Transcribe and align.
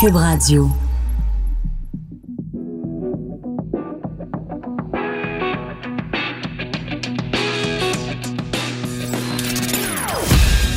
Cube 0.00 0.14
Radio. 0.14 0.70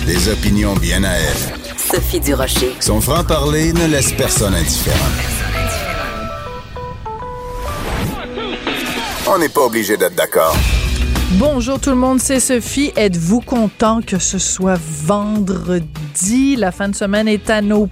Des 0.07 0.28
opinions 0.28 0.73
bien 0.73 1.04
à 1.04 1.10
elle. 1.10 1.36
Sophie 1.78 2.20
Durocher. 2.20 2.76
Son 2.79 2.99
franc-parler 2.99 3.74
ne 3.74 3.85
laisse 3.85 4.12
personne 4.13 4.56
indifférent. 4.56 4.97
On 9.28 9.38
n'est 9.38 9.49
pas 9.49 9.62
obligé 9.62 9.97
d'être 9.97 10.15
d'accord. 10.15 10.56
Bonjour 11.33 11.79
tout 11.79 11.92
le 11.92 11.96
monde, 11.96 12.19
c'est 12.19 12.40
Sophie. 12.40 12.92
Êtes-vous 12.96 13.42
content 13.42 14.01
que 14.01 14.17
ce 14.17 14.40
soit 14.40 14.79
vendredi? 14.81 16.55
La 16.55 16.72
fin 16.72 16.90
de 16.90 16.95
semaine 16.95 17.27
est 17.27 17.52
à 17.52 17.62
nos 17.62 17.88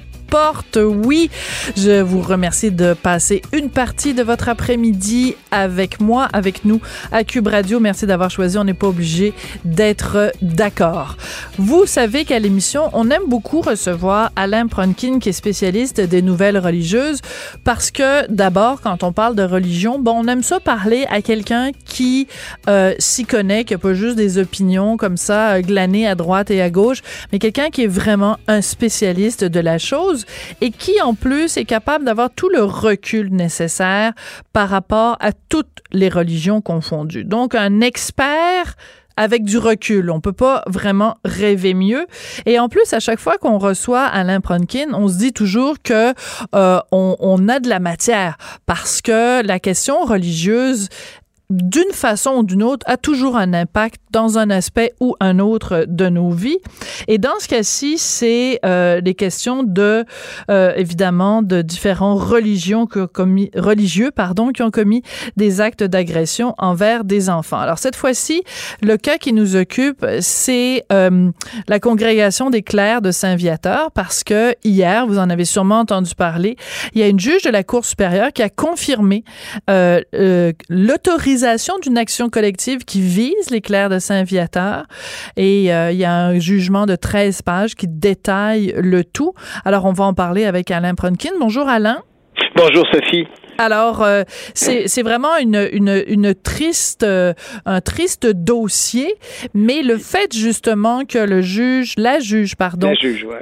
Oui, 0.75 1.29
je 1.75 2.01
vous 2.01 2.21
remercie 2.21 2.71
de 2.71 2.93
passer 2.93 3.41
une 3.51 3.69
partie 3.69 4.13
de 4.13 4.21
votre 4.21 4.47
après-midi 4.47 5.35
avec 5.49 5.99
moi, 5.99 6.27
avec 6.33 6.65
nous 6.65 6.79
à 7.11 7.23
Cube 7.23 7.47
Radio. 7.47 7.79
Merci 7.79 8.05
d'avoir 8.05 8.29
choisi. 8.29 8.57
On 8.57 8.63
n'est 8.63 8.75
pas 8.75 8.87
obligé 8.87 9.33
d'être 9.65 10.31
d'accord. 10.41 11.17
Vous 11.57 11.85
savez 11.85 12.25
qu'à 12.25 12.37
l'émission, 12.37 12.89
on 12.93 13.09
aime 13.09 13.23
beaucoup 13.27 13.61
recevoir 13.61 14.31
Alain 14.35 14.67
Pronkin, 14.67 15.19
qui 15.19 15.29
est 15.29 15.33
spécialiste 15.33 15.99
des 15.99 16.21
nouvelles 16.21 16.59
religieuses, 16.59 17.21
parce 17.63 17.89
que 17.89 18.31
d'abord, 18.31 18.81
quand 18.81 19.03
on 19.03 19.11
parle 19.11 19.35
de 19.35 19.43
religion, 19.43 19.99
bon, 19.99 20.23
on 20.23 20.27
aime 20.27 20.43
ça 20.43 20.59
parler 20.59 21.05
à 21.09 21.21
quelqu'un 21.21 21.71
qui 21.85 22.27
euh, 22.67 22.93
s'y 22.99 23.25
connaît, 23.25 23.63
qui 23.63 23.73
n'a 23.73 23.79
pas 23.79 23.93
juste 23.93 24.15
des 24.15 24.37
opinions 24.37 24.95
comme 24.95 25.17
ça 25.17 25.55
euh, 25.55 25.61
glanées 25.61 26.07
à 26.07 26.15
droite 26.15 26.51
et 26.51 26.61
à 26.61 26.69
gauche, 26.69 27.01
mais 27.31 27.39
quelqu'un 27.39 27.69
qui 27.69 27.83
est 27.83 27.87
vraiment 27.87 28.37
un 28.47 28.61
spécialiste 28.61 29.43
de 29.43 29.59
la 29.59 29.77
chose 29.77 30.18
et 30.61 30.71
qui, 30.71 31.01
en 31.01 31.13
plus, 31.13 31.57
est 31.57 31.65
capable 31.65 32.05
d'avoir 32.05 32.29
tout 32.29 32.49
le 32.49 32.63
recul 32.63 33.31
nécessaire 33.31 34.13
par 34.53 34.69
rapport 34.69 35.17
à 35.19 35.31
toutes 35.31 35.79
les 35.91 36.09
religions 36.09 36.61
confondues. 36.61 37.25
Donc, 37.25 37.55
un 37.55 37.81
expert 37.81 38.75
avec 39.19 39.43
du 39.43 39.57
recul. 39.57 40.09
On 40.11 40.21
peut 40.21 40.31
pas 40.31 40.63
vraiment 40.65 41.17
rêver 41.25 41.73
mieux. 41.73 42.07
Et 42.45 42.57
en 42.57 42.69
plus, 42.69 42.93
à 42.93 43.01
chaque 43.01 43.19
fois 43.19 43.37
qu'on 43.37 43.57
reçoit 43.57 44.05
Alain 44.05 44.39
Pronkin, 44.39 44.93
on 44.93 45.09
se 45.09 45.17
dit 45.17 45.33
toujours 45.33 45.75
que 45.83 46.13
euh, 46.55 46.79
on, 46.93 47.17
on, 47.19 47.49
a 47.49 47.59
de 47.59 47.67
la 47.67 47.79
matière 47.79 48.37
parce 48.65 49.01
que 49.01 49.45
la 49.45 49.59
question 49.59 50.05
religieuse 50.05 50.87
d'une 51.49 51.91
façon 51.93 52.31
ou 52.37 52.43
d'une 52.43 52.61
autre, 52.61 52.85
a 52.87 52.97
toujours 52.97 53.35
un 53.35 53.53
impact 53.53 53.99
dans 54.11 54.37
un 54.37 54.49
aspect 54.51 54.93
ou 54.99 55.15
un 55.19 55.39
autre 55.39 55.85
de 55.87 56.07
nos 56.07 56.29
vies. 56.29 56.59
Et 57.07 57.17
dans 57.17 57.39
ce 57.39 57.47
cas-ci, 57.47 57.97
c'est 57.97 58.59
euh, 58.65 59.01
les 59.01 59.15
questions 59.15 59.63
de, 59.63 60.05
euh, 60.51 60.73
évidemment, 60.75 61.41
de 61.41 61.61
différents 61.61 62.15
religions 62.15 62.87
ont 62.95 63.07
commis, 63.07 63.49
religieux, 63.55 64.11
pardon, 64.11 64.51
qui 64.51 64.61
ont 64.61 64.71
commis 64.71 65.01
des 65.37 65.59
actes 65.61 65.83
d'agression 65.83 66.53
envers 66.57 67.03
des 67.03 67.29
enfants. 67.29 67.59
Alors 67.59 67.79
cette 67.79 67.95
fois-ci, 67.95 68.43
le 68.81 68.97
cas 68.97 69.17
qui 69.17 69.33
nous 69.33 69.55
occupe, 69.55 70.05
c'est 70.21 70.85
euh, 70.91 71.31
la 71.67 71.79
congrégation 71.79 72.49
des 72.49 72.61
clercs 72.61 73.01
de 73.01 73.11
Saint-Viateur, 73.11 73.91
parce 73.91 74.23
que 74.23 74.55
hier, 74.63 75.07
vous 75.07 75.17
en 75.17 75.29
avez 75.29 75.45
sûrement 75.45 75.79
entendu 75.79 76.13
parler, 76.15 76.57
il 76.93 77.01
y 77.01 77.03
a 77.03 77.07
une 77.07 77.19
juge 77.19 77.41
de 77.41 77.49
la 77.49 77.63
Cour 77.63 77.85
supérieure 77.85 78.33
qui 78.33 78.43
a 78.43 78.49
confirmé 78.49 79.23
euh, 79.69 80.01
d'une 81.81 81.97
action 81.97 82.29
collective 82.29 82.85
qui 82.85 83.01
vise 83.01 83.49
les 83.51 83.61
clercs 83.61 83.89
de 83.89 83.99
Saint-Viateur. 83.99 84.85
Et 85.37 85.73
euh, 85.73 85.91
il 85.91 85.97
y 85.97 86.05
a 86.05 86.13
un 86.13 86.39
jugement 86.39 86.85
de 86.85 86.95
13 86.95 87.41
pages 87.41 87.75
qui 87.75 87.87
détaille 87.87 88.73
le 88.77 89.03
tout. 89.03 89.33
Alors, 89.65 89.85
on 89.85 89.93
va 89.93 90.05
en 90.05 90.13
parler 90.13 90.45
avec 90.45 90.71
Alain 90.71 90.95
Pronkin. 90.95 91.31
Bonjour, 91.39 91.67
Alain. 91.67 92.03
Bonjour, 92.55 92.85
Sophie. 92.93 93.25
Alors, 93.59 94.03
euh, 94.03 94.23
c'est 94.53 95.01
vraiment 95.01 95.35
une, 95.37 95.67
une, 95.73 96.01
une 96.07 96.33
triste, 96.33 97.03
euh, 97.03 97.33
un 97.65 97.81
triste 97.81 98.25
dossier, 98.25 99.15
mais 99.53 99.81
le 99.83 99.97
fait 99.97 100.33
justement 100.33 101.03
que 101.03 101.17
le 101.17 101.41
juge, 101.41 101.93
la 101.97 102.19
juge, 102.19 102.55
pardon, 102.55 102.93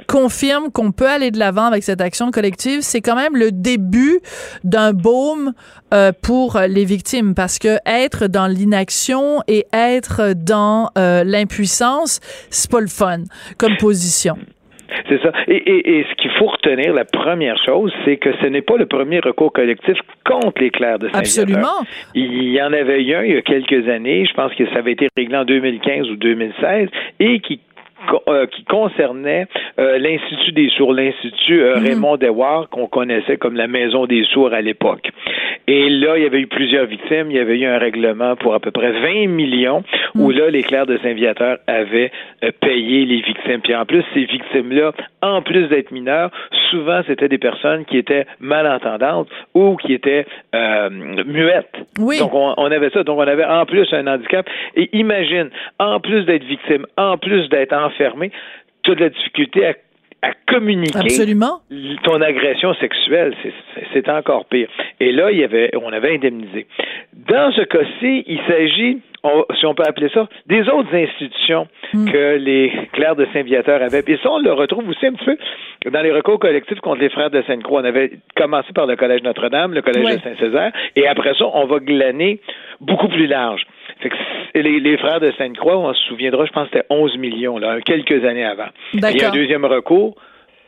confirme 0.08 0.72
qu'on 0.72 0.90
peut 0.90 1.08
aller 1.08 1.30
de 1.30 1.38
l'avant 1.38 1.66
avec 1.66 1.84
cette 1.84 2.00
action 2.00 2.32
collective, 2.32 2.80
c'est 2.80 3.00
quand 3.00 3.14
même 3.14 3.36
le 3.36 3.52
début 3.52 4.18
d'un 4.64 4.92
baume 4.92 5.52
euh, 5.94 6.10
pour 6.20 6.58
les 6.68 6.84
victimes, 6.84 7.36
parce 7.36 7.60
que 7.60 7.78
être 7.86 8.26
dans 8.26 8.48
l'inaction 8.48 9.42
et 9.46 9.66
être 9.72 10.32
dans 10.34 10.90
l'impuissance, 10.96 12.18
c'est 12.50 12.68
pas 12.68 12.80
le 12.80 12.88
fun 12.88 13.22
comme 13.56 13.76
position. 13.76 14.36
C'est 15.08 15.20
ça. 15.22 15.32
Et, 15.46 15.56
et, 15.56 15.98
et 15.98 16.06
ce 16.10 16.14
qu'il 16.16 16.30
faut 16.32 16.46
retenir, 16.46 16.92
la 16.92 17.04
première 17.04 17.56
chose, 17.64 17.92
c'est 18.04 18.16
que 18.16 18.30
ce 18.40 18.46
n'est 18.46 18.62
pas 18.62 18.76
le 18.76 18.86
premier 18.86 19.20
recours 19.20 19.52
collectif 19.52 19.98
contre 20.24 20.60
les 20.60 20.70
clercs 20.70 20.98
de 20.98 21.08
saint 21.08 21.18
Absolument. 21.18 21.84
Il 22.14 22.52
y 22.52 22.60
en 22.62 22.72
avait 22.72 23.02
eu 23.02 23.14
un 23.14 23.24
il 23.24 23.34
y 23.34 23.36
a 23.36 23.42
quelques 23.42 23.88
années, 23.88 24.24
je 24.26 24.34
pense 24.34 24.54
que 24.54 24.66
ça 24.70 24.78
avait 24.78 24.92
été 24.92 25.08
réglé 25.16 25.36
en 25.36 25.44
2015 25.44 26.10
ou 26.10 26.16
2016, 26.16 26.88
et 27.20 27.40
qui 27.40 27.60
euh, 28.28 28.46
qui 28.46 28.62
concernait 28.64 29.48
euh, 29.80 29.98
l'Institut 29.98 30.52
des 30.52 30.70
sourds, 30.70 30.92
l'Institut 30.92 31.60
euh, 31.60 31.76
mhm. 31.76 31.84
Raymond 31.84 32.16
Dewar, 32.16 32.68
qu'on 32.68 32.86
connaissait 32.86 33.36
comme 33.36 33.56
la 33.56 33.66
Maison 33.66 34.06
des 34.06 34.22
sourds 34.24 34.52
à 34.52 34.60
l'époque. 34.60 35.10
Et 35.66 35.90
là, 35.90 36.16
il 36.16 36.22
y 36.22 36.26
avait 36.26 36.40
eu 36.40 36.46
plusieurs 36.46 36.86
victimes. 36.86 37.30
Il 37.30 37.36
y 37.36 37.40
avait 37.40 37.58
eu 37.58 37.66
un 37.66 37.76
règlement 37.76 38.36
pour 38.36 38.54
à 38.54 38.60
peu 38.60 38.70
près 38.70 38.92
20 38.92 39.26
millions 39.28 39.82
où 40.14 40.30
mhm. 40.30 40.38
là, 40.38 40.50
les 40.50 40.62
clercs 40.62 40.86
de 40.86 40.96
Saint-Viateur 40.98 41.58
avaient 41.66 42.12
payé 42.60 43.04
les 43.04 43.20
victimes. 43.20 43.60
Puis 43.62 43.74
en 43.74 43.84
plus, 43.84 44.04
ces 44.14 44.24
victimes-là, 44.24 44.92
en 45.20 45.42
plus 45.42 45.66
d'être 45.66 45.90
mineurs, 45.90 46.30
souvent, 46.70 47.02
c'était 47.06 47.28
des 47.28 47.38
personnes 47.38 47.84
qui 47.84 47.98
étaient 47.98 48.26
malentendantes 48.40 49.28
ou 49.54 49.76
qui 49.76 49.92
étaient 49.92 50.24
muettes. 50.54 51.74
Oui. 51.98 52.20
Donc, 52.20 52.32
on, 52.32 52.54
on, 52.56 52.70
avait 52.70 52.90
ça. 52.90 53.02
Donc, 53.02 53.18
on 53.18 53.26
avait 53.26 53.44
en 53.44 53.66
plus 53.66 53.92
un 53.92 54.06
handicap. 54.06 54.48
Et 54.76 54.88
imagine, 54.96 55.50
en 55.78 56.00
plus 56.00 56.24
d'être 56.24 56.44
victime, 56.44 56.86
en 56.96 57.18
plus 57.18 57.48
d'être 57.48 57.72
enfermé, 57.88 58.30
fermé, 58.30 58.32
tu 58.82 58.92
as 58.92 58.94
de 58.94 59.00
la 59.00 59.08
difficulté 59.10 59.66
à 59.66 59.74
à 60.22 60.30
communiquer 60.48 60.98
Absolument. 60.98 61.60
ton 62.02 62.20
agression 62.20 62.74
sexuelle, 62.74 63.34
c'est 63.92 64.08
encore 64.08 64.46
pire. 64.46 64.68
Et 64.98 65.12
là, 65.12 65.30
il 65.30 65.38
y 65.38 65.44
avait, 65.44 65.70
on 65.80 65.92
avait 65.92 66.14
indemnisé. 66.14 66.66
Dans 67.12 67.52
ce 67.52 67.62
cas-ci, 67.62 68.24
il 68.26 68.40
s'agit, 68.48 68.98
si 69.58 69.66
on 69.66 69.74
peut 69.74 69.84
appeler 69.86 70.08
ça, 70.12 70.28
des 70.46 70.68
autres 70.68 70.92
institutions 70.92 71.68
hmm. 71.92 72.10
que 72.10 72.36
les 72.36 72.72
clercs 72.92 73.16
de 73.16 73.28
Saint-Viateur 73.32 73.80
avaient. 73.80 74.02
Et 74.08 74.16
ça, 74.16 74.30
on 74.30 74.38
le 74.38 74.52
retrouve 74.52 74.88
aussi 74.88 75.06
un 75.06 75.12
petit 75.12 75.24
peu 75.24 75.90
dans 75.90 76.00
les 76.00 76.12
recours 76.12 76.40
collectifs 76.40 76.80
contre 76.80 77.00
les 77.00 77.10
frères 77.10 77.30
de 77.30 77.42
Sainte-Croix. 77.42 77.82
On 77.82 77.84
avait 77.84 78.18
commencé 78.34 78.72
par 78.72 78.86
le 78.86 78.96
Collège 78.96 79.22
Notre-Dame, 79.22 79.72
le 79.72 79.82
Collège 79.82 80.16
de 80.16 80.20
Saint-Césaire, 80.20 80.72
et 80.96 81.06
après 81.06 81.34
ça, 81.34 81.44
on 81.52 81.66
va 81.66 81.78
glaner 81.78 82.40
beaucoup 82.80 83.08
plus 83.08 83.26
large. 83.26 83.64
Fait 84.00 84.10
que 84.10 84.16
les, 84.58 84.96
frères 84.98 85.20
de 85.20 85.32
Sainte-Croix, 85.36 85.78
on 85.78 85.92
se 85.92 86.02
souviendra, 86.04 86.44
je 86.46 86.52
pense 86.52 86.68
que 86.68 86.76
c'était 86.76 86.86
11 86.90 87.16
millions, 87.18 87.58
là, 87.58 87.80
quelques 87.80 88.24
années 88.24 88.44
avant. 88.44 88.68
Il 88.94 89.00
y 89.00 89.22
a 89.22 89.28
un 89.28 89.32
deuxième 89.32 89.64
recours. 89.64 90.16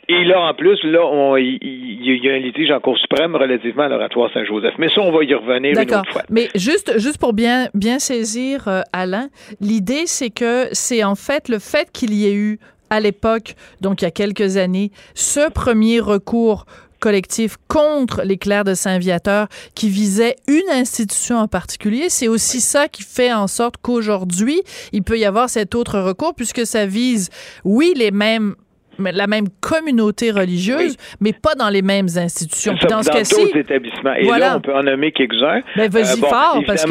Et 0.09 0.25
là, 0.25 0.41
en 0.41 0.55
plus, 0.55 0.83
là, 0.83 1.39
il 1.39 2.01
y, 2.03 2.29
a 2.29 2.33
un 2.33 2.39
litige 2.39 2.73
en 2.73 2.81
Cour 2.81 2.99
suprême 2.99 3.37
relativement 3.37 3.85
à 3.85 3.89
l'oratoire 3.89 4.29
Saint-Joseph. 4.35 4.75
Mais 4.79 4.89
ça, 4.89 5.03
on 5.03 5.13
va 5.13 5.23
y 5.23 5.33
revenir 5.33 5.71
une 5.71 5.79
autre 5.79 6.11
fois. 6.11 6.23
Mais 6.29 6.49
juste, 6.57 6.99
juste 6.99 7.21
pour 7.21 7.33
bien, 7.33 7.69
bien 7.75 8.01
saisir, 8.01 8.67
euh, 8.67 8.81
Alain, 8.93 9.29
l'idée, 9.61 10.07
c'est 10.07 10.31
que 10.31 10.67
c'est 10.73 11.05
en 11.05 11.15
fait 11.15 11.49
le 11.49 11.61
fait 11.61 11.93
qu'il 11.93 12.13
y 12.13 12.27
ait 12.27 12.35
eu 12.35 12.59
à 12.91 12.99
l'époque, 12.99 13.55
donc 13.81 14.03
il 14.03 14.05
y 14.05 14.09
a 14.09 14.11
quelques 14.11 14.57
années, 14.57 14.91
ce 15.15 15.49
premier 15.49 16.01
recours 16.01 16.67
collectif 17.01 17.57
contre 17.69 18.23
les 18.23 18.39
clercs 18.39 18.65
de 18.65 18.75
Saint-Viateur 18.75 19.49
qui 19.75 19.89
visait 19.89 20.37
une 20.47 20.71
institution 20.71 21.39
en 21.39 21.49
particulier. 21.49 22.09
C'est 22.09 22.29
aussi 22.29 22.61
ça 22.61 22.89
qui 22.89 23.03
fait 23.03 23.33
en 23.33 23.47
sorte 23.47 23.77
qu'aujourd'hui, 23.83 24.63
il 24.93 25.03
peut 25.03 25.19
y 25.19 25.25
avoir 25.25 25.51
cet 25.51 25.75
autre 25.75 25.99
recours 25.99 26.35
puisque 26.35 26.67
ça 26.67 26.87
vise, 26.87 27.31
oui, 27.65 27.93
les 27.97 28.11
mêmes 28.11 28.55
la 28.99 29.27
même 29.27 29.47
communauté 29.61 30.31
religieuse, 30.31 30.97
mais 31.21 31.33
pas 31.33 31.55
dans 31.55 31.71
les 31.71 31.81
mêmes 31.81 32.09
institutions. 32.17 32.75
dans, 32.83 32.89
dans 32.89 33.01
d'autres 33.01 33.57
établissements. 33.57 34.13
Et 34.13 34.27
là, 34.27 34.57
on 34.59 34.61
peut 34.61 34.75
en 34.75 34.83
nommer 34.83 35.11
quelques-uns. 35.11 35.63
Mais 35.77 35.89
ben, 35.89 36.03
vas-y 36.03 36.23
euh, 36.23 36.29
fort, 36.29 36.63
parce 36.67 36.85
que 36.85 36.91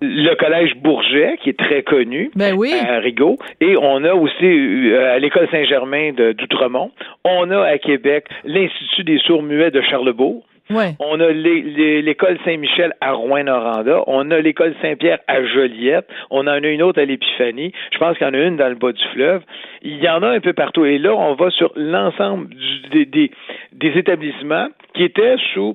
le 0.00 0.34
collège 0.34 0.76
Bourget, 0.76 1.38
qui 1.42 1.50
est 1.50 1.58
très 1.58 1.82
connu 1.82 2.30
ben 2.34 2.54
oui. 2.56 2.72
à 2.72 2.98
Rigaud, 2.98 3.38
et 3.60 3.76
on 3.76 4.04
a 4.04 4.14
aussi 4.14 4.44
euh, 4.44 5.14
à 5.14 5.18
l'école 5.18 5.48
Saint-Germain 5.50 6.12
d'Outremont, 6.12 6.90
on 7.24 7.50
a 7.50 7.62
à 7.62 7.78
Québec 7.78 8.26
l'Institut 8.44 9.04
des 9.04 9.18
sourds-muets 9.18 9.70
de 9.70 9.80
Charlebourg, 9.82 10.44
Ouais. 10.70 10.90
On 11.00 11.18
a 11.20 11.30
l'école 11.30 12.38
Saint-Michel 12.44 12.92
à 13.00 13.12
Rouen-Noranda. 13.12 14.02
On 14.06 14.30
a 14.30 14.38
l'école 14.40 14.74
Saint-Pierre 14.82 15.18
à 15.26 15.42
Joliette. 15.42 16.06
On 16.30 16.40
en 16.40 16.62
a 16.62 16.68
une 16.68 16.82
autre 16.82 17.00
à 17.00 17.04
l'Épiphanie. 17.04 17.72
Je 17.92 17.98
pense 17.98 18.18
qu'il 18.18 18.26
y 18.26 18.30
en 18.30 18.34
a 18.34 18.38
une 18.38 18.56
dans 18.56 18.68
le 18.68 18.74
bas 18.74 18.92
du 18.92 19.02
fleuve. 19.14 19.42
Il 19.82 19.96
y 19.96 20.08
en 20.08 20.22
a 20.22 20.28
un 20.28 20.40
peu 20.40 20.52
partout. 20.52 20.84
Et 20.84 20.98
là, 20.98 21.14
on 21.14 21.34
va 21.34 21.50
sur 21.50 21.72
l'ensemble 21.74 22.48
des, 22.90 23.06
des, 23.06 23.30
des 23.72 23.98
établissements 23.98 24.68
qui 24.94 25.04
étaient 25.04 25.36
sous 25.54 25.74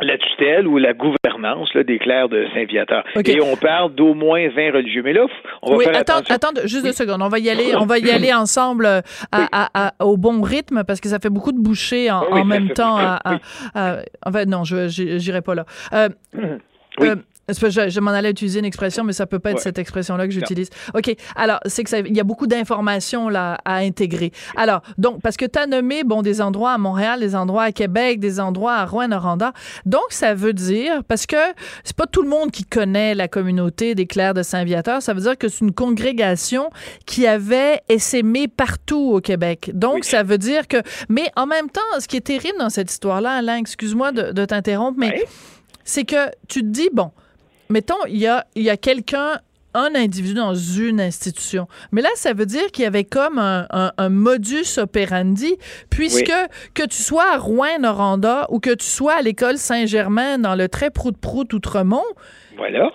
la 0.00 0.16
tutelle 0.18 0.66
ou 0.66 0.78
la 0.78 0.94
gouvernance 0.94 1.72
là, 1.74 1.84
des 1.84 1.98
clercs 1.98 2.28
de 2.28 2.46
Saint-Viateur. 2.54 3.04
Et 3.24 3.40
on 3.42 3.56
parle 3.56 3.94
d'au 3.94 4.14
moins 4.14 4.48
20 4.48 4.72
religieux. 4.72 5.02
Mais 5.04 5.12
là, 5.12 5.26
on 5.62 5.72
va 5.72 5.76
oui, 5.76 5.84
faire 5.84 5.96
attends, 5.96 6.16
attention. 6.16 6.34
attends 6.34 6.60
juste 6.66 6.84
deux 6.84 6.92
secondes. 6.92 7.20
On 7.22 7.28
va 7.28 7.38
y 7.38 7.50
aller, 7.50 7.74
on 7.76 7.84
va 7.84 7.98
y 7.98 8.10
aller 8.10 8.32
ensemble 8.32 8.86
à, 8.86 9.02
à, 9.32 9.68
à, 9.74 10.04
au 10.04 10.16
bon 10.16 10.40
rythme 10.42 10.82
parce 10.84 11.00
que 11.00 11.08
ça 11.08 11.18
fait 11.18 11.30
beaucoup 11.30 11.52
de 11.52 11.60
bouchées 11.60 12.10
en, 12.10 12.22
oui, 12.32 12.40
en 12.40 12.44
même 12.44 12.70
temps. 12.70 12.98
oui. 13.26 13.36
en 14.24 14.32
fait, 14.32 14.46
non, 14.46 14.64
je 14.64 14.88
j'irai 14.88 15.42
pas 15.42 15.54
là. 15.54 15.64
Euh, 15.92 16.08
oui. 16.98 17.08
euh, 17.08 17.16
je, 17.48 17.88
je 17.88 18.00
m'en 18.00 18.10
allais 18.12 18.30
utiliser 18.30 18.58
une 18.60 18.64
expression, 18.64 19.04
mais 19.04 19.12
ça 19.12 19.26
peut 19.26 19.38
pas 19.38 19.50
être 19.50 19.56
Ouais. 19.56 19.62
cette 19.62 19.78
expression-là 19.78 20.26
que 20.26 20.32
j'utilise. 20.32 20.70
OK. 20.94 21.14
Alors, 21.36 21.60
c'est 21.66 21.82
que 21.84 21.90
ça, 21.90 21.98
il 21.98 22.16
y 22.16 22.20
a 22.20 22.24
beaucoup 22.24 22.46
d'informations 22.46 23.28
là 23.28 23.58
à 23.64 23.76
intégrer. 23.76 24.32
Alors, 24.56 24.82
donc, 24.98 25.20
parce 25.22 25.36
que 25.36 25.44
tu 25.44 25.58
as 25.58 25.66
nommé, 25.66 26.04
bon, 26.04 26.22
des 26.22 26.40
endroits 26.40 26.72
à 26.72 26.78
Montréal, 26.78 27.20
des 27.20 27.34
endroits 27.34 27.64
à 27.64 27.72
Québec, 27.72 28.20
des 28.20 28.40
endroits 28.40 28.74
à 28.74 28.84
Rouen-Noranda. 28.86 29.52
Donc, 29.86 30.04
ça 30.10 30.34
veut 30.34 30.52
dire, 30.52 31.02
parce 31.04 31.26
que 31.26 31.36
c'est 31.84 31.96
pas 31.96 32.06
tout 32.06 32.22
le 32.22 32.28
monde 32.28 32.50
qui 32.50 32.64
connaît 32.64 33.14
la 33.14 33.28
communauté 33.28 33.94
des 33.94 34.06
clercs 34.06 34.34
de 34.34 34.42
Saint-Viateur, 34.42 35.02
ça 35.02 35.12
veut 35.14 35.20
dire 35.20 35.36
que 35.36 35.48
c'est 35.48 35.60
une 35.64 35.72
congrégation 35.72 36.70
qui 37.06 37.26
avait 37.26 37.80
essaimé 37.88 38.48
partout 38.48 39.12
au 39.14 39.20
Québec. 39.20 39.70
Donc, 39.74 39.94
Oui. 39.96 40.04
ça 40.04 40.22
veut 40.22 40.38
dire 40.38 40.68
que, 40.68 40.76
mais 41.08 41.30
en 41.36 41.46
même 41.46 41.68
temps, 41.68 41.80
ce 41.98 42.06
qui 42.08 42.16
est 42.16 42.20
terrible 42.20 42.58
dans 42.58 42.70
cette 42.70 42.90
histoire-là, 42.90 43.32
Alain, 43.32 43.56
excuse-moi 43.56 44.12
de, 44.12 44.32
de 44.32 44.44
t'interrompre, 44.44 44.98
mais 44.98 45.24
c'est 45.84 46.04
que 46.04 46.28
tu 46.48 46.60
te 46.60 46.66
dis, 46.66 46.88
bon, 46.92 47.10
mettons, 47.72 47.96
il 48.08 48.18
y 48.18 48.26
a, 48.28 48.46
il 48.54 48.62
y 48.62 48.70
a 48.70 48.76
quelqu'un, 48.76 49.40
un 49.74 49.94
individu 49.94 50.34
dans 50.34 50.54
une 50.54 51.00
institution. 51.00 51.66
Mais 51.92 52.02
là, 52.02 52.10
ça 52.14 52.34
veut 52.34 52.44
dire 52.44 52.66
qu'il 52.72 52.84
y 52.84 52.86
avait 52.86 53.04
comme 53.04 53.38
un, 53.38 53.66
un- 53.70 53.90
un 53.96 54.08
modus 54.10 54.76
operandi, 54.78 55.56
puisque 55.88 56.30
que 56.74 56.86
tu 56.86 57.02
sois 57.02 57.24
à 57.32 57.38
Rouen-Noranda 57.38 58.46
ou 58.50 58.60
que 58.60 58.74
tu 58.74 58.86
sois 58.86 59.14
à 59.14 59.22
l'école 59.22 59.56
Saint-Germain 59.56 60.36
dans 60.38 60.54
le 60.54 60.68
très 60.68 60.90
prout-prout 60.90 61.50
Outremont, 61.54 62.04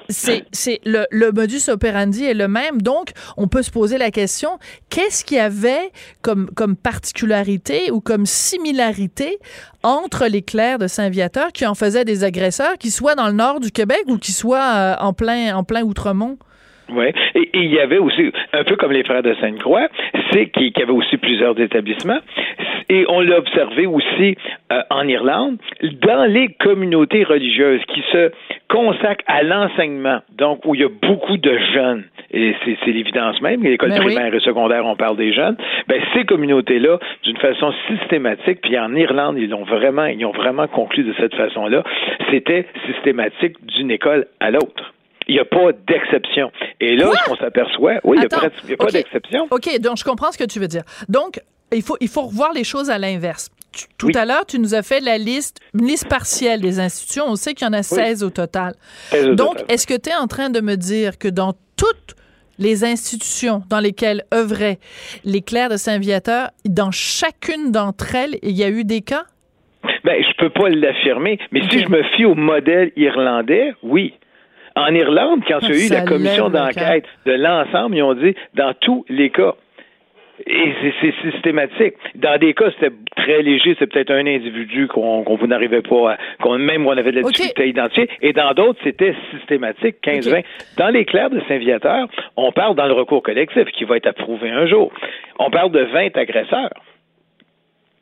C'est, 0.09 0.45
le, 0.85 1.31
modus 1.31 1.69
operandi 1.69 2.25
est 2.25 2.33
le 2.33 2.47
même. 2.47 2.81
Donc, 2.81 3.11
on 3.37 3.47
peut 3.47 3.63
se 3.63 3.71
poser 3.71 3.97
la 3.97 4.11
question 4.11 4.59
qu'est-ce 4.89 5.25
qu'il 5.25 5.37
y 5.37 5.39
avait 5.39 5.91
comme, 6.21 6.49
particularité 6.75 7.91
ou 7.91 8.01
comme 8.01 8.25
similarité 8.25 9.39
entre 9.83 10.25
les 10.27 10.41
clercs 10.41 10.79
de 10.79 10.87
Saint-Viateur 10.87 11.51
qui 11.51 11.65
en 11.65 11.75
faisaient 11.75 12.05
des 12.05 12.23
agresseurs, 12.23 12.77
qui 12.77 12.91
soient 12.91 13.15
dans 13.15 13.27
le 13.27 13.33
nord 13.33 13.59
du 13.59 13.71
Québec 13.71 14.03
ou 14.07 14.17
qui 14.17 14.31
soient 14.31 14.75
euh, 14.75 14.95
en 14.99 15.13
plein 15.13 15.83
Outremont? 15.83 16.37
Oui. 16.89 17.07
Et, 17.35 17.49
il 17.53 17.73
y 17.73 17.79
avait 17.79 17.97
aussi, 17.97 18.31
un 18.53 18.63
peu 18.63 18.75
comme 18.75 18.91
les 18.91 19.03
frères 19.03 19.23
de 19.23 19.33
Sainte-Croix, 19.41 19.87
c'est 20.31 20.47
qu'il 20.47 20.71
y 20.77 20.81
avait 20.81 20.91
aussi 20.91 21.17
plusieurs 21.17 21.59
établissements. 21.59 22.19
Et 22.89 23.05
on 23.09 23.19
l'a 23.19 23.37
observé 23.37 23.85
aussi 23.85 24.37
euh, 24.71 24.81
en 24.89 25.07
Irlande, 25.07 25.57
dans 26.01 26.25
les 26.25 26.47
communautés 26.47 27.23
religieuses 27.23 27.81
qui 27.93 28.01
se 28.11 28.31
consacrent 28.69 29.23
à 29.27 29.43
l'enseignement, 29.43 30.19
donc 30.37 30.65
où 30.65 30.73
il 30.75 30.81
y 30.81 30.83
a 30.85 30.89
beaucoup 30.89 31.37
de 31.37 31.57
jeunes, 31.73 32.03
et 32.31 32.55
c'est 32.63 32.91
l'évidence 32.91 33.41
même, 33.41 33.61
l'école 33.63 33.89
Ben 33.89 33.99
oui. 33.99 34.13
primaire 34.13 34.33
et 34.33 34.39
secondaire, 34.39 34.85
on 34.85 34.95
parle 34.95 35.17
des 35.17 35.33
jeunes, 35.33 35.57
ben 35.87 36.01
ces 36.13 36.23
communautés-là, 36.25 36.99
d'une 37.23 37.37
façon 37.37 37.73
systématique, 37.87 38.61
puis 38.61 38.77
en 38.77 38.95
Irlande, 38.95 39.37
ils 39.37 39.49
l'ont 39.49 39.63
vraiment, 39.63 40.05
ils 40.05 40.25
ont 40.25 40.31
vraiment 40.31 40.67
conclu 40.67 41.03
de 41.03 41.13
cette 41.19 41.35
façon-là, 41.35 41.83
c'était 42.31 42.65
systématique 42.85 43.55
d'une 43.65 43.91
école 43.91 44.27
à 44.39 44.51
l'autre. 44.51 44.93
Il 45.27 45.33
n'y 45.35 45.39
a 45.39 45.45
pas 45.45 45.71
d'exception. 45.87 46.51
Et 46.79 46.95
là, 46.95 47.07
Quoi? 47.07 47.17
ce 47.17 47.29
qu'on 47.29 47.35
s'aperçoit, 47.37 47.95
oui, 48.03 48.17
il 48.17 48.19
n'y 48.21 48.25
a, 48.25 48.29
pas 48.29 48.47
OK. 48.85 48.91
d'exception. 48.91 49.47
OK, 49.51 49.79
donc 49.79 49.97
je 49.97 50.03
comprends 50.03 50.31
ce 50.31 50.37
que 50.37 50.43
tu 50.45 50.59
veux 50.59 50.67
dire. 50.67 50.83
Donc, 51.09 51.39
il 51.73 51.81
faut, 51.81 51.97
il 51.99 52.07
faut 52.07 52.21
revoir 52.23 52.53
les 52.53 52.63
choses 52.63 52.89
à 52.89 52.97
l'inverse. 52.97 53.49
Tout 53.97 54.07
Oui. 54.07 54.17
à 54.17 54.25
l'heure, 54.25 54.45
tu 54.45 54.57
nous 54.57 54.73
as 54.73 54.81
fait 54.81 55.01
la 55.01 55.17
liste, 55.17 55.59
une 55.77 55.85
liste 55.85 56.07
partielle 56.09 56.61
des 56.61 56.79
institutions. 56.79 57.25
On 57.27 57.35
sait 57.35 57.53
qu'il 57.53 57.67
y 57.67 57.69
en 57.69 57.73
a 57.73 57.83
16 57.83 58.23
au 58.23 58.29
total. 58.29 58.73
16 59.09 59.27
au 59.27 59.35
Donc, 59.35 59.57
est-ce 59.69 59.85
que 59.85 59.93
tu 59.97 60.09
es 60.09 60.15
en 60.15 60.27
train 60.27 60.49
de 60.49 60.61
me 60.61 60.75
dire 60.75 61.17
que 61.17 61.27
dans 61.27 61.53
toutes 61.75 62.15
les 62.57 62.83
institutions 62.83 63.61
dans 63.69 63.79
lesquelles 63.79 64.23
œuvraient 64.33 64.79
les 65.25 65.41
clercs 65.41 65.69
de 65.69 65.77
Saint-Viateur, 65.77 66.49
dans 66.65 66.89
chacune 66.89 67.71
d'entre 67.71 68.15
elles, 68.15 68.39
il 68.41 68.57
y 68.57 68.63
a 68.63 68.69
eu 68.69 68.83
des 68.83 69.01
cas? 69.01 69.25
Ben, 70.03 70.23
je 70.23 70.35
peux 70.37 70.49
pas 70.49 70.69
l'affirmer, 70.69 71.37
mais 71.51 71.61
si 71.69 71.79
je 71.81 71.89
me 71.89 72.01
fie 72.15 72.25
au 72.25 72.33
modèle 72.33 72.91
irlandais, 72.95 73.73
oui. 73.83 74.13
En 74.77 74.93
Irlande, 74.93 75.41
quand 75.47 75.59
il 75.63 75.69
y 75.69 75.81
a 75.81 75.85
eu 75.87 75.89
la 75.89 76.01
commission 76.01 76.49
d'enquête 76.49 77.05
de 77.25 77.31
l'ensemble, 77.33 77.95
ils 77.95 78.03
ont 78.03 78.13
dit 78.13 78.35
dans 78.53 78.73
tous 78.79 79.05
les 79.09 79.31
cas. 79.31 79.55
Et 80.45 80.71
c'est- 81.01 81.31
systématique. 81.31 81.95
Dans 82.13 82.37
des 82.37 82.53
cas, 82.53 82.65
c'était 82.75 82.93
très 83.15 83.41
léger, 83.41 83.75
c'est 83.79 83.87
peut-être 83.87 84.11
un 84.11 84.27
individu 84.27 84.87
qu'on 84.87 85.23
vous 85.23 85.47
n'arrivait 85.47 85.81
pas 85.81 86.11
à, 86.11 86.17
qu'on 86.43 86.59
même 86.59 86.85
on 86.85 86.91
avait 86.91 87.11
de 87.11 87.21
la 87.21 87.23
difficulté 87.23 87.63
à 87.63 87.65
identifier. 87.65 88.07
Et 88.21 88.33
dans 88.33 88.53
d'autres, 88.53 88.79
c'était 88.83 89.15
systématique, 89.31 89.95
15-20. 90.03 90.39
OK. 90.39 90.45
Dans 90.77 90.89
les 90.89 91.05
clercs 91.05 91.31
de 91.31 91.41
Saint-Viateur, 91.47 92.07
on 92.35 92.51
parle 92.51 92.75
dans 92.75 92.85
le 92.85 92.93
recours 92.93 93.23
collectif 93.23 93.65
qui 93.75 93.83
va 93.83 93.97
être 93.97 94.05
approuvé 94.05 94.51
un 94.51 94.67
jour. 94.67 94.91
On 95.39 95.49
parle 95.49 95.71
de 95.71 95.79
20 95.81 96.15
agresseurs. 96.15 96.69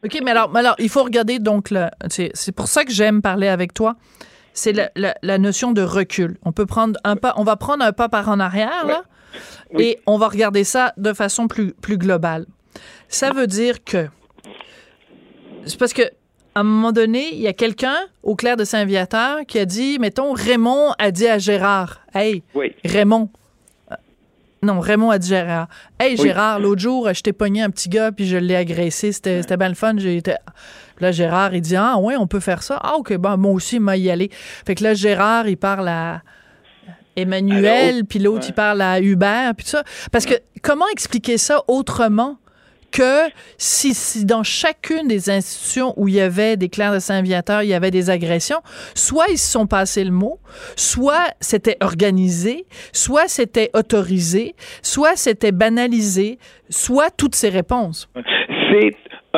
OK, 0.03 0.19
mais 0.21 0.31
alors, 0.31 0.51
mais 0.51 0.59
alors 0.59 0.75
il 0.77 0.89
faut 0.89 1.03
regarder 1.03 1.39
donc, 1.39 1.69
c'est 2.09 2.55
pour 2.55 2.67
ça 2.67 2.83
que 2.83 2.91
j'aime 2.91 3.21
parler 3.21 3.47
avec 3.47 3.73
toi. 3.73 3.95
C'est 4.57 4.71
la, 4.73 4.89
la- 4.95 5.15
la 5.21 5.37
notion 5.37 5.71
de 5.73 5.81
recul. 5.83 6.37
On 6.43 6.51
peut 6.53 6.65
prendre 6.65 6.97
un 7.03 7.15
pas, 7.17 7.33
on 7.37 7.43
va 7.43 7.57
prendre 7.57 7.83
un 7.83 7.91
pas 7.91 8.07
par 8.09 8.29
en 8.29 8.39
arrière, 8.39 8.85
là, 8.87 9.03
Oui. 9.73 9.83
et 9.83 9.99
on 10.07 10.17
va 10.17 10.29
regarder 10.29 10.63
ça 10.63 10.93
de 10.97 11.11
façon 11.13 11.47
plus, 11.47 11.73
plus 11.73 11.97
globale. 11.97 12.45
Ça 13.09 13.31
veut 13.31 13.47
dire 13.47 13.83
que, 13.83 14.07
c'est 15.65 15.77
parce 15.77 15.93
que, 15.93 16.03
à 16.55 16.61
un 16.61 16.63
moment 16.63 16.93
donné, 16.93 17.33
il 17.33 17.41
y 17.41 17.47
a 17.47 17.53
quelqu'un 17.53 17.97
au 18.23 18.35
clair 18.35 18.55
de 18.55 18.63
Saint-Viateur 18.63 19.39
qui 19.47 19.59
a 19.59 19.65
dit, 19.65 19.99
mettons, 19.99 20.31
Raymond 20.33 20.93
a 20.99 21.11
dit 21.11 21.27
à 21.27 21.37
Gérard, 21.37 22.01
hey, 22.13 22.41
Oui. 22.53 22.73
Raymond. 22.85 23.29
Non, 24.63 24.79
Raymond 24.79 25.11
a 25.11 25.19
dit 25.19 25.27
Gérard. 25.27 25.67
Hey, 25.99 26.15
Oui. 26.17 26.27
Gérard, 26.27 26.59
l'autre 26.59 26.81
jour, 26.81 27.13
je 27.13 27.21
t'ai 27.21 27.33
pogné 27.33 27.61
un 27.61 27.69
petit 27.69 27.87
gars, 27.89 28.11
puis 28.11 28.25
je 28.27 28.37
l'ai 28.37 28.55
agressé. 28.55 29.11
C'était 29.11 29.41
c'était 29.41 29.57
bien 29.57 29.69
le 29.69 29.75
fun. 29.75 29.95
Été... 29.97 30.33
Là, 30.99 31.11
Gérard, 31.11 31.53
il 31.53 31.61
dit 31.61 31.75
Ah, 31.75 31.97
ouais, 31.97 32.15
on 32.17 32.25
peut 32.25 32.39
faire 32.39 32.63
ça. 32.63 32.79
Ah, 32.81 32.95
OK, 32.97 33.13
bon, 33.17 33.37
moi 33.37 33.51
aussi, 33.51 33.79
m'a 33.79 33.95
y 33.97 34.09
aller. 34.09 34.29
Fait 34.65 34.73
que 34.75 34.83
là, 34.83 34.93
Gérard, 34.93 35.47
il 35.47 35.57
parle 35.57 35.87
à 35.87 36.21
Emmanuel, 37.15 38.05
puis 38.05 38.19
l'autre, 38.19 38.39
Ouais. 38.43 38.49
il 38.49 38.53
parle 38.53 38.81
à 38.81 38.99
Hubert, 38.99 39.53
puis 39.55 39.65
tout 39.65 39.71
ça. 39.71 39.83
Parce 40.11 40.25
que 40.25 40.33
comment 40.61 40.85
expliquer 40.91 41.37
ça 41.37 41.61
autrement? 41.67 42.37
Que 42.91 43.29
si, 43.57 43.93
si 43.93 44.25
dans 44.25 44.43
chacune 44.43 45.07
des 45.07 45.29
institutions 45.29 45.93
où 45.97 46.07
il 46.07 46.15
y 46.15 46.21
avait 46.21 46.57
des 46.57 46.69
clercs 46.69 46.93
de 46.93 46.99
Saint-Viateur, 46.99 47.63
il 47.63 47.69
y 47.69 47.73
avait 47.73 47.91
des 47.91 48.09
agressions, 48.09 48.61
soit 48.93 49.27
ils 49.29 49.37
se 49.37 49.51
sont 49.51 49.67
passés 49.67 50.03
le 50.03 50.11
mot, 50.11 50.39
soit 50.75 51.33
c'était 51.39 51.77
organisé, 51.81 52.65
soit 52.93 53.27
c'était 53.27 53.69
autorisé, 53.73 54.55
soit 54.81 55.15
c'était 55.15 55.51
banalisé, 55.51 56.39
soit 56.69 57.09
toutes 57.11 57.35
ces 57.35 57.49
réponses. 57.49 58.09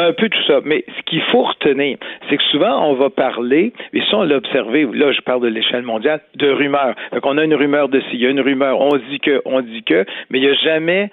Un 0.01 0.13
peu 0.13 0.29
tout 0.29 0.43
ça. 0.45 0.59
Mais 0.63 0.83
ce 0.87 1.01
qu'il 1.03 1.21
faut 1.23 1.43
retenir, 1.43 1.97
c'est 2.29 2.37
que 2.37 2.43
souvent, 2.43 2.89
on 2.89 2.93
va 2.93 3.09
parler, 3.09 3.73
et 3.93 4.01
ça, 4.01 4.17
on 4.17 4.23
l'a 4.23 4.37
observé, 4.37 4.87
là, 4.93 5.11
je 5.11 5.21
parle 5.21 5.41
de 5.41 5.47
l'échelle 5.47 5.83
mondiale, 5.83 6.21
de 6.35 6.49
rumeurs. 6.49 6.95
Donc, 7.13 7.25
on 7.25 7.37
a 7.37 7.43
une 7.43 7.55
rumeur 7.55 7.89
de 7.89 7.99
ci, 8.01 8.07
il 8.13 8.21
y 8.21 8.27
a 8.27 8.29
une 8.29 8.41
rumeur, 8.41 8.79
on 8.79 8.97
dit 9.09 9.19
que, 9.19 9.41
on 9.45 9.61
dit 9.61 9.83
que, 9.83 10.05
mais 10.29 10.39
il 10.39 10.41
n'y 10.41 10.49
a 10.49 10.55
jamais 10.55 11.09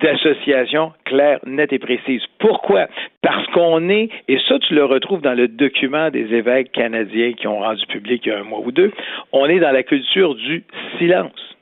d'association 0.00 0.92
claire, 1.04 1.38
nette 1.46 1.72
et 1.72 1.78
précise. 1.78 2.22
Pourquoi? 2.38 2.86
Parce 3.22 3.46
qu'on 3.48 3.88
est, 3.88 4.10
et 4.28 4.38
ça, 4.48 4.58
tu 4.58 4.74
le 4.74 4.84
retrouves 4.84 5.22
dans 5.22 5.34
le 5.34 5.48
document 5.48 6.10
des 6.10 6.34
évêques 6.34 6.72
canadiens 6.72 7.32
qui 7.32 7.46
ont 7.46 7.60
rendu 7.60 7.86
public 7.86 8.22
il 8.26 8.28
y 8.30 8.32
a 8.32 8.38
un 8.38 8.44
mois 8.44 8.60
ou 8.64 8.72
deux, 8.72 8.92
on 9.32 9.46
est 9.46 9.58
dans 9.58 9.72
la 9.72 9.82
culture 9.82 10.34
du 10.34 10.64
silence. 10.98 11.55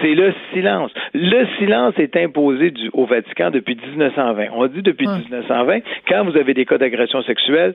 C'est 0.00 0.14
le 0.14 0.32
silence. 0.52 0.90
Le 1.14 1.46
silence 1.58 1.94
est 1.98 2.16
imposé 2.16 2.70
du, 2.70 2.90
au 2.92 3.06
Vatican 3.06 3.50
depuis 3.50 3.76
1920. 3.76 4.46
On 4.54 4.66
dit 4.66 4.82
depuis 4.82 5.06
Ouais. 5.06 5.18
1920, 5.18 5.80
quand 6.08 6.24
vous 6.24 6.36
avez 6.36 6.54
des 6.54 6.64
cas 6.64 6.78
d'agression 6.78 7.22
sexuelle, 7.22 7.74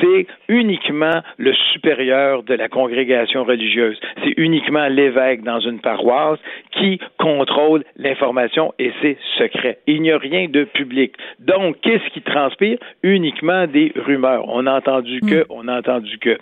c'est 0.00 0.26
uniquement 0.48 1.20
le 1.36 1.52
supérieur 1.72 2.42
de 2.42 2.54
la 2.54 2.68
congrégation 2.68 3.44
religieuse. 3.44 3.98
C'est 4.22 4.34
uniquement 4.36 4.86
l'évêque 4.88 5.42
dans 5.42 5.60
une 5.60 5.80
paroisse 5.80 6.38
qui 6.72 6.98
contrôle 7.18 7.84
l'information 7.96 8.72
et 8.78 8.92
c'est 9.02 9.18
secret. 9.38 9.78
Il 9.86 10.02
n'y 10.02 10.12
a 10.12 10.18
rien 10.18 10.48
de 10.48 10.64
public. 10.64 11.14
Donc, 11.38 11.76
qu'est-ce 11.82 12.08
qui 12.12 12.22
transpire? 12.22 12.78
Uniquement 13.02 13.66
des 13.66 13.92
rumeurs. 13.96 14.44
On 14.48 14.66
a 14.66 14.72
entendu 14.76 15.20
que, 15.20 15.44
on 15.50 15.68
a 15.68 15.78
entendu 15.78 16.18
que. 16.18 16.38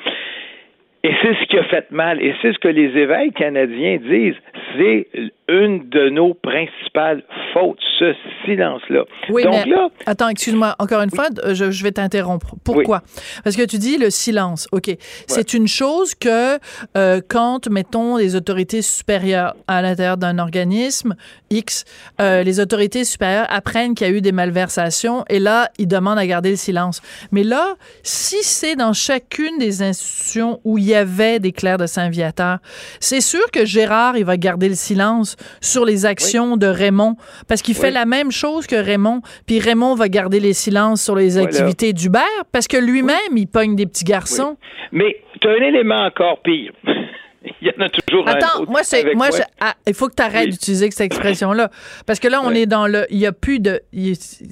Et 1.08 1.14
c'est 1.22 1.34
ce 1.40 1.46
qui 1.46 1.56
a 1.56 1.64
fait 1.64 1.90
mal. 1.90 2.20
Et 2.22 2.34
c'est 2.42 2.52
ce 2.52 2.58
que 2.58 2.68
les 2.68 2.90
évêques 3.00 3.34
canadiens 3.34 3.96
disent. 3.96 4.36
C'est 4.76 5.08
une 5.48 5.88
de 5.88 6.10
nos 6.10 6.34
principales 6.34 7.22
fautes, 7.54 7.78
ce 7.98 8.12
silence-là. 8.44 9.04
Oui, 9.30 9.44
Donc 9.44 9.54
mais 9.54 9.70
là, 9.70 9.88
attends, 10.04 10.28
excuse-moi, 10.28 10.76
encore 10.78 11.00
une 11.00 11.10
fois, 11.10 11.28
je, 11.52 11.82
vais 11.82 11.92
t'interrompre. 11.92 12.54
Pourquoi? 12.62 13.02
Parce 13.42 13.56
que 13.56 13.64
tu 13.64 13.78
dis 13.78 13.96
le 13.96 14.10
silence. 14.10 14.68
Ok, 14.72 14.94
c'est 15.26 15.54
une 15.54 15.66
chose 15.66 16.14
que 16.14 16.58
euh, 16.96 17.20
quand 17.26 17.70
mettons 17.70 18.18
les 18.18 18.36
autorités 18.36 18.82
supérieures 18.82 19.54
à 19.66 19.80
l'intérieur 19.80 20.18
d'un 20.18 20.38
organisme 20.38 21.14
X, 21.48 21.86
euh, 22.20 22.42
les 22.42 22.60
autorités 22.60 23.04
supérieures 23.04 23.46
apprennent 23.48 23.94
qu'il 23.94 24.06
y 24.06 24.10
a 24.10 24.12
eu 24.12 24.20
des 24.20 24.32
malversations 24.32 25.24
et 25.30 25.38
là 25.38 25.70
ils 25.78 25.88
demandent 25.88 26.18
à 26.18 26.26
garder 26.26 26.50
le 26.50 26.56
silence. 26.56 27.00
Mais 27.32 27.42
là, 27.42 27.76
si 28.02 28.42
c'est 28.42 28.76
dans 28.76 28.92
chacune 28.92 29.58
des 29.58 29.82
institutions 29.82 30.60
où 30.64 30.76
il 30.76 30.84
y 30.84 30.94
avait 30.98 31.38
des 31.38 31.52
clercs 31.52 31.78
de 31.78 31.86
Saint-Viateur, 31.86 32.58
c'est 33.00 33.20
sûr 33.20 33.50
que 33.52 33.64
Gérard 33.64 34.16
il 34.16 34.24
va 34.24 34.36
garder 34.36 34.68
le 34.68 34.74
silence 34.74 35.36
sur 35.60 35.84
les 35.84 36.06
actions 36.06 36.56
de 36.56 36.66
Raymond 36.66 37.16
parce 37.48 37.62
qu'il 37.62 37.74
fait 37.74 37.90
la 37.90 38.04
même 38.04 38.30
chose 38.30 38.66
que 38.66 38.76
Raymond. 38.76 39.22
Puis 39.46 39.60
Raymond 39.60 39.94
va 39.94 40.08
garder 40.08 40.40
les 40.40 40.52
silences 40.52 41.02
sur 41.02 41.16
les 41.16 41.38
activités 41.38 41.92
d'Hubert 41.92 42.22
parce 42.52 42.68
que 42.68 42.76
lui-même, 42.76 43.36
il 43.36 43.46
pogne 43.46 43.76
des 43.76 43.86
petits 43.86 44.04
garçons. 44.04 44.56
Mais 44.92 45.16
tu 45.40 45.48
as 45.48 45.52
un 45.52 45.62
élément 45.62 46.04
encore 46.04 46.40
pire. 46.42 46.72
il 47.60 47.68
y 47.68 47.70
en 47.70 47.84
a 47.84 47.88
toujours 47.88 48.28
Attends, 48.28 48.64
moi, 48.68 48.82
c'est, 48.82 49.14
moi, 49.14 49.28
ah, 49.60 49.74
il 49.86 49.94
faut 49.94 50.08
que 50.08 50.14
tu 50.16 50.22
arrêtes 50.22 50.50
d'utiliser 50.50 50.90
cette 50.90 51.06
expression-là. 51.06 51.70
Parce 52.06 52.18
que 52.18 52.28
là, 52.28 52.40
on 52.44 52.50
est 52.50 52.66
dans 52.66 52.86
le. 52.86 53.06
Il 53.10 53.18
n'y 53.18 53.26
a 53.26 53.32
plus 53.32 53.60
de. 53.60 53.80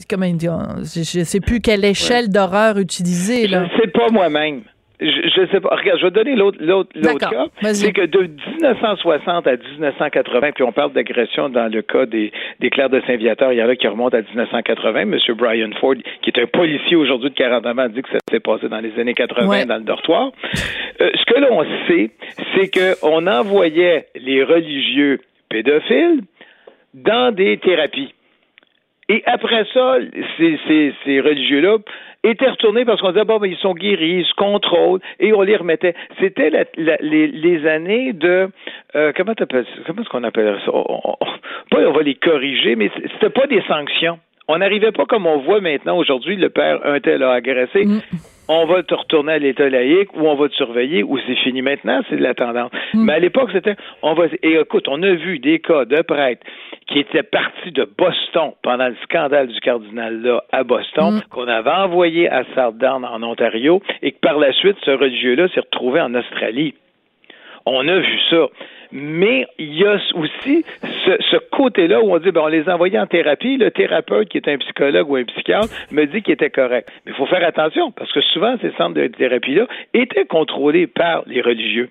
comment 0.08 0.28
dire? 0.28 0.58
Je 0.82 1.18
ne 1.18 1.24
sais 1.24 1.40
plus 1.40 1.60
quelle 1.60 1.84
échelle 1.84 2.28
d'horreur 2.28 2.78
utiliser. 2.78 3.46
Là. 3.46 3.66
Je 3.66 3.74
ne 3.74 3.80
sais 3.80 3.90
pas 3.90 4.08
moi-même. 4.12 4.62
Je 5.00 5.40
ne 5.40 5.46
sais 5.48 5.60
pas. 5.60 5.76
Regarde, 5.76 5.98
je 6.00 6.06
vais 6.06 6.10
donner 6.10 6.34
l'autre 6.34 6.58
l'autre 6.60 7.28
cas. 7.30 7.46
C'est 7.74 7.92
que 7.92 8.06
de 8.06 8.30
1960 8.60 9.46
à 9.46 9.56
1980, 9.56 10.52
puis 10.52 10.64
on 10.64 10.72
parle 10.72 10.92
d'agression 10.92 11.48
dans 11.50 11.70
le 11.70 11.82
cas 11.82 12.06
des, 12.06 12.32
des 12.60 12.70
clercs 12.70 12.90
de 12.90 13.02
Saint-Viateur, 13.06 13.52
il 13.52 13.58
y 13.58 13.62
en 13.62 13.68
a 13.68 13.76
qui 13.76 13.86
remontent 13.86 14.16
à 14.16 14.22
1980. 14.22 15.00
M. 15.00 15.18
Brian 15.36 15.70
Ford, 15.80 15.96
qui 16.22 16.30
est 16.30 16.40
un 16.40 16.46
policier 16.46 16.96
aujourd'hui 16.96 17.30
de 17.30 17.34
40 17.34 17.66
ans, 17.66 17.78
a 17.78 17.88
dit 17.88 18.02
que 18.02 18.08
ça 18.10 18.18
s'est 18.30 18.40
passé 18.40 18.68
dans 18.68 18.80
les 18.80 18.98
années 18.98 19.14
80 19.14 19.66
dans 19.66 19.76
le 19.76 19.82
dortoir. 19.82 20.32
Euh, 21.00 21.10
ce 21.14 21.24
que 21.26 21.40
l'on 21.40 21.62
sait, 21.86 22.10
c'est 22.54 22.70
qu'on 22.70 23.26
envoyait 23.26 24.06
les 24.14 24.42
religieux 24.42 25.20
pédophiles 25.50 26.22
dans 26.94 27.34
des 27.34 27.58
thérapies. 27.58 28.14
Et 29.08 29.22
après 29.26 29.64
ça, 29.72 29.98
ces, 30.36 30.58
ces, 30.66 30.94
ces 31.04 31.20
religieux-là 31.20 31.78
étaient 32.30 32.49
retournés 32.49 32.85
parce 32.85 33.00
qu'on 33.00 33.12
disait, 33.12 33.25
bon, 33.25 33.42
ils 33.45 33.56
sont 33.56 33.75
guéris, 33.75 34.21
ils 34.21 34.26
se 34.26 34.35
contrôlent, 34.35 35.00
et 35.21 35.33
on 35.33 35.42
les 35.42 35.56
remettait. 35.56 35.95
C'était 36.21 36.50
les, 36.50 37.28
les, 37.28 37.66
années 37.66 38.12
de, 38.12 38.49
euh, 38.95 39.12
comment 39.16 39.35
comment 39.37 40.02
est-ce 40.02 40.09
qu'on 40.09 40.25
appelle 40.25 40.59
ça? 40.64 40.71
On, 40.73 41.16
pas 41.71 41.80
on 41.87 41.92
va 41.92 42.02
les 42.02 42.14
corriger, 42.14 42.76
mais 42.76 42.90
c'était 43.12 43.30
pas 43.30 43.47
des 43.47 43.62
sanctions. 43.62 44.18
On 44.49 44.59
n'arrivait 44.59 44.92
pas 44.92 45.06
comme 45.06 45.26
on 45.26 45.38
voit 45.38 45.61
maintenant 45.61 45.97
aujourd'hui, 45.97 46.37
le 46.37 46.50
père 46.50 46.80
un 46.85 47.00
tel 47.00 47.23
a 47.23 47.33
agressé. 47.33 47.85
Mm. 47.85 48.00
On 48.48 48.64
va 48.66 48.82
te 48.82 48.94
retourner 48.94 49.32
à 49.32 49.38
l'état 49.38 49.68
laïque 49.68 50.14
ou 50.14 50.26
on 50.26 50.36
va 50.36 50.48
te 50.48 50.54
surveiller 50.54 51.02
ou 51.02 51.18
c'est 51.26 51.34
fini 51.36 51.62
maintenant, 51.62 52.00
c'est 52.08 52.16
de 52.16 52.22
la 52.22 52.34
tendance. 52.34 52.70
Mm. 52.94 53.04
Mais 53.04 53.12
à 53.14 53.18
l'époque, 53.18 53.50
c'était 53.52 53.76
on 54.02 54.14
va 54.14 54.26
et 54.42 54.54
écoute, 54.54 54.86
on 54.88 55.02
a 55.02 55.14
vu 55.14 55.38
des 55.38 55.58
cas 55.58 55.84
de 55.84 56.00
prêtres 56.02 56.46
qui 56.86 57.00
étaient 57.00 57.24
partis 57.24 57.72
de 57.72 57.88
Boston 57.98 58.52
pendant 58.62 58.88
le 58.88 58.96
scandale 59.02 59.48
du 59.48 59.58
cardinal 59.60 60.22
là 60.22 60.44
à 60.52 60.62
Boston, 60.62 61.16
mm. 61.16 61.22
qu'on 61.30 61.48
avait 61.48 61.70
envoyé 61.70 62.28
à 62.28 62.44
Southdown 62.54 63.04
en 63.04 63.22
Ontario 63.22 63.82
et 64.02 64.12
que 64.12 64.20
par 64.20 64.38
la 64.38 64.52
suite, 64.52 64.76
ce 64.84 64.92
religieux-là 64.92 65.48
s'est 65.48 65.60
retrouvé 65.60 66.00
en 66.00 66.14
Australie. 66.14 66.74
On 67.64 67.86
a 67.88 67.98
vu 67.98 68.18
ça. 68.30 68.46
Mais 68.98 69.46
il 69.58 69.76
y 69.76 69.84
a 69.84 69.98
aussi 70.14 70.64
ce, 70.82 71.36
côté-là 71.54 72.00
où 72.00 72.14
on 72.14 72.18
dit, 72.18 72.30
ben, 72.30 72.40
on 72.44 72.46
les 72.46 72.66
a 72.66 72.74
envoyés 72.74 72.98
en 72.98 73.06
thérapie. 73.06 73.58
Le 73.58 73.70
thérapeute, 73.70 74.30
qui 74.30 74.38
est 74.38 74.48
un 74.48 74.56
psychologue 74.56 75.10
ou 75.10 75.16
un 75.16 75.24
psychiatre, 75.24 75.68
me 75.90 76.06
dit 76.06 76.22
qu'il 76.22 76.32
était 76.32 76.48
correct. 76.48 76.88
Mais 77.04 77.12
il 77.12 77.14
faut 77.14 77.26
faire 77.26 77.46
attention, 77.46 77.92
parce 77.92 78.10
que 78.10 78.22
souvent, 78.22 78.56
ces 78.62 78.72
centres 78.78 78.94
de 78.94 79.06
thérapie-là 79.08 79.66
étaient 79.92 80.24
contrôlés 80.24 80.86
par 80.86 81.24
les 81.26 81.42
religieux. 81.42 81.90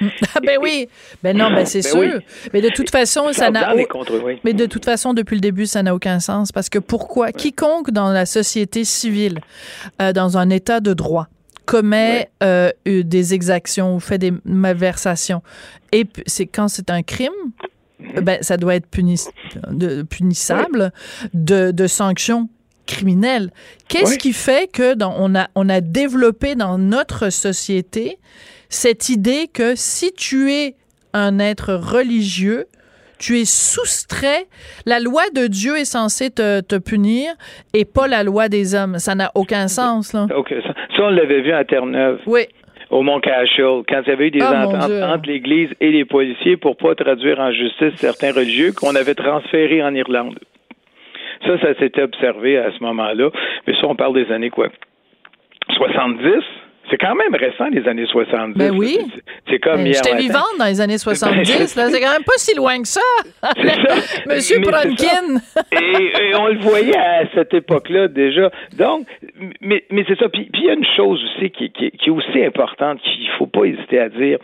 Ah 0.00 0.38
ben 0.46 0.58
oui, 0.62 0.88
ben 1.24 1.36
non, 1.36 1.50
ben 1.50 1.66
c'est 1.66 1.82
ben 1.82 2.10
sûr. 2.10 2.20
Mais 2.52 2.60
de 2.60 2.68
toute 2.68 2.90
façon, 2.90 3.32
ça 3.32 3.50
n'a. 3.50 3.74
Mais 4.44 4.52
de 4.52 4.66
toute 4.66 4.84
façon, 4.84 5.12
depuis 5.14 5.34
le 5.34 5.40
début, 5.40 5.66
ça 5.66 5.82
n'a 5.82 5.92
aucun 5.92 6.20
sens 6.20 6.52
parce 6.52 6.68
que 6.68 6.78
pourquoi? 6.78 7.32
Quiconque 7.32 7.90
dans 7.90 8.12
la 8.12 8.24
société 8.24 8.84
civile, 8.84 9.40
euh, 10.00 10.12
dans 10.12 10.38
un 10.38 10.50
État 10.50 10.78
de 10.78 10.94
droit, 10.94 11.26
commet 11.68 12.30
euh, 12.42 12.70
des 12.86 13.34
exactions 13.34 13.94
ou 13.94 14.00
fait 14.00 14.16
des 14.16 14.32
malversations. 14.46 15.42
Et 15.92 16.06
c'est 16.26 16.46
quand 16.46 16.68
c'est 16.68 16.88
un 16.88 17.02
crime, 17.02 17.28
mhm. 18.00 18.20
ben, 18.22 18.38
ça 18.40 18.56
doit 18.56 18.74
être 18.74 18.88
de, 19.70 20.02
punissable 20.02 20.92
de, 21.34 21.70
de, 21.70 21.86
sanctions 21.86 22.48
criminelles. 22.86 23.50
Qu'est-ce 23.86 24.16
qui 24.16 24.32
fait 24.32 24.72
que 24.72 24.94
dans, 24.94 25.14
on, 25.18 25.34
a, 25.34 25.48
on 25.54 25.68
a 25.68 25.82
développé 25.82 26.54
dans 26.54 26.78
notre 26.78 27.28
société 27.28 28.18
cette 28.70 29.10
idée 29.10 29.46
que 29.52 29.74
si 29.76 30.12
tu 30.12 30.50
es 30.50 30.74
un 31.12 31.38
être 31.38 31.74
religieux, 31.74 32.66
tu 33.18 33.38
es 33.38 33.44
soustrait. 33.44 34.46
La 34.86 35.00
loi 35.00 35.22
de 35.34 35.46
Dieu 35.46 35.76
est 35.76 35.84
censée 35.84 36.30
te, 36.30 36.60
te 36.60 36.76
punir 36.78 37.30
et 37.74 37.84
pas 37.84 38.08
la 38.08 38.22
loi 38.22 38.48
des 38.48 38.74
hommes. 38.74 38.98
Ça 38.98 39.14
n'a 39.14 39.30
aucun 39.34 39.68
sens, 39.68 40.12
là. 40.12 40.26
Ça, 40.96 41.02
on 41.02 41.10
l'avait 41.10 41.40
vu 41.40 41.52
à 41.52 41.64
Terre-Neuve. 41.64 42.20
Oui. 42.26 42.42
Au 42.90 43.02
Mont 43.02 43.20
Cashel, 43.20 43.82
quand 43.86 44.00
il 44.06 44.08
y 44.08 44.12
avait 44.12 44.28
eu 44.28 44.30
des 44.30 44.40
ah, 44.40 44.66
ententes 44.66 44.90
entre 44.90 45.28
l'Église 45.28 45.68
et 45.80 45.90
les 45.90 46.06
policiers 46.06 46.56
pour 46.56 46.76
pas 46.76 46.94
traduire 46.94 47.38
en 47.38 47.52
justice 47.52 47.94
certains 47.96 48.32
religieux 48.32 48.72
qu'on 48.72 48.94
avait 48.94 49.14
transférés 49.14 49.82
en 49.82 49.94
Irlande. 49.94 50.38
Ça, 51.46 51.58
ça 51.60 51.74
s'était 51.78 52.02
observé 52.02 52.56
à 52.58 52.72
ce 52.72 52.82
moment-là. 52.82 53.30
Mais 53.66 53.74
ça, 53.74 53.86
on 53.86 53.94
parle 53.94 54.14
des 54.14 54.32
années 54.32 54.50
quoi? 54.50 54.68
70? 55.76 56.42
C'est 56.90 56.96
quand 56.96 57.14
même 57.14 57.34
récent, 57.34 57.68
les 57.70 57.86
années 57.86 58.06
70. 58.06 58.56
Ben 58.56 58.70
oui. 58.76 58.98
C'est 59.48 59.58
comme 59.58 59.76
ben, 59.76 59.86
hier. 59.86 60.00
J'étais 60.02 60.16
vivante 60.16 60.56
dans 60.58 60.66
les 60.66 60.80
années 60.80 60.98
70. 60.98 61.76
là, 61.76 61.90
c'est 61.90 62.00
quand 62.00 62.12
même 62.12 62.24
pas 62.24 62.36
si 62.36 62.54
loin 62.54 62.80
que 62.80 62.88
ça. 62.88 63.00
Monsieur 64.26 64.60
Bronkin. 64.60 65.40
et, 65.72 66.34
on 66.34 66.48
le 66.48 66.58
voyait 66.60 66.96
à 66.96 67.24
cette 67.34 67.52
époque-là 67.54 68.08
déjà. 68.08 68.50
Donc, 68.76 69.06
mais, 69.60 69.84
mais 69.90 70.04
c'est 70.08 70.18
ça. 70.18 70.28
Puis 70.28 70.48
il 70.54 70.64
y 70.64 70.70
a 70.70 70.74
une 70.74 70.86
chose 70.96 71.22
aussi 71.24 71.50
qui, 71.50 71.70
qui, 71.70 71.90
qui 71.90 72.08
est 72.08 72.12
aussi 72.12 72.44
importante 72.44 73.00
qu'il 73.02 73.28
faut 73.38 73.46
pas 73.46 73.64
hésiter 73.64 73.98
à 73.98 74.08
dire. 74.08 74.38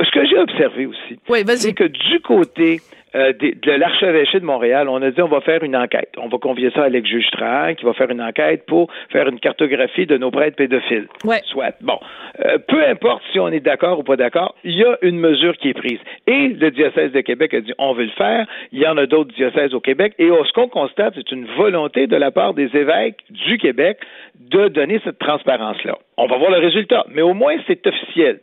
Ce 0.00 0.10
que 0.12 0.24
j'ai 0.26 0.38
observé 0.38 0.86
aussi, 0.86 1.18
oui, 1.28 1.40
c'est 1.56 1.74
que 1.74 1.84
du 1.84 2.20
côté 2.20 2.80
euh, 3.18 3.32
de, 3.32 3.72
l'archevêché 3.72 4.38
de 4.38 4.44
Montréal, 4.44 4.88
on 4.88 5.02
a 5.02 5.10
dit 5.10 5.20
on 5.20 5.28
va 5.28 5.40
faire 5.40 5.64
une 5.64 5.74
enquête. 5.74 6.10
On 6.18 6.28
va 6.28 6.38
convier 6.38 6.70
ça 6.70 6.84
à 6.84 6.88
l'ex-juge 6.88 7.26
qui 7.30 7.84
va 7.84 7.92
faire 7.94 8.10
une 8.10 8.22
enquête 8.22 8.64
pour 8.66 8.90
faire 9.10 9.28
une 9.28 9.40
cartographie 9.40 10.06
de 10.06 10.16
nos 10.16 10.30
prêtres 10.30 10.56
pédophiles. 10.56 11.08
Ouais. 11.24 11.40
Soit. 11.44 11.74
Bon. 11.80 11.98
Euh, 12.44 12.58
peu 12.58 12.86
importe 12.86 13.22
si 13.32 13.40
on 13.40 13.48
est 13.48 13.60
d'accord 13.60 13.98
ou 13.98 14.02
pas 14.04 14.16
d'accord, 14.16 14.54
il 14.62 14.76
y 14.76 14.84
a 14.84 14.96
une 15.02 15.18
mesure 15.18 15.56
qui 15.56 15.70
est 15.70 15.74
prise. 15.74 15.98
Et 16.26 16.48
le 16.48 16.70
diocèse 16.70 17.12
de 17.12 17.20
Québec 17.20 17.54
a 17.54 17.60
dit 17.60 17.72
on 17.78 17.92
veut 17.92 18.04
le 18.04 18.10
faire. 18.10 18.46
Il 18.72 18.78
y 18.78 18.86
en 18.86 18.96
a 18.96 19.06
d'autres 19.06 19.34
diocèses 19.34 19.74
au 19.74 19.80
Québec. 19.80 20.14
Et 20.18 20.28
ce 20.28 20.52
qu'on 20.52 20.68
constate, 20.68 21.14
c'est 21.16 21.32
une 21.32 21.46
volonté 21.56 22.06
de 22.06 22.16
la 22.16 22.30
part 22.30 22.54
des 22.54 22.74
évêques 22.76 23.18
du 23.30 23.58
Québec 23.58 23.98
de 24.38 24.68
donner 24.68 25.00
cette 25.04 25.18
transparence-là. 25.18 25.98
On 26.16 26.26
va 26.26 26.36
voir 26.36 26.50
le 26.50 26.58
résultat, 26.58 27.04
mais 27.08 27.22
au 27.22 27.34
moins 27.34 27.56
c'est 27.66 27.84
officiel 27.86 28.40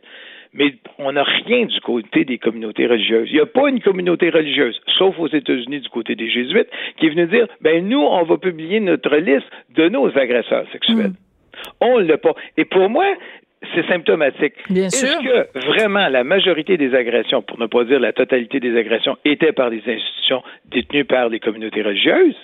mais 0.52 0.74
on 0.98 1.12
n'a 1.12 1.22
rien 1.22 1.66
du 1.66 1.80
côté 1.80 2.24
des 2.24 2.38
communautés 2.38 2.86
religieuses. 2.86 3.28
Il 3.30 3.34
n'y 3.34 3.40
a 3.40 3.46
pas 3.46 3.68
une 3.68 3.80
communauté 3.80 4.30
religieuse, 4.30 4.80
sauf 4.98 5.18
aux 5.18 5.28
États-Unis 5.28 5.80
du 5.80 5.88
côté 5.88 6.14
des 6.14 6.30
jésuites, 6.30 6.68
qui 6.98 7.06
est 7.06 7.10
venu 7.10 7.26
dire, 7.26 7.46
ben 7.60 7.86
nous, 7.86 8.00
on 8.00 8.22
va 8.24 8.38
publier 8.38 8.80
notre 8.80 9.16
liste 9.16 9.46
de 9.74 9.88
nos 9.88 10.06
agresseurs 10.16 10.66
sexuels. 10.72 11.08
Mm. 11.08 11.16
On 11.80 11.98
ne 12.00 12.04
l'a 12.04 12.18
pas. 12.18 12.34
Et 12.56 12.64
pour 12.64 12.88
moi, 12.88 13.06
c'est 13.74 13.86
symptomatique. 13.86 14.54
Est-ce 14.70 15.18
que 15.18 15.66
vraiment 15.66 16.08
la 16.08 16.24
majorité 16.24 16.76
des 16.76 16.94
agressions, 16.94 17.42
pour 17.42 17.58
ne 17.58 17.66
pas 17.66 17.84
dire 17.84 18.00
la 18.00 18.12
totalité 18.12 18.60
des 18.60 18.76
agressions, 18.78 19.16
étaient 19.24 19.52
par 19.52 19.70
des 19.70 19.82
institutions 19.86 20.42
détenues 20.66 21.04
par 21.04 21.30
des 21.30 21.40
communautés 21.40 21.82
religieuses 21.82 22.36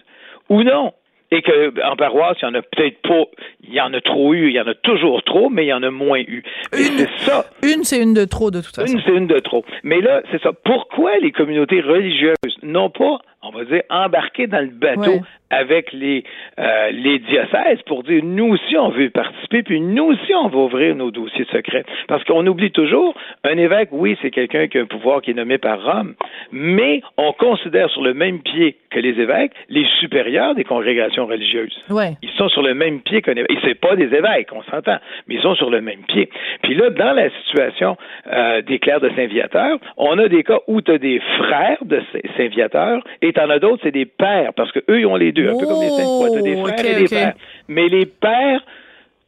ou 0.48 0.62
non? 0.62 0.92
Et 1.32 1.40
qu'en 1.40 1.96
paroisse, 1.96 2.36
il 2.42 2.44
y 2.44 2.48
en 2.48 2.54
a 2.54 2.60
peut-être 2.60 3.00
pas, 3.00 3.24
il 3.64 3.72
y 3.72 3.80
en 3.80 3.92
a 3.94 4.00
trop 4.02 4.34
eu, 4.34 4.48
il 4.48 4.54
y 4.54 4.60
en 4.60 4.66
a 4.66 4.74
toujours 4.74 5.22
trop, 5.22 5.48
mais 5.48 5.64
il 5.64 5.68
y 5.68 5.72
en 5.72 5.82
a 5.82 5.90
moins 5.90 6.20
eu. 6.20 6.42
Une, 6.74 7.06
ça. 7.16 7.46
Une, 7.62 7.84
c'est 7.84 8.00
une 8.00 8.12
de 8.12 8.26
trop, 8.26 8.50
de 8.50 8.60
toute 8.60 8.76
façon. 8.76 8.92
Une, 8.92 9.02
c'est 9.04 9.12
une 9.12 9.26
de 9.26 9.38
trop. 9.38 9.64
Mais 9.82 10.02
là, 10.02 10.22
c'est 10.30 10.42
ça. 10.42 10.50
Pourquoi 10.52 11.16
les 11.18 11.32
communautés 11.32 11.80
religieuses 11.80 12.34
n'ont 12.62 12.90
pas 12.90 13.18
on 13.42 13.50
va 13.50 13.64
dire, 13.64 13.82
embarquer 13.90 14.46
dans 14.46 14.60
le 14.60 14.70
bateau 14.70 15.20
avec 15.50 15.92
les, 15.92 16.24
euh, 16.58 16.90
les 16.92 17.18
diocèses 17.18 17.82
pour 17.86 18.02
dire 18.04 18.22
nous 18.24 18.54
aussi 18.54 18.74
on 18.76 18.88
veut 18.88 19.10
participer, 19.10 19.62
puis 19.62 19.80
nous 19.80 20.04
aussi 20.04 20.34
on 20.34 20.48
va 20.48 20.58
ouvrir 20.58 20.96
nos 20.96 21.10
dossiers 21.10 21.46
secrets. 21.52 21.84
Parce 22.08 22.24
qu'on 22.24 22.46
oublie 22.46 22.70
toujours, 22.70 23.14
un 23.44 23.58
évêque, 23.58 23.90
oui, 23.92 24.16
c'est 24.22 24.30
quelqu'un 24.30 24.66
qui 24.68 24.78
a 24.78 24.82
un 24.82 24.86
pouvoir 24.86 25.20
qui 25.20 25.32
est 25.32 25.34
nommé 25.34 25.58
par 25.58 25.84
Rome, 25.84 26.14
mais 26.52 27.02
on 27.18 27.32
considère 27.32 27.90
sur 27.90 28.02
le 28.02 28.14
même 28.14 28.40
pied 28.40 28.76
que 28.90 28.98
les 28.98 29.20
évêques 29.20 29.52
les 29.68 29.86
supérieurs 30.00 30.54
des 30.54 30.64
congrégations 30.64 31.26
religieuses. 31.26 31.76
Ils 32.22 32.30
sont 32.30 32.48
sur 32.48 32.62
le 32.62 32.74
même 32.74 33.00
pied 33.00 33.22
qu'un 33.22 33.32
évêque. 33.32 33.50
Et 33.50 33.58
c'est 33.62 33.74
pas 33.74 33.96
des 33.96 34.14
évêques, 34.14 34.48
on 34.52 34.62
s'entend, 34.62 34.98
mais 35.26 35.34
ils 35.36 35.42
sont 35.42 35.54
sur 35.54 35.70
le 35.70 35.80
même 35.80 36.02
pied. 36.08 36.28
Puis 36.62 36.74
là, 36.74 36.90
dans 36.90 37.12
la 37.12 37.30
situation 37.42 37.96
euh, 38.32 38.62
des 38.62 38.78
clercs 38.78 39.00
de 39.00 39.10
Saint-Viateur, 39.16 39.78
on 39.96 40.18
a 40.18 40.28
des 40.28 40.42
cas 40.44 40.60
où 40.66 40.80
tu 40.80 40.92
as 40.92 40.98
des 40.98 41.20
frères 41.38 41.84
de 41.84 42.00
Saint-Viateur 42.36 43.02
et 43.20 43.31
t'en 43.32 43.50
as 43.50 43.58
d'autres, 43.58 43.80
c'est 43.82 43.92
des 43.92 44.06
pères, 44.06 44.52
parce 44.54 44.72
qu'eux, 44.72 45.00
ils 45.00 45.06
ont 45.06 45.16
les 45.16 45.32
deux 45.32 45.48
un 45.48 45.58
peu 45.58 45.66
comme 45.66 45.80
les 45.80 45.90
saintes 45.90 46.04
croix. 46.04 46.40
des 46.40 46.56
oh, 46.56 46.66
frères 46.66 46.84
et 46.84 47.02
des 47.02 47.08
pères. 47.08 47.34
Mais 47.68 47.88
les 47.88 48.06
pères 48.06 48.62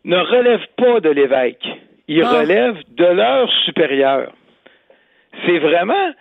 ne 0.04 0.16
relèvent 0.16 0.66
pas 0.76 1.00
de 1.00 1.10
l'évêque. 1.10 1.66
Ils 2.08 2.22
ah. 2.22 2.40
relèvent 2.40 2.82
de 2.96 3.04
leur 3.04 3.50
supérieur. 3.64 4.32
C'est 5.46 5.58
vraiment. 5.58 6.12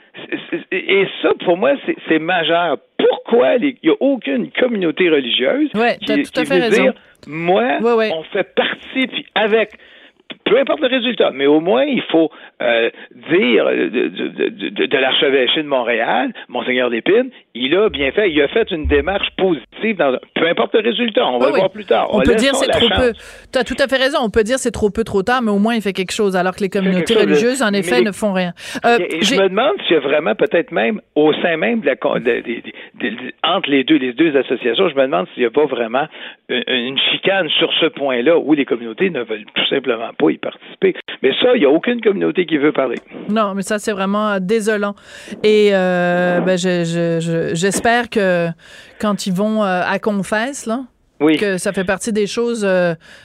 Et 0.71 1.05
ça, 1.21 1.33
pour 1.45 1.57
moi, 1.57 1.73
c'est 2.07 2.19
majeur. 2.19 2.77
Pourquoi 2.97 3.55
il 3.57 3.77
n'y 3.83 3.89
a 3.89 3.95
aucune 3.99 4.49
communauté 4.51 5.09
religieuse 5.09 5.69
qui, 6.01 6.23
qui 6.23 6.43
veut 6.45 6.69
dire 6.69 6.93
moi, 7.27 7.79
on 7.81 8.23
fait 8.23 8.55
partie, 8.55 9.07
puis 9.07 9.25
avec 9.35 9.77
peu 10.45 10.59
importe 10.59 10.81
le 10.81 10.87
résultat, 10.87 11.31
mais 11.31 11.45
au 11.45 11.59
moins, 11.59 11.83
il 11.83 12.01
faut 12.11 12.29
euh, 12.61 12.89
dire 13.31 13.65
de, 13.65 14.07
de, 14.07 14.69
de, 14.69 14.85
de 14.85 14.97
l'archevêché 14.97 15.63
de 15.63 15.67
Montréal, 15.67 16.33
Monseigneur 16.49 16.89
Lépine, 16.89 17.29
il 17.55 17.75
a 17.75 17.89
bien 17.89 18.11
fait, 18.11 18.31
il 18.31 18.41
a 18.41 18.47
fait 18.47 18.69
une 18.71 18.87
démarche 18.87 19.27
positive, 19.37 19.97
dans, 19.97 20.17
peu 20.35 20.47
importe 20.47 20.73
le 20.73 20.81
résultat, 20.81 21.25
on 21.27 21.37
va 21.37 21.47
le 21.47 21.57
voir 21.57 21.69
plus 21.69 21.85
tard. 21.85 22.07
On, 22.11 22.21
peut 22.21 22.35
dire 22.35 22.55
c'est 22.55 22.71
trop 22.71 22.89
peu. 22.89 23.13
Tu 23.51 23.59
as 23.59 23.63
tout 23.63 23.75
à 23.79 23.87
fait 23.87 23.97
raison, 23.97 24.19
on 24.21 24.29
peut 24.29 24.43
dire 24.43 24.57
c'est 24.57 24.71
trop 24.71 24.89
peu, 24.89 25.03
trop 25.03 25.23
tard, 25.23 25.41
mais 25.41 25.51
au 25.51 25.59
moins 25.59 25.75
il 25.75 25.81
fait 25.81 25.93
quelque 25.93 26.13
chose, 26.13 26.35
alors 26.35 26.55
que 26.55 26.61
les 26.61 26.69
communautés 26.69 27.15
religieuses, 27.15 27.61
en 27.61 27.73
effet, 27.73 28.01
ne 28.01 28.11
font 28.11 28.33
rien. 28.33 28.53
Euh, 28.85 28.97
je 29.21 29.35
me 29.35 29.49
demande 29.49 29.75
s'il 29.87 29.95
y 29.95 29.99
a 29.99 29.99
vraiment, 29.99 30.35
peut-être 30.35 30.71
même, 30.71 31.01
au 31.15 31.33
sein 31.33 31.57
même 31.57 31.81
de 31.81 31.87
la, 31.87 31.95
entre 33.43 33.69
les 33.69 33.83
deux, 33.83 33.97
les 33.97 34.13
deux 34.13 34.35
associations, 34.35 34.89
je 34.89 34.95
me 34.95 35.03
demande 35.03 35.27
s'il 35.33 35.43
n'y 35.43 35.47
a 35.47 35.51
pas 35.51 35.65
vraiment 35.65 36.07
une, 36.49 36.63
une 36.67 36.99
chicane 37.11 37.49
sur 37.49 37.71
ce 37.79 37.87
point-là 37.87 38.37
où 38.37 38.53
les 38.53 38.65
communautés 38.65 39.09
ne 39.09 39.21
veulent 39.23 39.45
tout 39.53 39.67
simplement 39.67 40.09
pas 40.17 40.22
y 40.29 40.37
participer. 40.37 40.95
Mais 41.21 41.31
ça, 41.41 41.55
il 41.55 41.59
n'y 41.59 41.65
a 41.65 41.69
aucune 41.69 42.01
communauté 42.01 42.45
qui 42.45 42.57
veut 42.57 42.71
parler. 42.71 42.97
Non, 43.29 43.53
mais 43.55 43.61
ça, 43.61 43.79
c'est 43.79 43.91
vraiment 43.91 44.29
euh, 44.29 44.39
désolant. 44.39 44.95
Et 45.43 45.69
euh, 45.73 46.39
ben, 46.41 46.57
j'espère 46.57 48.09
que 48.09 48.47
quand 48.99 49.25
ils 49.25 49.33
vont 49.33 49.63
euh, 49.63 49.81
à 49.85 49.99
Confesse, 49.99 50.65
là, 50.65 50.81
que 51.39 51.57
ça 51.57 51.71
fait 51.71 51.85
partie 51.85 52.11
des 52.11 52.27
choses 52.27 52.67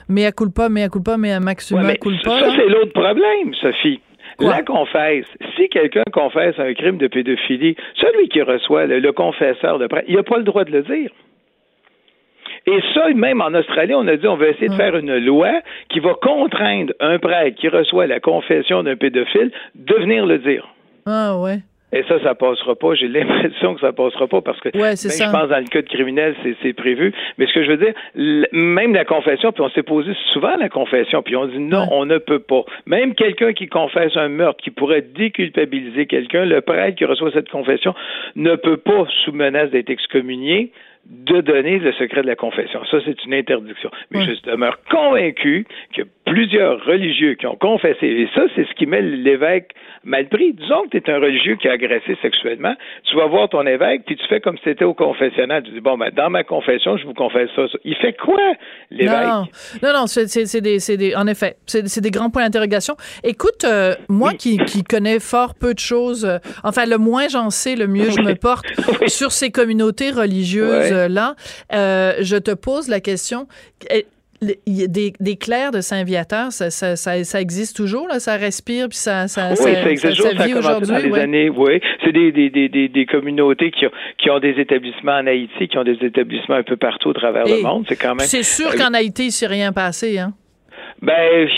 mais 0.08 0.24
à 0.26 0.32
culpa, 0.32 0.68
mais 0.68 0.84
à 0.84 0.88
culpa, 0.88 1.16
mais 1.18 1.32
à 1.32 1.40
maximum 1.40 1.86
ouais, 1.86 1.96
culpa. 1.96 2.30
Ça, 2.30 2.50
c'est 2.54 2.68
l'autre 2.68 2.92
problème, 2.92 3.54
Sophie. 3.60 4.00
La 4.40 4.62
confesse, 4.62 5.26
si 5.56 5.68
quelqu'un 5.68 6.04
confesse 6.12 6.54
un 6.58 6.72
crime 6.72 6.96
de 6.96 7.08
pédophilie, 7.08 7.74
celui 7.96 8.28
qui 8.28 8.40
reçoit 8.40 8.86
le, 8.86 9.00
le 9.00 9.10
confesseur 9.10 9.80
de 9.80 9.88
prêtre, 9.88 10.06
il 10.06 10.14
n'a 10.14 10.22
pas 10.22 10.36
le 10.38 10.44
droit 10.44 10.62
de 10.62 10.70
le 10.70 10.82
dire. 10.82 11.10
Et 12.70 12.80
ça, 12.92 13.08
même 13.14 13.40
en 13.40 13.54
Australie, 13.54 13.94
on 13.94 14.06
a 14.06 14.16
dit 14.16 14.28
on 14.28 14.37
va 14.37 14.48
essayer 14.48 14.68
de 14.68 14.75
faire 14.75 14.94
une 14.94 15.16
loi 15.16 15.62
qui 15.88 16.00
va 16.00 16.12
contraindre 16.20 16.92
un 17.00 17.18
prêtre 17.18 17.56
qui 17.56 17.68
reçoit 17.68 18.06
la 18.06 18.20
confession 18.20 18.82
d'un 18.82 18.94
pédophile 18.94 19.50
de 19.75 19.94
venir 19.94 20.26
le 20.26 20.38
dire. 20.38 20.68
Ah 21.06 21.38
ouais. 21.38 21.60
Et 21.90 22.02
ça, 22.02 22.22
ça 22.22 22.34
passera 22.34 22.75
pas. 22.75 22.94
J'ai 22.94 23.08
l'impression 23.08 23.75
que 23.75 23.80
ça 23.80 23.94
passera 23.94 24.26
pas 24.26 24.42
parce 24.42 24.60
que 24.60 24.68
ouais, 24.76 24.96
je 24.96 25.32
pense 25.32 25.48
dans 25.48 25.58
le 25.58 25.70
code 25.72 25.87
criminel, 25.87 26.37
c'est 26.62 26.75
prévu. 26.75 27.14
Mais 27.38 27.46
ce 27.46 27.54
que 27.54 27.64
je 27.64 27.70
veux 27.70 27.78
dire, 27.78 27.94
même 28.52 28.92
la 28.92 29.06
confession, 29.06 29.52
puis 29.52 29.62
on 29.62 29.70
s'est 29.70 29.82
posé 29.82 30.12
souvent 30.34 30.54
la 30.56 30.68
confession, 30.68 31.22
puis 31.22 31.37
on 31.37 31.46
dit 31.46 31.58
non, 31.58 31.87
on 31.90 32.04
ne 32.04 32.18
peut 32.18 32.40
pas. 32.40 32.64
Même 32.84 33.14
quelqu'un 33.14 33.54
qui 33.54 33.68
confesse 33.68 34.14
un 34.16 34.28
meurtre, 34.28 34.62
qui 34.62 34.70
pourrait 34.70 35.00
déculpabiliser 35.00 36.04
quelqu'un, 36.04 36.44
le 36.44 36.60
prêtre 36.60 36.98
qui 36.98 37.06
reçoit 37.06 37.30
cette 37.32 37.48
confession 37.48 37.94
ne 38.37 38.54
peut 38.56 38.76
pas, 38.76 39.06
sous 39.25 39.32
menace 39.32 39.70
d'être 39.70 39.88
excommunié, 39.88 40.72
de 41.08 41.40
donner 41.40 41.78
le 41.78 41.92
secret 41.92 42.20
de 42.20 42.26
la 42.26 42.36
confession. 42.36 42.80
Ça, 42.90 42.98
c'est 43.04 43.24
une 43.24 43.32
interdiction. 43.32 43.90
Mais 44.10 44.24
je 44.24 44.42
demeure 44.42 44.78
convaincu 44.90 45.66
que 45.96 46.02
plusieurs 46.26 46.84
religieux 46.84 47.34
qui 47.34 47.46
ont 47.46 47.56
confessé, 47.56 48.06
et 48.06 48.28
ça, 48.34 48.42
c'est 48.54 48.66
ce 48.68 48.74
qui 48.74 48.84
met 48.84 49.00
l'évêque 49.00 49.72
mal 50.04 50.28
pris. 50.28 50.52
Disons 50.52 50.84
que 50.84 50.98
tu 50.98 51.10
es 51.10 51.10
un 51.10 51.18
religieux 51.18 51.56
qui 51.56 51.68
a 51.68 51.72
agressé 51.72 52.16
sexuellement, 52.20 52.74
tu 53.04 53.16
vas 53.16 53.26
voir 53.26 53.48
ton 53.48 53.66
évêque, 53.66 54.02
puis 54.06 54.16
tu 54.16 54.26
fais 54.28 54.40
comme 54.40 54.58
si 54.58 54.64
c'était 54.64 54.84
au 54.84 54.92
confessionnal. 54.92 55.62
Tu 55.62 55.70
dis, 55.70 55.80
bon, 55.80 55.96
ben, 55.96 56.10
dans 56.14 56.28
ma 56.28 56.44
confession, 56.44 56.98
je 56.98 57.06
vous 57.06 57.14
confesse 57.14 57.48
ça. 57.56 57.62
Il 57.84 57.96
fait 57.96 58.12
quoi, 58.12 58.36
l'évêque? 58.90 59.16
Non, 59.16 59.46
non, 59.82 59.92
non 59.94 60.06
c'est 60.06 60.60
des, 60.60 60.96
des, 60.96 61.16
en 61.16 61.26
effet, 61.26 61.56
c'est 61.66 62.00
des 62.02 62.10
grands 62.10 62.28
points 62.28 62.44
d'interrogation. 62.44 62.96
Écoute, 63.24 63.64
euh, 63.64 63.94
moi 64.10 64.32
qui, 64.34 64.58
qui 64.58 64.84
connais 64.84 65.20
fort 65.20 65.54
peu 65.54 65.72
de 65.72 65.78
choses, 65.78 66.26
euh, 66.26 66.38
enfin, 66.64 66.84
le 66.84 66.98
moins 66.98 67.28
j'en 67.28 67.48
sais, 67.48 67.76
le 67.76 67.86
mieux 67.86 68.10
je 68.10 68.20
me 68.20 68.34
porte 68.34 68.66
sur 69.06 69.32
ces 69.32 69.50
communautés 69.50 70.10
religieuses-là, 70.98 71.34
euh, 71.72 72.12
je 72.20 72.36
te 72.36 72.52
pose 72.52 72.88
la 72.88 73.00
question 73.00 73.46
des, 74.40 75.12
des 75.18 75.36
clercs 75.36 75.72
de 75.72 75.80
Saint-Viateur, 75.80 76.52
ça, 76.52 76.70
ça, 76.70 76.96
ça, 76.96 77.40
existe 77.40 77.76
toujours, 77.76 78.06
là, 78.08 78.20
ça 78.20 78.36
respire, 78.36 78.88
puis 78.88 78.98
ça, 78.98 79.26
ça, 79.26 79.50
oui, 79.50 79.56
ça, 79.56 79.90
existe 79.90 80.16
toujours, 80.16 80.32
ça 80.36 80.46
vit 80.46 80.54
aujourd'hui. 80.54 81.10
les 81.10 81.18
années, 81.18 81.50
oui. 81.50 81.80
C'est 82.04 82.12
des, 82.12 82.30
des, 82.30 82.50
des, 82.50 82.88
des, 82.88 83.06
communautés 83.06 83.70
qui 83.70 83.86
ont, 83.86 83.90
qui 84.18 84.30
ont 84.30 84.38
des 84.38 84.54
établissements 84.58 85.18
en 85.18 85.26
Haïti, 85.26 85.68
qui 85.68 85.76
ont 85.76 85.84
des 85.84 85.98
établissements 86.02 86.56
un 86.56 86.62
peu 86.62 86.76
partout 86.76 87.08
au 87.08 87.12
travers 87.12 87.44
du 87.44 87.62
monde. 87.62 87.86
C'est 87.88 87.96
quand 87.96 88.14
même. 88.14 88.26
C'est 88.26 88.44
sûr 88.44 88.74
qu'en 88.76 88.94
Haïti, 88.94 89.24
il 89.24 89.26
ne 89.26 89.32
s'est 89.32 89.46
rien 89.46 89.72
passé, 89.72 90.18
hein? 90.18 90.32
Ben, 91.00 91.48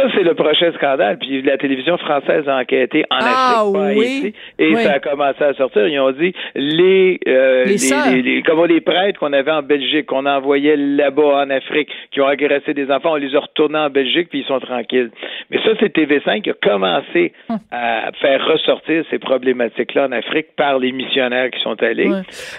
ça, 0.00 0.08
c'est 0.14 0.22
le 0.22 0.34
prochain 0.34 0.72
scandale. 0.72 1.18
Puis 1.18 1.42
la 1.42 1.58
télévision 1.58 1.98
française 1.98 2.48
a 2.48 2.58
enquêté 2.58 3.04
en 3.10 3.18
ah, 3.20 3.60
Afrique, 3.60 3.72
pas 3.74 3.94
ici, 3.94 4.34
et 4.58 4.74
ça 4.76 4.92
a 4.94 4.98
commencé 5.00 5.42
à 5.42 5.54
sortir. 5.54 5.86
Ils 5.86 6.00
ont 6.00 6.12
dit 6.12 6.32
les, 6.54 7.18
euh, 7.26 7.64
les, 7.64 8.22
les, 8.22 8.42
comment 8.42 8.64
les 8.64 8.80
prêtres 8.80 9.18
qu'on 9.20 9.32
avait 9.32 9.50
en 9.50 9.62
Belgique, 9.62 10.06
qu'on 10.06 10.26
envoyait 10.26 10.76
là-bas 10.76 11.44
en 11.44 11.50
Afrique, 11.50 11.88
qui 12.10 12.20
ont 12.20 12.26
agressé 12.26 12.74
des 12.74 12.90
enfants, 12.90 13.12
on 13.12 13.16
les 13.16 13.34
a 13.34 13.40
retournés 13.40 13.78
en 13.78 13.90
Belgique, 13.90 14.28
puis 14.30 14.40
ils 14.40 14.46
sont 14.46 14.60
tranquilles. 14.60 15.10
Mais 15.50 15.58
ça, 15.62 15.70
c'est 15.80 15.94
TV5 15.94 16.42
qui 16.42 16.50
a 16.50 16.54
commencé 16.54 17.32
hum. 17.48 17.58
à 17.70 18.10
faire 18.20 18.44
ressortir 18.46 19.04
ces 19.10 19.18
problématiques-là 19.18 20.06
en 20.06 20.12
Afrique 20.12 20.48
par 20.56 20.78
les 20.78 20.92
missionnaires 20.92 21.50
qui 21.50 21.60
sont 21.60 21.80
allés. 21.82 22.10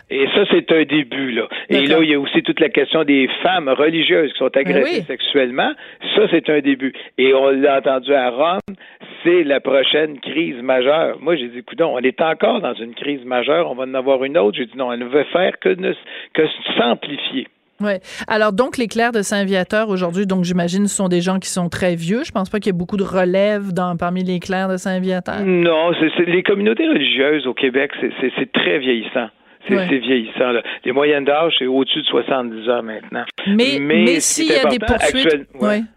Et 0.10 0.28
ça, 0.36 0.44
c'est 0.52 0.72
un 0.72 0.84
début, 0.84 1.32
là. 1.32 1.48
Et 1.70 1.86
là, 1.86 1.98
il 2.02 2.10
y 2.10 2.14
a 2.14 2.20
aussi 2.20 2.44
toute 2.44 2.60
la 2.60 2.70
question 2.70 3.04
des 3.04 3.30
femmes 3.42 3.70
religieuses 3.70 4.32
qui 4.34 4.40
sont 4.40 4.50
ben 4.54 4.62
agressées 4.68 5.02
sexuellement. 5.04 5.72
Ça, 6.16 6.24
c'est 6.30 6.50
un 6.50 6.60
début. 6.60 6.94
Et 7.18 7.31
on 7.34 7.50
l'a 7.50 7.78
entendu 7.78 8.14
à 8.14 8.30
Rome, 8.30 8.76
c'est 9.24 9.44
la 9.44 9.60
prochaine 9.60 10.20
crise 10.20 10.62
majeure. 10.62 11.18
Moi, 11.20 11.36
j'ai 11.36 11.48
dit, 11.48 11.60
écoute, 11.60 11.82
on 11.82 12.00
est 12.00 12.22
encore 12.22 12.62
dans 12.62 12.74
une 12.74 12.94
crise 12.94 13.24
majeure, 13.26 13.70
on 13.70 13.76
va 13.76 13.84
en 13.84 13.94
avoir 13.94 14.24
une 14.24 14.38
autre. 14.38 14.58
J'ai 14.58 14.66
dit, 14.66 14.78
non, 14.78 14.92
elle 14.92 15.00
ne 15.00 15.06
veut 15.06 15.26
faire 15.26 15.60
que, 15.60 15.76
que 16.34 16.42
s'amplifier. 16.78 17.48
Oui. 17.82 17.94
Alors, 18.28 18.54
donc, 18.54 18.78
les 18.78 18.88
clercs 18.88 19.12
de 19.12 19.22
Saint-Viateur 19.22 19.90
aujourd'hui, 19.90 20.28
donc, 20.28 20.44
j'imagine, 20.44 20.88
ce 20.88 20.96
sont 20.96 21.08
des 21.08 21.22
gens 21.22 21.40
qui 21.40 21.50
sont 21.50 21.70
très 21.70 21.96
vieux. 21.96 22.24
Je 22.24 22.32
pense 22.32 22.50
pas 22.50 22.60
qu'il 22.60 22.68
y 22.68 22.76
ait 22.76 22.78
beaucoup 22.78 22.98
de 22.98 23.04
relève 23.04 23.74
dans, 23.74 23.98
parmi 23.98 24.24
les 24.24 24.40
clercs 24.40 24.70
de 24.70 24.78
Saint-Viateur. 24.78 25.42
Non, 25.44 25.92
c'est 26.00 26.26
les 26.26 26.44
communautés 26.44 26.88
religieuses 26.88 27.48
au 27.48 27.54
Québec, 27.54 27.92
c'est 28.20 28.52
très 28.52 28.80
vieillissant. 28.80 29.30
C'est 29.68 29.98
vieillissant. 29.98 30.52
Les 30.84 30.92
moyennes 30.92 31.26
d'âge, 31.26 31.54
c'est 31.60 31.66
au-dessus 31.66 32.02
de 32.02 32.08
70 32.08 32.70
ans 32.70 32.84
maintenant. 32.84 33.24
Mais, 33.48 33.80
mais, 33.80 34.20
s'il 34.20 34.48
y 34.48 34.56
a 34.56 34.66
des 34.66 34.80
poursuites, 34.80 35.48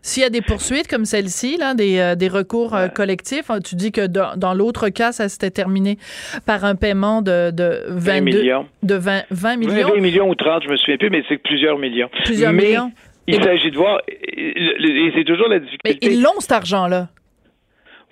s'il 0.02 0.22
y 0.22 0.26
a 0.26 0.30
des 0.30 0.42
poursuites 0.42 0.88
comme 0.88 1.04
celle-ci, 1.04 1.56
là, 1.56 1.74
des, 1.74 1.98
euh, 1.98 2.14
des 2.14 2.28
recours 2.28 2.74
euh, 2.74 2.88
collectifs, 2.88 3.50
hein, 3.50 3.60
tu 3.60 3.74
dis 3.74 3.92
que 3.92 4.06
dans, 4.06 4.36
dans 4.36 4.54
l'autre 4.54 4.88
cas, 4.88 5.12
ça 5.12 5.28
s'était 5.28 5.50
terminé 5.50 5.98
par 6.46 6.64
un 6.64 6.74
paiement 6.74 7.22
de, 7.22 7.50
de 7.50 7.82
22, 7.88 8.20
millions. 8.20 8.66
De 8.82 8.94
20, 8.94 9.22
20 9.30 9.56
millions. 9.56 9.88
20 9.94 10.00
millions 10.00 10.28
ou 10.28 10.34
30, 10.34 10.64
je 10.64 10.68
me 10.68 10.76
souviens 10.76 10.96
plus, 10.96 11.10
mais 11.10 11.22
c'est 11.28 11.38
plusieurs 11.38 11.78
millions. 11.78 12.10
Plusieurs 12.24 12.52
millions. 12.52 12.92
Il 13.26 13.42
s'agit 13.42 13.70
de 13.70 13.76
voir, 13.76 14.00
et 14.08 15.12
c'est 15.16 15.24
toujours 15.24 15.48
la 15.48 15.58
difficulté. 15.58 15.98
Mais 16.02 16.12
ils 16.12 16.20
l'ont, 16.20 16.40
cet 16.40 16.52
argent-là. 16.52 17.08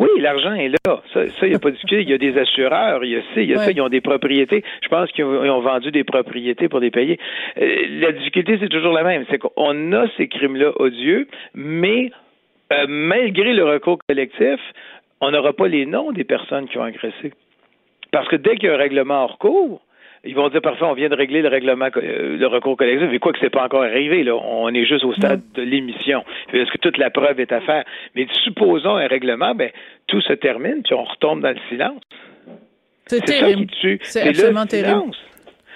Oui, 0.02 0.20
l'argent 0.20 0.54
est 0.54 0.68
là. 0.68 1.00
Ça, 1.14 1.22
il 1.42 1.50
n'y 1.50 1.54
a 1.54 1.60
pas 1.60 1.70
de 1.70 1.74
difficulté. 1.76 2.02
Il 2.02 2.10
y 2.10 2.12
a 2.12 2.18
des 2.18 2.36
assureurs, 2.36 3.04
il 3.04 3.12
y 3.12 3.16
a 3.16 3.20
ça, 3.20 3.40
il 3.40 3.50
y 3.50 3.54
a 3.54 3.58
ça, 3.58 3.70
ils 3.70 3.80
ont 3.80 3.88
des 3.88 4.00
propriétés. 4.00 4.64
Je 4.82 4.88
pense 4.88 5.12
qu'ils 5.12 5.24
ont, 5.24 5.60
vendu 5.60 5.92
des 5.92 6.02
propriétés 6.02 6.68
pour 6.68 6.80
les 6.80 6.90
payer. 6.90 7.20
Euh, 7.60 7.86
la 8.00 8.10
difficulté, 8.10 8.58
c'est 8.60 8.68
toujours 8.68 8.92
la 8.92 9.04
même. 9.04 9.24
C'est 9.30 9.38
qu'on 9.38 9.92
a 9.92 10.08
ces 10.16 10.26
crimes-là 10.26 10.72
odieux, 10.80 11.28
mais 11.54 12.10
euh, 12.72 12.86
malgré 12.88 13.52
le 13.52 13.64
recours 13.64 13.98
collectif, 14.08 14.58
on 15.20 15.30
n'aura 15.30 15.52
pas 15.52 15.68
les 15.68 15.86
noms 15.86 16.10
des 16.10 16.24
personnes 16.24 16.66
qui 16.66 16.78
ont 16.78 16.82
agressé. 16.82 17.32
Parce 18.10 18.26
que 18.26 18.36
dès 18.36 18.56
qu'il 18.56 18.68
y 18.68 18.72
a 18.72 18.74
un 18.74 18.78
règlement 18.78 19.22
hors 19.22 19.38
cours, 19.38 19.82
ils 20.24 20.34
vont 20.34 20.48
dire 20.48 20.62
parfois 20.62 20.90
on 20.90 20.94
vient 20.94 21.08
de 21.08 21.16
régler 21.16 21.42
le 21.42 21.48
règlement, 21.48 21.88
euh, 21.96 22.36
le 22.36 22.46
recours 22.46 22.76
collectif, 22.76 23.08
mais 23.10 23.18
quoi 23.18 23.32
que 23.32 23.38
c'est 23.40 23.50
pas 23.50 23.64
encore 23.64 23.82
arrivé, 23.82 24.22
là, 24.22 24.36
on 24.36 24.68
est 24.68 24.84
juste 24.84 25.04
au 25.04 25.12
stade 25.14 25.42
de 25.54 25.62
l'émission. 25.62 26.24
Est-ce 26.52 26.70
que 26.70 26.78
toute 26.78 26.98
la 26.98 27.10
preuve 27.10 27.40
est 27.40 27.52
à 27.52 27.60
faire? 27.60 27.84
Mais 28.14 28.26
supposons 28.44 28.96
un 28.96 29.06
règlement, 29.08 29.54
ben 29.54 29.70
tout 30.06 30.20
se 30.20 30.32
termine, 30.34 30.82
puis 30.84 30.94
on 30.94 31.04
retombe 31.04 31.40
dans 31.40 31.50
le 31.50 31.60
silence. 31.68 32.00
C'est 33.06 33.20
tue. 33.80 33.98
C'est 34.02 34.28
absolument 34.28 34.66
terrible. 34.66 35.10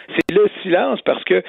c'est 0.09 0.35
le 0.35 0.49
silence 0.63 1.01
parce 1.03 1.25
que 1.25 1.43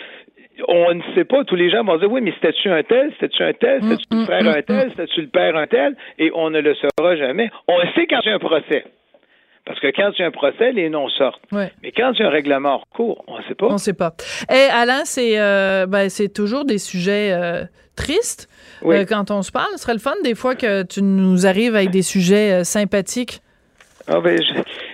on 0.67 0.93
ne 0.93 1.01
sait 1.13 1.25
pas, 1.25 1.43
tous 1.43 1.55
les 1.55 1.69
gens 1.69 1.83
vont 1.83 1.97
dire 1.97 2.11
oui, 2.11 2.21
mais 2.21 2.33
c'était-tu 2.33 2.69
un 2.69 2.81
tel, 2.81 3.11
c'était-tu 3.13 3.43
un 3.43 3.53
tel, 3.53 3.81
c'était-tu 3.83 4.17
le 4.17 4.25
frère 4.25 4.47
un 4.47 4.61
tel, 4.63 4.89
c'était-tu 4.89 5.21
le 5.21 5.27
père 5.27 5.55
un 5.55 5.67
tel, 5.67 5.95
et 6.17 6.31
on 6.33 6.49
ne 6.49 6.59
le 6.59 6.75
saura 6.75 7.15
jamais. 7.15 7.51
On 7.67 7.77
le 7.77 7.87
sait 7.95 8.07
quand 8.07 8.25
a 8.25 8.33
un 8.33 8.39
procès. 8.39 8.83
Parce 9.67 9.81
que 9.81 9.87
quand 9.87 10.11
il 10.17 10.21
y 10.21 10.23
a 10.23 10.27
un 10.27 10.31
procès, 10.31 10.71
les 10.71 10.89
noms 10.89 11.09
sortent. 11.09 11.41
Mais 11.51 11.71
quand 11.95 12.13
il 12.13 12.19
y 12.21 12.23
a 12.23 12.27
un 12.27 12.31
règlement 12.31 12.75
en 12.75 12.83
cours, 12.95 13.23
on 13.27 13.37
ne 13.37 13.43
sait 13.43 13.53
pas. 13.53 13.67
On 13.67 13.73
ne 13.73 13.77
sait 13.77 13.93
pas. 13.93 14.15
Et 14.49 14.55
eh, 14.55 14.69
Alain, 14.71 15.01
c'est 15.03 15.37
euh, 15.39 15.85
ben, 15.85 16.09
toujours 16.33 16.63
des 16.63 16.77
sujets 16.77 17.33
euh, 17.33 17.65
tristes 17.97 18.47
euh, 18.85 19.03
quand 19.05 19.29
on 19.29 19.41
se 19.41 19.51
parle. 19.51 19.67
Ce 19.73 19.79
serait 19.79 19.93
le 19.93 19.99
fun 19.99 20.13
des 20.23 20.35
fois 20.35 20.55
que 20.55 20.83
tu 20.83 21.01
nous 21.03 21.45
arrives 21.45 21.75
avec 21.75 21.89
des 21.89 22.01
sujets 22.01 22.63
sympathiques. 22.63 23.41
Ah 24.09 24.21
ben, 24.21 24.41
je, 24.41 24.53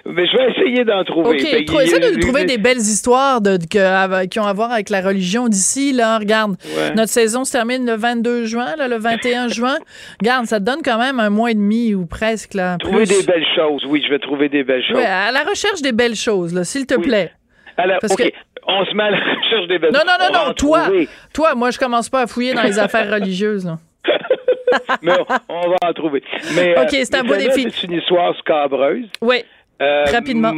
ben, 0.09 0.25
je 0.25 0.37
vais 0.37 0.51
essayer 0.51 0.85
d'en 0.85 1.03
trouver. 1.03 1.29
OK, 1.29 1.43
ben, 1.43 1.81
essaie 1.81 1.99
de 1.99 2.19
trouver 2.19 2.45
des 2.45 2.57
belles 2.57 2.77
histoires 2.77 3.41
de, 3.41 3.57
qui 3.57 4.39
ont 4.39 4.45
à 4.45 4.53
voir 4.53 4.71
avec 4.71 4.89
la 4.89 5.01
religion 5.01 5.47
d'ici. 5.47 5.93
Là, 5.93 6.17
regarde, 6.17 6.55
notre 6.95 7.11
saison 7.11 7.45
se 7.45 7.51
termine 7.51 7.85
le 7.85 7.95
22 7.95 8.45
juin, 8.45 8.75
là, 8.75 8.87
le 8.87 8.97
21 8.97 9.47
juin. 9.49 9.77
Regarde, 10.19 10.45
ça 10.47 10.59
te 10.59 10.65
donne 10.65 10.81
quand 10.83 10.97
même 10.97 11.19
un 11.19 11.29
mois 11.29 11.51
et 11.51 11.53
demi 11.53 11.93
ou 11.93 12.07
presque. 12.07 12.55
Là, 12.55 12.77
trouver 12.79 13.05
des 13.05 13.21
belles 13.23 13.45
choses, 13.55 13.85
oui, 13.87 14.03
je 14.03 14.11
vais 14.11 14.19
trouver 14.19 14.49
des 14.49 14.63
belles 14.63 14.83
choses. 14.83 14.97
Oui, 14.97 15.05
à 15.05 15.31
la 15.31 15.43
recherche 15.43 15.81
des 15.81 15.91
belles 15.91 16.15
choses, 16.15 16.59
s'il 16.63 16.87
te 16.87 16.95
plaît. 16.95 17.31
Alors, 17.77 17.97
OK. 18.09 18.33
On 18.65 18.85
se 18.85 18.95
met 18.95 19.03
à 19.03 19.11
la 19.11 19.17
recherche 19.43 19.67
des 19.67 19.77
belles 19.77 19.93
choses. 19.93 20.03
Non, 20.05 20.11
non, 20.19 20.33
non, 20.33 20.47
non, 20.47 20.53
toi, 20.53 20.87
toi, 21.33 21.53
moi, 21.53 21.69
je 21.69 21.77
commence 21.77 22.09
pas 22.09 22.21
à 22.21 22.27
fouiller 22.27 22.53
dans 22.53 22.63
les 22.63 22.79
affaires 22.79 23.11
religieuses. 23.11 23.65
Là. 23.65 23.77
mais 25.01 25.13
on, 25.49 25.69
va 25.69 25.77
en 25.85 25.93
trouver. 25.93 26.23
Mais, 26.55 26.75
OK, 26.77 26.89
c'est 26.89 27.15
un 27.15 27.23
beau 27.23 27.35
défi. 27.35 27.69
C'est 27.69 27.87
une 27.87 27.99
histoire 27.99 28.35
scabreuse. 28.37 29.09
Oui. 29.21 29.43
Euh, 29.81 30.05
Rapidement. 30.11 30.53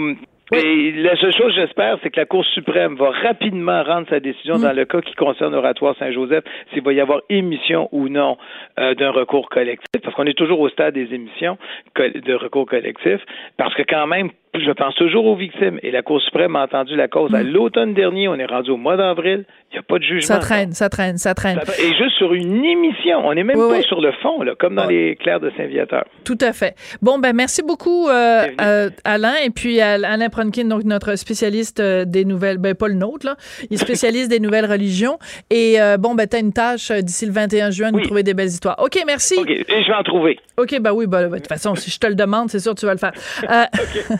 Et 0.53 0.91
la 0.91 1.15
seule 1.17 1.35
chose, 1.35 1.53
j'espère, 1.55 1.97
c'est 2.03 2.11
que 2.11 2.19
la 2.19 2.27
Cour 2.27 2.45
suprême 2.45 2.95
va 2.95 3.09
rapidement 3.09 3.83
rendre 3.83 4.07
sa 4.09 4.19
décision 4.19 4.59
dans 4.59 4.73
mm. 4.73 4.75
le 4.75 4.85
cas 4.85 5.01
qui 5.01 5.15
concerne 5.15 5.53
l'oratoire 5.53 5.95
Saint-Joseph, 5.97 6.43
s'il 6.71 6.83
va 6.83 6.93
y 6.93 7.01
avoir 7.01 7.21
émission 7.29 7.89
ou 7.91 8.09
non 8.09 8.37
euh, 8.77 8.93
d'un 8.93 9.09
recours 9.09 9.49
collectif, 9.49 10.01
parce 10.03 10.15
qu'on 10.15 10.25
est 10.25 10.37
toujours 10.37 10.59
au 10.59 10.69
stade 10.69 10.93
des 10.93 11.13
émissions 11.13 11.57
de 11.97 12.33
recours 12.35 12.67
collectif, 12.67 13.19
parce 13.57 13.73
que 13.73 13.81
quand 13.81 14.05
même, 14.05 14.29
je 14.59 14.71
pense 14.71 14.95
toujours 14.95 15.25
aux 15.25 15.35
victimes. 15.35 15.79
Et 15.83 15.91
la 15.91 16.01
Cour 16.01 16.21
suprême 16.21 16.55
a 16.55 16.63
entendu 16.63 16.95
la 16.95 17.07
cause 17.07 17.33
à 17.33 17.43
mm. 17.43 17.47
l'automne 17.47 17.93
dernier. 17.93 18.27
On 18.27 18.35
est 18.35 18.45
rendu 18.45 18.71
au 18.71 18.77
mois 18.77 18.97
d'avril. 18.97 19.45
Il 19.71 19.75
n'y 19.75 19.79
a 19.79 19.83
pas 19.83 19.97
de 19.97 20.03
jugement. 20.03 20.21
Ça 20.21 20.37
traîne, 20.37 20.71
ça 20.71 20.89
traîne, 20.89 21.17
ça 21.17 21.33
traîne. 21.33 21.59
Et 21.79 21.93
juste 21.95 22.15
sur 22.17 22.33
une 22.33 22.63
émission. 22.63 23.25
On 23.25 23.33
n'est 23.33 23.43
même 23.43 23.57
pas 23.57 23.81
sur 23.81 24.01
le 24.01 24.11
fond, 24.21 24.41
là, 24.41 24.53
comme 24.57 24.75
dans 24.75 24.85
les 24.85 25.15
clercs 25.15 25.39
de 25.39 25.51
Saint-Viateur. 25.57 26.05
Tout 26.23 26.37
à 26.41 26.53
fait. 26.53 26.75
Bon, 27.01 27.19
ben 27.19 27.33
merci 27.33 27.61
beaucoup, 27.61 28.07
euh, 28.07 28.45
euh, 28.61 28.89
Alain. 29.03 29.35
Et 29.43 29.49
puis 29.49 29.81
Alain 29.81 30.29
Pronkin, 30.29 30.65
donc 30.65 30.83
notre 30.83 31.15
spécialiste 31.15 31.79
euh, 31.79 32.05
des 32.05 32.25
nouvelles, 32.25 32.57
ben 32.57 32.73
pas 32.73 32.87
le 32.87 32.93
nôtre, 32.93 33.25
là. 33.25 33.35
Il 33.69 33.73
est 33.73 33.77
spécialiste 33.77 34.29
des 34.29 34.39
nouvelles 34.39 34.65
religions. 34.65 35.17
Et 35.49 35.77
bon, 35.99 36.15
ben 36.15 36.27
t'as 36.27 36.39
une 36.39 36.53
tâche 36.53 36.91
d'ici 36.91 37.25
le 37.25 37.31
21 37.31 37.71
juin 37.71 37.91
de 37.91 37.97
nous 37.97 38.03
trouver 38.03 38.23
des 38.23 38.33
belles 38.33 38.47
histoires. 38.47 38.75
OK, 38.79 38.97
merci. 39.05 39.35
OK, 39.37 39.49
et 39.49 39.65
je 39.67 39.87
vais 39.87 39.97
en 39.97 40.03
trouver. 40.03 40.39
OK, 40.57 40.79
ben 40.79 40.93
oui, 40.93 41.05
ben, 41.07 41.29
de 41.29 41.35
toute 41.35 41.47
façon, 41.47 41.75
si 41.75 41.91
je 41.91 41.99
te 41.99 42.07
le 42.07 42.15
demande, 42.15 42.49
c'est 42.49 42.59
sûr 42.59 42.73
que 42.73 42.79
tu 42.79 42.85
vas 42.85 42.93
le 42.93 42.99
faire. 42.99 43.11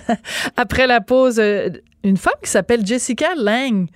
Après 0.58 0.88
la 0.88 1.02
pause, 1.02 1.40
euh, 1.40 1.70
une 2.04 2.18
femme 2.18 2.34
qui 2.44 2.50
s'appelle 2.50 2.86
Jessica 2.86 3.30
Lang. 3.36 3.88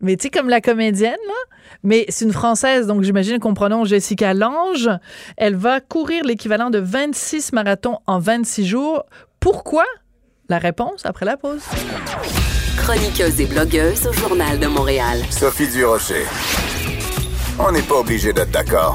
Mais 0.00 0.16
tu 0.16 0.24
sais, 0.24 0.30
comme 0.30 0.48
la 0.48 0.60
comédienne, 0.60 1.12
là. 1.26 1.56
Mais 1.84 2.04
c'est 2.08 2.24
une 2.24 2.32
Française, 2.32 2.86
donc 2.86 3.02
j'imagine 3.02 3.38
qu'on 3.38 3.54
prononce 3.54 3.88
Jessica 3.88 4.34
Lange. 4.34 4.90
Elle 5.36 5.54
va 5.54 5.80
courir 5.80 6.24
l'équivalent 6.24 6.70
de 6.70 6.78
26 6.78 7.52
marathons 7.52 7.98
en 8.06 8.18
26 8.18 8.66
jours. 8.66 9.04
Pourquoi? 9.40 9.84
La 10.48 10.58
réponse 10.58 11.06
après 11.06 11.24
la 11.24 11.36
pause. 11.36 11.62
Chroniqueuse 12.76 13.40
et 13.40 13.46
blogueuse 13.46 14.06
au 14.06 14.12
Journal 14.12 14.58
de 14.58 14.66
Montréal. 14.66 15.20
Sophie 15.30 15.68
Durocher. 15.68 16.24
On 17.58 17.70
n'est 17.70 17.82
pas 17.82 17.96
obligé 17.96 18.32
d'être 18.32 18.50
d'accord. 18.50 18.94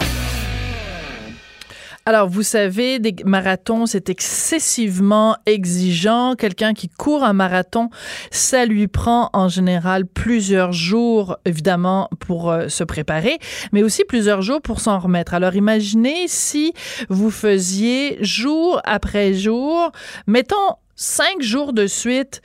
Alors, 2.08 2.30
vous 2.30 2.41
savez, 2.41 3.00
des 3.00 3.13
marathons, 3.26 3.86
c'est 3.86 4.10
excessivement 4.10 5.36
exigeant. 5.46 6.36
Quelqu'un 6.36 6.74
qui 6.74 6.88
court 6.88 7.26
un 7.26 7.34
marathon, 7.34 7.89
ça 8.32 8.65
lui 8.65 8.88
prend 8.88 9.30
en 9.34 9.50
général 9.50 10.06
plusieurs 10.06 10.72
jours, 10.72 11.36
évidemment, 11.43 12.10
pour 12.22 12.50
euh, 12.50 12.70
se 12.70 12.86
préparer, 12.86 13.39
mais 13.74 13.84
aussi 13.84 14.06
plusieurs 14.06 14.41
jours 14.41 14.62
pour 14.62 14.80
s'en 14.80 15.00
remettre. 15.00 15.34
Alors, 15.34 15.56
imaginez 15.56 16.30
si 16.30 16.72
vous 17.10 17.30
faisiez 17.30 18.17
jour 18.24 18.80
après 18.86 19.34
jour, 19.34 19.91
mettons 20.28 20.56
cinq 20.96 21.41
jours 21.41 21.74
de 21.74 21.88
suite, 21.88 22.41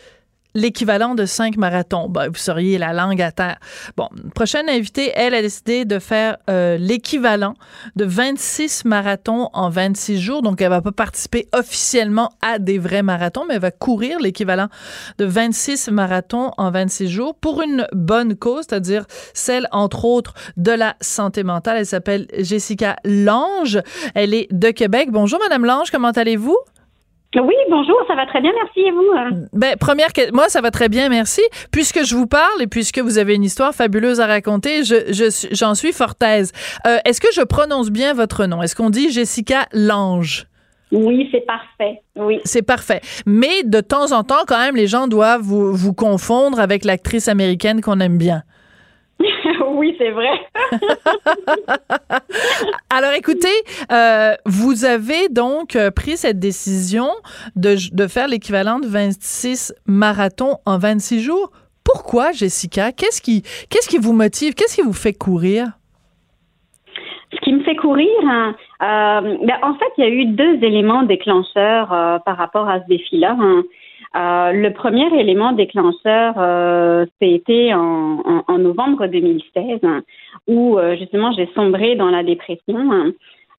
l'équivalent 0.54 1.14
de 1.14 1.24
cinq 1.24 1.56
marathons. 1.56 2.08
Ben, 2.08 2.28
vous 2.28 2.34
seriez 2.34 2.78
la 2.78 2.92
langue 2.92 3.20
à 3.22 3.32
terre. 3.32 3.58
Bon, 3.96 4.08
prochaine 4.34 4.68
invitée, 4.68 5.12
elle 5.14 5.34
a 5.34 5.42
décidé 5.42 5.84
de 5.84 5.98
faire 5.98 6.36
euh, 6.50 6.76
l'équivalent 6.78 7.54
de 7.96 8.04
26 8.04 8.84
marathons 8.84 9.48
en 9.52 9.70
26 9.70 10.20
jours. 10.20 10.42
Donc, 10.42 10.60
elle 10.60 10.70
va 10.70 10.82
pas 10.82 10.92
participer 10.92 11.48
officiellement 11.52 12.30
à 12.42 12.58
des 12.58 12.78
vrais 12.78 13.02
marathons, 13.02 13.44
mais 13.46 13.54
elle 13.54 13.60
va 13.60 13.70
courir 13.70 14.18
l'équivalent 14.20 14.68
de 15.18 15.24
26 15.24 15.88
marathons 15.88 16.52
en 16.56 16.70
26 16.70 17.08
jours 17.08 17.34
pour 17.34 17.62
une 17.62 17.86
bonne 17.92 18.36
cause, 18.36 18.64
c'est-à-dire 18.68 19.06
celle, 19.34 19.68
entre 19.72 20.04
autres, 20.04 20.34
de 20.56 20.72
la 20.72 20.96
santé 21.00 21.42
mentale. 21.42 21.78
Elle 21.78 21.86
s'appelle 21.86 22.26
Jessica 22.38 22.96
Lange. 23.04 23.80
Elle 24.14 24.34
est 24.34 24.48
de 24.52 24.70
Québec. 24.70 25.08
Bonjour, 25.10 25.38
Madame 25.40 25.64
Lange. 25.64 25.90
Comment 25.90 26.10
allez-vous? 26.10 26.58
Oui, 27.35 27.55
bonjour, 27.71 27.97
ça 28.07 28.14
va 28.14 28.27
très 28.27 28.42
bien, 28.42 28.53
merci 28.55 28.81
et 28.81 28.90
vous? 28.90 29.47
Ben, 29.55 29.77
première, 29.77 30.09
moi, 30.33 30.49
ça 30.49 30.61
va 30.61 30.71
très 30.71 30.90
bien, 30.90 31.09
merci. 31.09 31.40
Puisque 31.71 32.05
je 32.05 32.14
vous 32.14 32.27
parle 32.27 32.61
et 32.61 32.66
puisque 32.66 32.99
vous 32.99 33.16
avez 33.16 33.35
une 33.35 33.45
histoire 33.45 33.75
fabuleuse 33.75 34.21
à 34.21 34.27
raconter, 34.27 34.85
je, 34.85 35.49
j'en 35.53 35.75
suis 35.75 35.92
fort 35.92 36.14
aise. 36.23 36.53
Euh, 36.87 36.99
est-ce 37.07 37.21
que 37.21 37.33
je 37.35 37.40
prononce 37.40 37.90
bien 37.90 38.12
votre 38.12 38.45
nom? 38.45 38.62
Est-ce 38.62 38.77
qu'on 38.77 38.90
dit 38.90 39.11
Jessica 39.11 39.66
Lange? 39.73 40.47
Oui, 40.90 41.27
c'est 41.33 41.47
parfait. 41.47 42.03
Oui. 42.16 42.40
C'est 42.45 42.61
parfait. 42.61 43.01
Mais 43.25 43.62
de 43.64 43.81
temps 43.81 44.12
en 44.12 44.25
temps, 44.25 44.45
quand 44.47 44.59
même, 44.59 44.77
les 44.77 44.87
gens 44.87 45.09
doivent 45.09 45.40
vous, 45.40 45.73
vous 45.73 45.95
confondre 45.95 46.61
avec 46.61 46.85
l'actrice 46.85 47.29
américaine 47.29 47.81
qu'on 47.81 47.99
aime 48.01 48.18
bien. 48.18 48.42
oui, 49.74 49.94
c'est 49.98 50.11
vrai. 50.11 50.30
Alors, 52.90 53.12
écoutez, 53.16 53.48
euh, 53.90 54.35
vous 54.46 54.85
avez 54.85 55.28
donc 55.28 55.76
euh, 55.76 55.90
pris 55.90 56.16
cette 56.16 56.38
décision 56.38 57.08
de, 57.56 57.76
de 57.92 58.06
faire 58.06 58.28
l'équivalent 58.28 58.78
de 58.78 58.87
26 58.87 59.74
marathons 59.87 60.56
en 60.66 60.78
26 60.78 61.20
jours. 61.20 61.50
Pourquoi, 61.85 62.32
Jessica? 62.32 62.92
Qu'est-ce 62.92 63.20
qui, 63.20 63.42
qu'est-ce 63.70 63.88
qui 63.88 63.98
vous 63.98 64.12
motive? 64.12 64.54
Qu'est-ce 64.54 64.76
qui 64.76 64.82
vous 64.82 64.92
fait 64.92 65.12
courir? 65.12 65.66
Ce 67.32 67.40
qui 67.40 67.52
me 67.54 67.62
fait 67.64 67.76
courir, 67.76 68.11
hein, 68.24 68.54
euh, 68.82 69.37
ben, 69.46 69.56
en 69.62 69.74
fait, 69.74 69.90
il 69.96 70.04
y 70.04 70.06
a 70.06 70.11
eu 70.11 70.26
deux 70.26 70.62
éléments 70.62 71.02
déclencheurs 71.02 71.88
par 72.24 72.37
rapport 72.37 72.68
à 72.68 72.80
ce 72.80 72.87
défi-là. 72.88 73.37
Hein. 73.40 73.62
Euh, 74.14 74.53
le 74.53 74.72
premier 74.72 75.07
élément 75.18 75.53
déclencheur, 75.53 76.35
euh, 76.37 77.07
c'était 77.20 77.72
en, 77.72 78.44
en, 78.46 78.59
novembre 78.59 79.07
2016, 79.07 79.81
où 80.48 80.79
euh, 80.79 80.96
justement 80.96 81.33
j'ai 81.33 81.48
sombré 81.55 81.96
dans 81.96 82.11
la 82.11 82.22
dépression. 82.22 83.12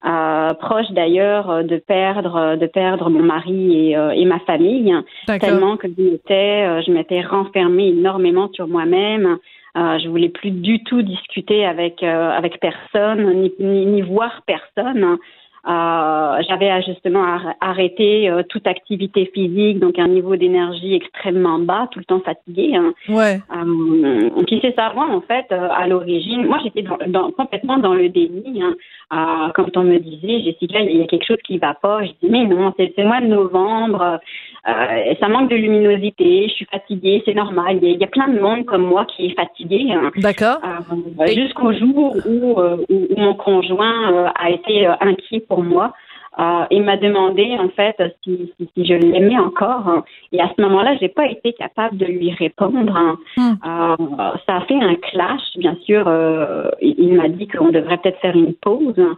Euh, 0.06 0.52
proche 0.54 0.90
d'ailleurs 0.90 1.64
de 1.64 1.78
perdre 1.78 2.56
de 2.56 2.66
perdre 2.66 3.08
mon 3.08 3.22
mari 3.22 3.88
et, 3.88 3.92
et 3.92 4.24
ma 4.26 4.38
famille 4.40 4.94
tellement 5.40 5.78
que 5.78 5.88
je 5.88 6.02
m'étais 6.02 6.82
je 6.82 6.92
m'étais 6.92 7.22
renfermée 7.22 7.88
énormément 7.88 8.50
sur 8.52 8.68
moi-même 8.68 9.38
euh, 9.78 9.98
je 9.98 10.08
voulais 10.10 10.28
plus 10.28 10.50
du 10.50 10.84
tout 10.84 11.00
discuter 11.00 11.64
avec 11.64 12.02
avec 12.02 12.60
personne 12.60 13.32
ni, 13.40 13.54
ni, 13.58 13.86
ni 13.86 14.02
voir 14.02 14.42
personne 14.46 15.16
euh, 15.66 16.42
j'avais 16.46 16.82
justement 16.82 17.24
arrêté 17.60 18.28
euh, 18.28 18.42
toute 18.48 18.66
activité 18.66 19.30
physique, 19.32 19.78
donc 19.78 19.98
un 19.98 20.08
niveau 20.08 20.36
d'énergie 20.36 20.94
extrêmement 20.94 21.58
bas, 21.58 21.88
tout 21.90 21.98
le 21.98 22.04
temps 22.04 22.20
fatigué. 22.20 22.76
Hein. 22.76 22.92
Ouais. 23.08 23.40
Euh, 23.56 24.44
qui 24.44 24.60
sait 24.60 24.74
savoir 24.76 25.10
en 25.10 25.22
fait 25.22 25.46
euh, 25.52 25.68
à 25.70 25.86
l'origine. 25.88 26.46
Moi, 26.46 26.58
j'étais 26.62 26.84
dans, 27.06 27.30
complètement 27.32 27.78
dans 27.78 27.94
le 27.94 28.10
déni. 28.10 28.62
Hein. 28.62 28.74
Euh, 29.12 29.52
quand 29.54 29.76
on 29.76 29.84
me 29.84 29.98
disait, 29.98 30.42
Jessica, 30.42 30.80
il 30.80 30.98
y 30.98 31.02
a 31.02 31.06
quelque 31.06 31.26
chose 31.26 31.40
qui 31.44 31.56
va 31.58 31.74
pas, 31.74 32.04
je 32.04 32.10
dis 32.22 32.30
mais 32.30 32.44
non, 32.44 32.74
c'est 32.76 32.92
le 32.96 33.06
mois 33.06 33.20
de 33.20 33.26
novembre. 33.26 34.20
Euh, 34.66 35.14
ça 35.20 35.28
manque 35.28 35.50
de 35.50 35.56
luminosité, 35.56 36.48
je 36.48 36.54
suis 36.54 36.64
fatiguée, 36.64 37.22
c'est 37.26 37.34
normal. 37.34 37.78
Il 37.82 38.00
y, 38.00 38.04
a, 38.04 38.06
plein 38.06 38.28
de 38.28 38.40
monde 38.40 38.64
comme 38.64 38.82
moi 38.82 39.04
qui 39.04 39.26
est 39.26 39.34
fatigué. 39.34 39.88
Hein. 39.92 40.10
D'accord. 40.16 40.58
Euh, 40.64 41.26
jusqu'au 41.26 41.72
jour 41.74 42.16
où, 42.24 42.58
euh, 42.58 42.78
où, 42.88 43.20
mon 43.20 43.34
conjoint 43.34 44.32
a 44.34 44.50
été 44.50 44.86
inquiet 45.00 45.40
pour 45.40 45.62
moi. 45.62 45.92
Euh, 46.38 46.64
il 46.70 46.82
m'a 46.82 46.96
demandé 46.96 47.56
en 47.60 47.68
fait 47.68 47.96
si, 48.24 48.52
si, 48.58 48.68
si 48.74 48.84
je 48.84 48.94
l'aimais 48.94 49.38
encore. 49.38 49.88
Hein. 49.88 50.04
Et 50.32 50.40
à 50.40 50.50
ce 50.56 50.60
moment-là, 50.62 50.96
j'ai 51.00 51.08
pas 51.08 51.26
été 51.26 51.52
capable 51.52 51.96
de 51.96 52.06
lui 52.06 52.32
répondre. 52.32 52.96
Hein. 52.96 53.18
Hmm. 53.36 53.54
Euh, 53.64 54.32
ça 54.46 54.56
a 54.56 54.60
fait 54.62 54.74
un 54.74 54.94
clash, 54.96 55.42
bien 55.56 55.76
sûr. 55.84 56.04
Euh, 56.06 56.70
il, 56.80 57.14
m'a 57.14 57.28
dit 57.28 57.46
qu'on 57.46 57.68
devrait 57.68 57.98
peut-être 57.98 58.20
faire 58.20 58.36
une 58.36 58.54
pause. 58.54 58.98
Euh, 58.98 59.08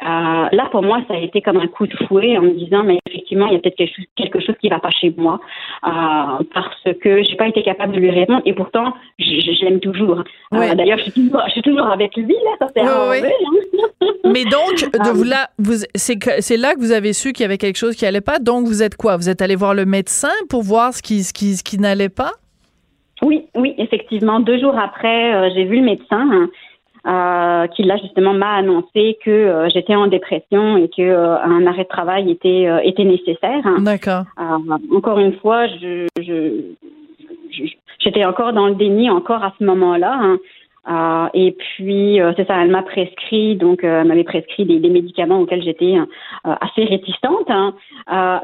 là, 0.00 0.68
pour 0.70 0.82
moi, 0.82 1.00
ça 1.08 1.14
a 1.14 1.18
été 1.18 1.40
comme 1.40 1.56
un 1.56 1.66
coup 1.66 1.86
de 1.86 1.96
fouet 2.06 2.38
en 2.38 2.42
me 2.42 2.50
disant, 2.50 2.82
mais 2.84 2.98
effectivement, 3.06 3.46
il 3.46 3.54
y 3.54 3.56
a 3.56 3.58
peut-être 3.58 3.76
quelque 3.76 3.94
chose, 3.96 4.06
quelque 4.16 4.40
chose 4.40 4.54
qui 4.60 4.68
va 4.68 4.78
pas 4.78 4.90
chez 4.90 5.12
moi 5.16 5.40
parce 5.82 6.82
que 7.02 7.22
j'ai 7.22 7.36
pas 7.36 7.48
été 7.48 7.62
capable 7.62 7.94
de 7.94 7.98
lui 7.98 8.10
répondre. 8.10 8.42
Et 8.44 8.52
pourtant, 8.52 8.94
je, 9.18 9.64
l'aime 9.64 9.80
toujours. 9.80 10.22
D'ailleurs, 10.52 10.98
je, 10.98 11.10
suis 11.10 11.62
toujours, 11.62 11.86
avec 11.86 12.16
lui 12.16 12.28
là. 12.28 12.50
Ça 12.60 12.66
c'est 12.74 12.82
hein. 12.82 13.30
Mais 14.24 14.44
donc, 14.44 14.92
de 14.92 15.10
vous 15.10 15.24
là, 15.24 15.48
vous, 15.58 15.84
c'est 15.94 16.18
c'est 16.40 16.56
là 16.60 16.74
que 16.74 16.80
vous 16.80 16.92
avez 16.92 17.12
su 17.12 17.32
qu'il 17.32 17.42
y 17.42 17.46
avait 17.46 17.58
quelque 17.58 17.76
chose 17.78 17.96
qui 17.96 18.06
allait 18.06 18.20
pas. 18.20 18.38
Donc, 18.38 18.66
vous 18.66 18.82
êtes 18.82 18.96
quoi? 18.96 19.16
Vous 19.16 19.28
êtes 19.28 19.42
allé 19.42 19.56
voir 19.56 19.74
le 19.74 19.84
médecin 19.86 20.32
pour 20.48 20.62
voir 20.62 20.94
ce 20.94 21.02
qui, 21.02 21.22
ce 21.24 21.32
qui, 21.32 21.56
ce 21.56 21.64
qui 21.64 21.78
n'allait 21.78 22.08
pas? 22.08 22.32
Oui, 23.22 23.46
oui, 23.54 23.74
effectivement. 23.78 24.40
Deux 24.40 24.58
jours 24.58 24.78
après, 24.78 25.52
j'ai 25.54 25.64
vu 25.64 25.76
le 25.76 25.84
médecin. 25.84 26.28
Hein, 26.32 26.48
euh, 27.06 27.66
qui 27.68 27.82
là 27.82 27.96
justement 27.96 28.34
m'a 28.34 28.56
annoncé 28.56 29.18
que 29.24 29.30
euh, 29.30 29.68
j'étais 29.70 29.94
en 29.94 30.06
dépression 30.06 30.76
et 30.76 30.88
que 30.88 31.00
euh, 31.00 31.38
un 31.40 31.66
arrêt 31.66 31.84
de 31.84 31.88
travail 31.88 32.30
était 32.30 32.66
euh, 32.68 32.80
était 32.82 33.04
nécessaire. 33.04 33.64
D'accord. 33.78 34.24
encore 34.94 35.18
une 35.18 35.34
fois, 35.38 35.66
je, 35.66 36.06
je 36.20 36.60
j'étais 37.98 38.24
encore 38.24 38.52
dans 38.52 38.66
le 38.66 38.74
déni 38.74 39.08
encore 39.10 39.42
à 39.42 39.54
ce 39.58 39.64
moment-là. 39.64 40.18
Hein. 40.20 40.38
Euh, 40.88 41.28
et 41.34 41.52
puis, 41.52 42.20
euh, 42.20 42.32
c'est 42.36 42.46
ça, 42.46 42.62
elle 42.62 42.70
m'a 42.70 42.82
prescrit, 42.82 43.54
donc 43.56 43.84
euh, 43.84 44.00
elle 44.00 44.08
m'avait 44.08 44.24
prescrit 44.24 44.64
des, 44.64 44.78
des, 44.78 44.88
médicaments 44.88 45.38
auxquels 45.40 45.62
j'étais 45.62 45.94
assez 46.44 46.84
réticente. 46.84 47.48
Hein. 47.48 47.74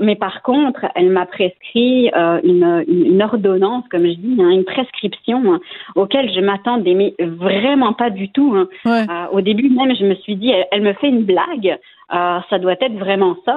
mais 0.01 0.17
par 0.17 0.43
contre, 0.43 0.87
elle 0.95 1.11
m'a 1.11 1.27
prescrit 1.27 2.11
une, 2.45 2.85
une, 2.87 3.23
ordonnance, 3.23 3.85
comme 3.91 4.07
je 4.07 4.15
dis, 4.15 4.37
hein, 4.41 4.51
une 4.51 4.65
prescription 4.65 5.55
hein, 5.55 5.61
auquel 5.95 6.31
je 6.33 6.41
m'attendais 6.41 6.95
mais 6.95 7.15
vraiment 7.19 7.93
pas 7.93 8.11
du 8.11 8.31
tout. 8.31 8.55
Hein. 8.85 9.29
au 9.33 9.41
début 9.41 9.71
même, 9.71 9.95
je 9.97 10.05
me 10.05 10.15
suis 10.17 10.37
dit, 10.37 10.53
elle, 10.71 10.83
me 10.83 10.93
fait 10.95 11.09
une 11.09 11.25
blague. 11.25 11.79
ça 12.11 12.59
doit 12.61 12.77
être 12.81 12.95
vraiment 12.99 13.37
ça. 13.45 13.57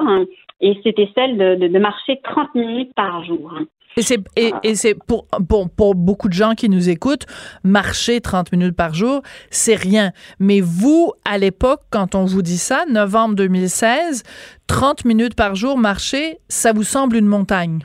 Hein. 0.60 0.66
Et 0.66 0.78
c'était 0.82 1.08
celle 1.14 1.36
de, 1.36 1.54
de, 1.56 1.68
de, 1.68 1.78
marcher 1.78 2.20
30 2.22 2.54
minutes 2.54 2.92
par 2.94 3.24
jour. 3.24 3.52
Et 3.96 4.02
c'est 4.02 4.20
et, 4.36 4.52
et 4.62 4.74
c'est 4.74 4.94
pour, 4.94 5.26
pour 5.48 5.68
pour 5.70 5.94
beaucoup 5.94 6.28
de 6.28 6.32
gens 6.32 6.52
qui 6.52 6.68
nous 6.68 6.88
écoutent, 6.88 7.26
marcher 7.64 8.20
30 8.20 8.52
minutes 8.52 8.76
par 8.76 8.94
jour, 8.94 9.22
c'est 9.50 9.74
rien. 9.74 10.10
Mais 10.38 10.60
vous 10.60 11.12
à 11.24 11.38
l'époque 11.38 11.80
quand 11.90 12.14
on 12.14 12.24
vous 12.24 12.42
dit 12.42 12.58
ça, 12.58 12.84
novembre 12.88 13.34
2016, 13.34 14.22
30 14.68 15.04
minutes 15.04 15.34
par 15.34 15.54
jour 15.56 15.76
marcher, 15.76 16.38
ça 16.48 16.72
vous 16.72 16.84
semble 16.84 17.16
une 17.16 17.26
montagne? 17.26 17.80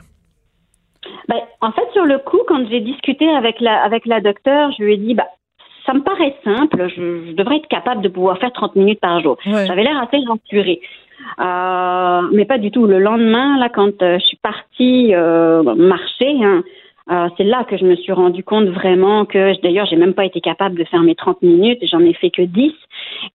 Ben, 1.28 1.40
en 1.60 1.72
fait 1.72 1.86
sur 1.92 2.04
le 2.04 2.18
coup 2.18 2.40
quand 2.46 2.68
j'ai 2.68 2.80
discuté 2.80 3.28
avec 3.28 3.60
la 3.60 3.82
avec 3.82 4.06
la 4.06 4.20
docteure, 4.20 4.70
je 4.78 4.84
lui 4.84 4.94
ai 4.94 4.96
dit 4.98 5.14
bah 5.14 5.26
ça 5.86 5.94
me 5.94 6.02
paraît 6.02 6.36
simple, 6.44 6.88
je, 6.96 7.32
devrais 7.32 7.58
être 7.58 7.68
capable 7.68 8.02
de 8.02 8.08
pouvoir 8.08 8.38
faire 8.38 8.52
30 8.52 8.74
minutes 8.74 9.00
par 9.00 9.20
jour. 9.20 9.38
J'avais 9.44 9.84
l'air 9.84 10.02
assez 10.02 10.18
rassurée. 10.26 10.80
Euh, 11.40 12.28
mais 12.32 12.44
pas 12.44 12.58
du 12.58 12.70
tout. 12.70 12.86
Le 12.86 12.98
lendemain, 12.98 13.58
là, 13.58 13.68
quand 13.68 14.02
euh, 14.02 14.18
je 14.18 14.24
suis 14.24 14.38
partie 14.38 15.14
euh, 15.14 15.62
marcher, 15.62 16.42
hein, 16.42 16.62
euh, 17.08 17.28
c'est 17.36 17.44
là 17.44 17.62
que 17.62 17.76
je 17.76 17.84
me 17.84 17.94
suis 17.94 18.12
rendu 18.12 18.42
compte 18.42 18.66
vraiment 18.66 19.26
que, 19.26 19.60
d'ailleurs, 19.62 19.86
j'ai 19.86 19.94
même 19.94 20.14
pas 20.14 20.24
été 20.24 20.40
capable 20.40 20.76
de 20.76 20.82
faire 20.84 21.02
mes 21.02 21.14
30 21.14 21.40
minutes, 21.42 21.78
j'en 21.88 22.00
ai 22.00 22.14
fait 22.14 22.30
que 22.30 22.42
10. 22.42 22.72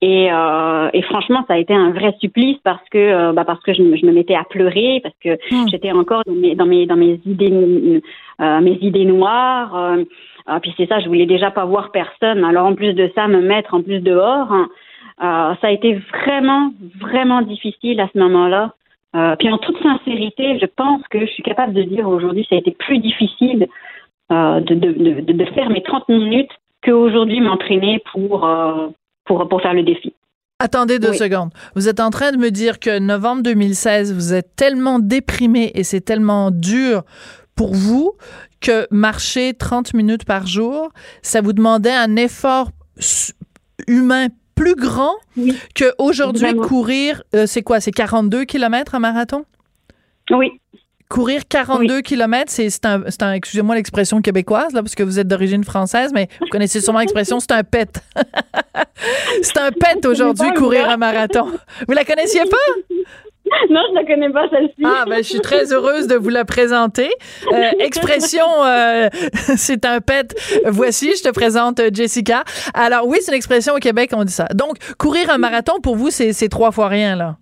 Et, 0.01 0.33
euh, 0.33 0.89
et 0.95 1.03
franchement, 1.03 1.45
ça 1.47 1.55
a 1.55 1.59
été 1.59 1.75
un 1.75 1.91
vrai 1.91 2.15
supplice 2.19 2.57
parce 2.65 2.83
que, 2.91 2.97
euh, 2.97 3.33
bah 3.35 3.45
parce 3.45 3.61
que 3.61 3.75
je, 3.75 3.83
je, 3.83 4.07
me 4.07 4.13
mettais 4.13 4.35
à 4.35 4.45
pleurer, 4.45 5.01
parce 5.03 5.15
que 5.23 5.35
hmm. 5.55 5.69
j'étais 5.71 5.93
encore 5.93 6.23
dans 6.27 6.33
mes, 6.33 6.55
dans 6.55 6.65
mes, 6.65 6.87
dans 6.87 6.97
mes 6.97 7.21
idées, 7.27 8.01
mes 8.39 8.79
idées 8.81 9.05
noires. 9.05 9.97
puis 10.63 10.73
c'est 10.79 10.89
ça, 10.89 11.01
je 11.01 11.09
voulais 11.09 11.27
déjà 11.27 11.51
pas 11.51 11.67
voir 11.67 11.91
personne. 11.91 12.45
Alors 12.45 12.67
en 12.67 12.75
plus 12.75 12.95
de 12.95 13.11
ça, 13.15 13.29
me 13.29 13.43
mettre 13.43 13.75
en 13.75 13.83
plus 13.83 14.01
dehors. 14.01 14.51
Hein, 14.51 14.69
euh, 15.21 15.55
ça 15.61 15.67
a 15.67 15.71
été 15.71 16.01
vraiment, 16.13 16.73
vraiment 17.01 17.43
difficile 17.43 18.01
à 18.01 18.09
ce 18.13 18.19
moment-là. 18.19 18.73
Euh, 19.17 19.37
puis 19.37 19.51
en 19.51 19.59
toute 19.59 19.81
sincérité, 19.83 20.59
je 20.61 20.67
pense 20.67 21.03
que 21.11 21.21
je 21.21 21.27
suis 21.33 21.43
capable 21.43 21.73
de 21.73 21.83
dire 21.83 22.09
aujourd'hui, 22.09 22.47
ça 22.49 22.57
a 22.57 22.59
été 22.59 22.73
plus 22.73 22.99
difficile 22.99 23.67
euh, 24.31 24.61
de, 24.61 24.75
de, 24.75 24.93
de, 24.93 25.33
de, 25.33 25.45
faire 25.47 25.71
mes 25.71 25.83
30 25.83 26.09
minutes 26.09 26.51
qu'aujourd'hui 26.85 27.41
m'entraîner 27.41 28.03
pour, 28.13 28.49
pour, 29.25 29.49
pour 29.49 29.63
faire 29.63 29.75
le 29.75 29.83
défi. 29.83 30.13
Attendez 30.61 30.99
deux 30.99 31.13
secondes. 31.13 31.51
Vous 31.77 31.89
êtes 31.89 32.01
en 32.01 32.11
train 32.11 32.33
de 32.33 32.37
me 32.37 32.51
dire 32.51 32.81
que 32.81 32.99
novembre 32.99 33.43
2016, 33.43 34.13
vous 34.13 34.35
êtes 34.35 34.57
tellement 34.57 34.99
déprimé 34.99 35.71
et 35.75 35.85
c'est 35.85 36.01
tellement 36.01 36.51
dur 36.51 37.03
pour 37.55 37.75
vous 37.75 38.13
que 38.61 38.87
marcher 38.91 39.55
30 39.55 39.95
minutes 39.95 40.25
par 40.25 40.47
jour, 40.47 40.91
ça 41.23 41.41
vous 41.41 41.53
demandait 41.53 41.95
un 41.95 42.17
effort 42.17 42.71
humain 43.87 44.29
plus 44.59 44.75
grand 44.75 45.15
qu'aujourd'hui 45.75 46.55
courir, 46.57 47.23
euh, 47.35 47.47
c'est 47.47 47.63
quoi, 47.63 47.81
c'est 47.81 47.93
42 47.93 48.45
km 48.45 48.95
un 48.95 48.99
marathon? 48.99 49.45
Oui. 50.31 50.61
Courir 51.09 51.49
42 51.49 52.03
km, 52.03 52.51
c'est 52.51 52.85
un, 52.85 53.03
un 53.21 53.33
excusez-moi 53.33 53.77
l'expression 53.77 54.21
québécoise, 54.21 54.75
là, 54.75 54.83
parce 54.83 54.95
que 54.95 55.03
vous 55.03 55.19
êtes 55.19 55.27
d'origine 55.27 55.65
française, 55.65 56.11
mais 56.13 56.29
vous 56.41 56.49
connaissez 56.49 56.83
sûrement 56.83 56.99
l'expression, 57.01 57.41
c'est 57.41 57.53
un 57.53 57.65
pet. 57.65 58.03
c'est 59.43 59.57
un 59.57 59.71
pet 59.71 60.05
aujourd'hui, 60.05 60.53
courir 60.55 60.91
un 60.91 60.99
marathon. 60.99 61.47
Vous 61.87 61.95
la 61.95 62.05
connaissiez 62.05 62.43
pas? 62.45 62.95
Non, 63.71 63.81
je 63.89 63.93
ne 63.93 63.95
la 63.97 64.05
connais 64.05 64.31
pas, 64.31 64.49
celle-ci. 64.49 64.83
Ah, 64.85 65.05
ben, 65.07 65.19
je 65.19 65.29
suis 65.29 65.41
très 65.41 65.73
heureuse 65.73 66.07
de 66.07 66.17
vous 66.17 66.29
la 66.29 66.45
présenter. 66.45 67.09
Euh, 67.53 67.71
expression, 67.81 68.45
euh, 68.65 69.09
c'est 69.33 69.85
un 69.85 70.01
pet. 70.01 70.35
Voici, 70.67 71.11
je 71.17 71.29
te 71.29 71.33
présente 71.33 71.81
euh, 71.81 71.91
Jessica. 71.93 72.45
Alors, 72.75 73.07
oui, 73.07 73.19
c'est 73.21 73.33
une 73.33 73.37
expression 73.37 73.75
au 73.75 73.79
Québec, 73.79 74.11
on 74.15 74.25
dit 74.25 74.33
ça. 74.33 74.47
Donc, 74.55 74.77
courir 74.99 75.31
un 75.31 75.39
marathon, 75.39 75.81
pour 75.83 75.97
vous, 75.97 76.11
c'est 76.11 76.49
trois 76.49 76.71
fois 76.71 76.89
rien, 76.89 77.17
là. 77.17 77.37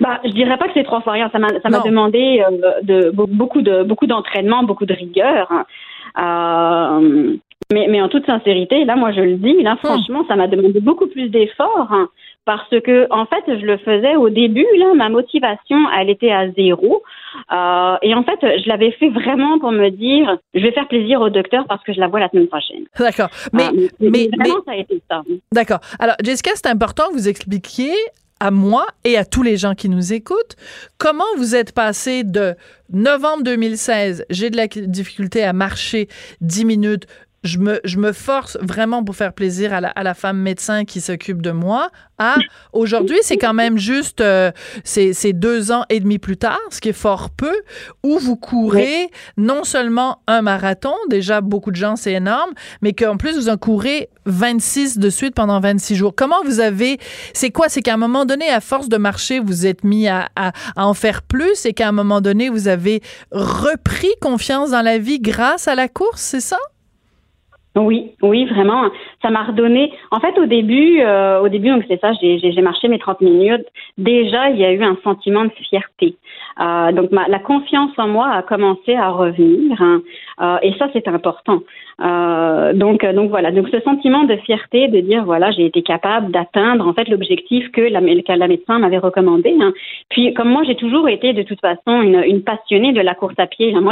Bah, 0.00 0.20
je 0.24 0.30
dirais 0.30 0.58
pas 0.58 0.66
que 0.66 0.72
c'est 0.74 0.84
trois 0.84 1.00
fois 1.00 1.14
rien. 1.14 1.30
Ça 1.30 1.38
m'a, 1.38 1.48
ça 1.62 1.68
m'a 1.68 1.80
demandé 1.80 2.42
de, 2.82 3.10
beaucoup 3.10 3.62
de 3.62 3.82
beaucoup 3.82 4.06
d'entraînement, 4.06 4.62
beaucoup 4.62 4.84
de 4.84 4.92
rigueur. 4.92 5.48
mais, 7.72 7.86
mais 7.88 8.02
en 8.02 8.08
toute 8.08 8.26
sincérité, 8.26 8.84
là, 8.84 8.96
moi, 8.96 9.12
je 9.12 9.20
le 9.20 9.36
dis, 9.36 9.62
là, 9.62 9.74
hmm. 9.74 9.78
franchement, 9.86 10.24
ça 10.28 10.36
m'a 10.36 10.48
demandé 10.48 10.80
beaucoup 10.80 11.06
plus 11.06 11.28
d'efforts 11.28 12.08
parce 12.46 12.70
que 12.70 13.06
en 13.10 13.26
fait 13.26 13.44
je 13.48 13.66
le 13.66 13.76
faisais 13.76 14.16
au 14.16 14.30
début 14.30 14.66
là 14.78 14.94
ma 14.94 15.10
motivation 15.10 15.76
elle 15.98 16.08
était 16.08 16.32
à 16.32 16.50
zéro. 16.52 17.02
Euh, 17.52 17.96
et 18.00 18.14
en 18.14 18.22
fait 18.22 18.38
je 18.40 18.68
l'avais 18.68 18.92
fait 18.92 19.10
vraiment 19.10 19.58
pour 19.58 19.72
me 19.72 19.90
dire 19.90 20.38
je 20.54 20.60
vais 20.60 20.72
faire 20.72 20.88
plaisir 20.88 21.20
au 21.20 21.28
docteur 21.28 21.66
parce 21.68 21.82
que 21.84 21.92
je 21.92 22.00
la 22.00 22.08
vois 22.08 22.20
la 22.20 22.30
semaine 22.30 22.46
prochaine. 22.46 22.84
D'accord. 22.98 23.28
Mais, 23.52 23.66
euh, 23.66 23.88
mais, 24.00 24.30
vraiment 24.34 24.62
ça 24.64 24.72
a 24.72 24.76
été 24.76 25.02
ça. 25.10 25.22
D'accord. 25.52 25.80
Alors 25.98 26.16
Jessica 26.24 26.52
c'est 26.54 26.68
important 26.68 27.08
que 27.08 27.14
vous 27.14 27.28
expliquiez 27.28 27.92
à 28.38 28.50
moi 28.50 28.86
et 29.04 29.16
à 29.16 29.24
tous 29.24 29.42
les 29.42 29.56
gens 29.56 29.74
qui 29.74 29.88
nous 29.88 30.12
écoutent, 30.12 30.56
comment 30.98 31.24
vous 31.38 31.54
êtes 31.56 31.72
passé 31.72 32.22
de 32.22 32.54
novembre 32.92 33.42
2016, 33.44 34.26
j'ai 34.30 34.50
de 34.50 34.56
la 34.56 34.66
difficulté 34.66 35.42
à 35.42 35.52
marcher 35.52 36.08
10 36.42 36.66
minutes, 36.66 37.06
je 37.46 37.58
me, 37.98 38.12
force 38.12 38.58
vraiment 38.60 39.04
pour 39.04 39.16
faire 39.16 39.32
plaisir 39.32 39.72
à 39.72 39.80
la, 39.80 40.14
femme 40.14 40.38
médecin 40.38 40.84
qui 40.84 41.00
s'occupe 41.00 41.42
de 41.42 41.50
moi. 41.50 41.90
Aujourd'hui, 42.72 43.18
c'est 43.22 43.36
quand 43.36 43.54
même 43.54 43.78
juste 43.78 44.20
euh, 44.20 44.50
c'est 44.84 45.32
deux 45.32 45.72
ans 45.72 45.84
et 45.88 46.00
demi 46.00 46.18
plus 46.18 46.36
tard, 46.36 46.60
ce 46.70 46.80
qui 46.80 46.90
est 46.90 46.94
fort 46.94 47.30
peu, 47.30 47.54
où 48.02 48.18
vous 48.18 48.36
courez 48.36 49.08
non 49.36 49.64
seulement 49.64 50.22
un 50.26 50.42
marathon, 50.42 50.94
déjà 51.08 51.40
beaucoup 51.40 51.70
de 51.70 51.76
gens 51.76 51.96
c'est 51.96 52.12
énorme, 52.12 52.50
mais 52.82 52.92
qu'en 52.92 53.16
plus 53.16 53.36
vous 53.36 53.48
en 53.48 53.56
courez 53.56 54.08
26 54.26 54.98
de 54.98 55.10
suite 55.10 55.34
pendant 55.34 55.60
26 55.60 55.94
jours. 55.94 56.14
Comment 56.16 56.42
vous 56.44 56.60
avez 56.60 56.98
c'est 57.32 57.50
quoi? 57.50 57.68
C'est 57.68 57.82
qu'à 57.82 57.94
un 57.94 57.98
moment 57.98 58.24
donné, 58.24 58.48
à 58.48 58.60
force 58.60 58.88
de 58.88 58.96
marcher, 58.96 59.38
vous 59.38 59.66
êtes 59.66 59.84
mis 59.84 60.08
à 60.08 60.28
en 60.76 60.94
faire 60.94 61.22
plus 61.22 61.66
et 61.66 61.72
qu'à 61.72 61.88
un 61.88 61.92
moment 61.92 62.20
donné, 62.20 62.48
vous 62.48 62.68
avez 62.68 63.02
repris 63.30 64.10
confiance 64.20 64.70
dans 64.70 64.82
la 64.82 64.98
vie 64.98 65.20
grâce 65.20 65.68
à 65.68 65.74
la 65.74 65.88
course, 65.88 66.20
c'est 66.20 66.40
ça? 66.40 66.58
Oui, 67.76 68.12
oui, 68.22 68.46
vraiment. 68.46 68.84
Ça 69.22 69.30
m'a 69.30 69.44
redonné. 69.44 69.92
En 70.10 70.18
fait, 70.18 70.38
au 70.38 70.46
début, 70.46 71.00
euh, 71.00 71.40
au 71.40 71.48
début, 71.48 71.68
donc 71.68 71.84
c'est 71.88 72.00
ça, 72.00 72.12
j'ai 72.20 72.62
marché 72.62 72.88
mes 72.88 72.98
30 72.98 73.20
minutes. 73.20 73.66
Déjà, 73.98 74.48
il 74.50 74.56
y 74.58 74.64
a 74.64 74.72
eu 74.72 74.82
un 74.82 74.96
sentiment 75.04 75.44
de 75.44 75.50
fierté. 75.50 76.16
Euh, 76.58 76.92
donc, 76.92 77.10
ma, 77.10 77.28
la 77.28 77.38
confiance 77.38 77.90
en 77.98 78.08
moi 78.08 78.28
a 78.30 78.42
commencé 78.42 78.94
à 78.94 79.10
revenir, 79.10 79.80
hein. 79.82 80.00
euh, 80.40 80.56
et 80.62 80.72
ça, 80.78 80.88
c'est 80.94 81.06
important. 81.06 81.60
Euh, 82.00 82.72
donc, 82.72 83.04
donc 83.04 83.28
voilà. 83.28 83.50
Donc, 83.50 83.68
ce 83.68 83.80
sentiment 83.80 84.24
de 84.24 84.36
fierté, 84.36 84.88
de 84.88 85.00
dire 85.00 85.24
voilà, 85.24 85.50
j'ai 85.50 85.66
été 85.66 85.82
capable 85.82 86.32
d'atteindre 86.32 86.86
en 86.86 86.94
fait 86.94 87.08
l'objectif 87.08 87.70
que 87.72 87.82
la, 87.82 88.00
la 88.00 88.48
médecin 88.48 88.78
m'avait 88.78 88.98
recommandé. 88.98 89.54
Hein. 89.60 89.74
Puis, 90.08 90.32
comme 90.32 90.48
moi, 90.48 90.62
j'ai 90.66 90.76
toujours 90.76 91.10
été 91.10 91.34
de 91.34 91.42
toute 91.42 91.60
façon 91.60 92.00
une, 92.00 92.22
une 92.26 92.42
passionnée 92.42 92.92
de 92.92 93.02
la 93.02 93.14
course 93.14 93.38
à 93.38 93.46
pied. 93.46 93.74
Hein. 93.74 93.82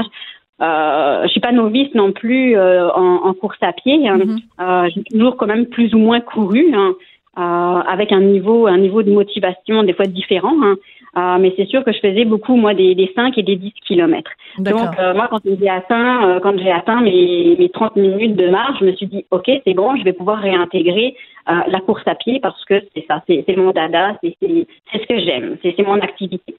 Euh, 0.62 1.22
je 1.24 1.28
suis 1.28 1.40
pas 1.40 1.52
novice 1.52 1.92
non 1.94 2.12
plus 2.12 2.56
euh, 2.56 2.88
en, 2.90 3.26
en, 3.26 3.34
course 3.34 3.58
à 3.60 3.72
pied. 3.72 4.08
Hein. 4.08 4.18
Mm-hmm. 4.18 4.38
euh, 4.60 4.88
j'ai 4.94 5.02
toujours 5.04 5.36
quand 5.36 5.46
même 5.46 5.66
plus 5.66 5.94
ou 5.94 5.98
moins 5.98 6.20
couru. 6.20 6.72
Hein. 6.74 6.94
avec 7.36 8.12
un 8.12 8.20
niveau, 8.20 8.68
un 8.68 8.78
niveau 8.78 9.02
de 9.02 9.10
motivation 9.10 9.82
des 9.82 9.92
fois 9.92 10.06
différent. 10.06 10.54
Hein. 10.62 10.76
Euh, 11.16 11.38
mais 11.38 11.52
c'est 11.56 11.66
sûr 11.66 11.84
que 11.84 11.92
je 11.92 11.98
faisais 11.98 12.24
beaucoup, 12.24 12.56
moi, 12.56 12.74
des, 12.74 12.94
des 12.94 13.12
5 13.14 13.38
et 13.38 13.42
des 13.42 13.56
10 13.56 13.72
kilomètres. 13.86 14.30
Donc, 14.58 14.98
euh, 14.98 15.14
moi, 15.14 15.28
quand 15.30 15.40
j'ai 15.44 15.68
atteint, 15.68 16.28
euh, 16.28 16.40
quand 16.40 16.58
j'ai 16.58 16.72
atteint 16.72 17.00
mes, 17.00 17.56
mes 17.58 17.68
30 17.68 17.96
minutes 17.96 18.36
de 18.36 18.48
marche, 18.48 18.78
je 18.80 18.86
me 18.86 18.92
suis 18.92 19.06
dit, 19.06 19.24
OK, 19.30 19.50
c'est 19.64 19.74
bon, 19.74 19.96
je 19.96 20.04
vais 20.04 20.12
pouvoir 20.12 20.38
réintégrer 20.38 21.16
la 21.46 21.78
course 21.80 22.02
à 22.06 22.14
pied 22.14 22.40
parce 22.40 22.64
que 22.64 22.80
c'est 22.94 23.04
ça, 23.06 23.22
c'est 23.26 23.56
mon 23.56 23.70
dada, 23.72 24.16
c'est 24.22 24.34
ce 24.40 25.06
que 25.06 25.18
j'aime, 25.20 25.58
c'est 25.62 25.78
mon 25.86 26.00
activité. 26.00 26.54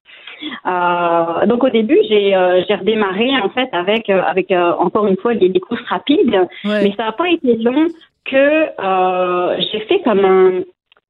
donc, 1.48 1.63
au 1.63 1.70
début, 1.70 1.98
j'ai 2.08 2.36
redémarré, 2.36 3.32
en 3.41 3.50
fait, 3.50 3.68
avec, 3.72 4.12
avec 4.12 4.52
encore 4.52 5.08
une 5.08 5.18
fois, 5.18 5.34
des, 5.34 5.50
des 5.50 5.60
courses 5.60 5.82
rapides. 5.89 6.48
Mais 6.63 6.94
ça 6.96 7.06
n'a 7.06 7.12
pas 7.13 7.30
été 7.30 7.56
long 7.58 7.88
que 8.26 8.65
j'ai 9.72 9.80
fait 9.88 10.02
comme 10.04 10.24
un 10.24 10.62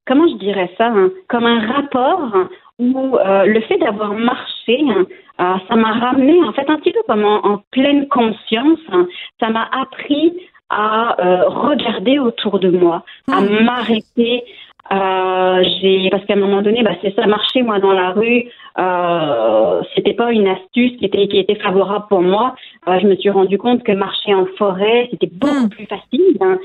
comment 0.07 0.27
je 0.27 0.37
dirais 0.37 0.71
ça, 0.77 0.87
hein, 0.87 1.09
comme 1.27 1.45
un 1.45 1.65
rapport 1.67 2.31
où 2.79 3.17
euh, 3.17 3.45
le 3.45 3.61
fait 3.61 3.77
d'avoir 3.77 4.13
marché, 4.13 4.83
hein, 4.89 5.05
euh, 5.39 5.55
ça 5.67 5.75
m'a 5.75 5.93
ramené 5.93 6.43
en 6.43 6.53
fait 6.53 6.69
un 6.69 6.77
petit 6.77 6.91
peu 6.91 7.01
comme 7.07 7.25
en, 7.25 7.61
pleine 7.71 8.07
conscience. 8.07 8.79
Hein. 8.91 9.07
ça 9.39 9.49
m'a 9.49 9.67
appris 9.71 10.33
à 10.69 11.21
euh, 11.23 11.47
regarder 11.47 12.19
autour 12.19 12.59
de 12.59 12.69
moi, 12.69 13.03
à 13.31 13.41
hmm. 13.41 13.63
m'arrêter. 13.63 14.43
j'ai 14.91 16.09
parce 16.09 16.25
qu'à 16.25 16.33
un 16.33 16.37
moment 16.37 16.61
donné, 16.61 16.83
bah, 16.83 16.95
c'est 17.01 17.15
ça, 17.15 17.27
marcher 17.27 17.61
moi 17.61 17.79
dans 17.79 17.93
la 17.93 18.11
rue, 18.11 18.45
euh, 18.77 19.81
c'était 19.95 20.13
pas 20.13 20.31
une 20.31 20.47
astuce 20.47 20.97
qui 20.97 21.05
était 21.05 21.27
qui 21.27 21.37
était 21.37 21.55
favorable 21.55 22.05
pour 22.09 22.21
moi. 22.21 22.55
je 22.87 23.07
me 23.07 23.15
suis 23.15 23.29
rendu 23.29 23.57
compte 23.57 23.83
que 23.83 23.93
marcher 23.93 24.33
en 24.33 24.47
forêt, 24.57 25.07
c'était 25.11 25.29
beaucoup 25.31 25.65
hmm. 25.65 25.69
plus 25.69 25.85
facile. 25.85 26.37
Hein. 26.41 26.57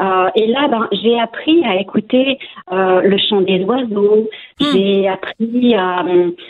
Euh, 0.00 0.28
et 0.36 0.46
là, 0.46 0.68
ben, 0.68 0.88
j'ai 0.92 1.18
appris 1.18 1.64
à 1.64 1.76
écouter 1.76 2.38
euh, 2.72 3.00
le 3.02 3.18
chant 3.18 3.40
des 3.40 3.64
oiseaux. 3.64 4.28
Hmm. 4.60 4.64
J'ai 4.72 5.08
appris 5.08 5.74
à, 5.74 6.00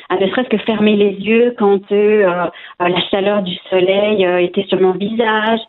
à 0.09 0.17
ne 0.17 0.27
serait-ce 0.29 0.49
que 0.49 0.59
fermer 0.59 0.97
les 0.97 1.13
yeux 1.13 1.55
quand 1.59 1.81
euh, 1.93 2.47
la 2.81 3.01
chaleur 3.11 3.43
du 3.43 3.55
soleil 3.71 4.25
était 4.45 4.65
sur 4.69 4.81
mon 4.81 4.93
visage. 4.93 5.61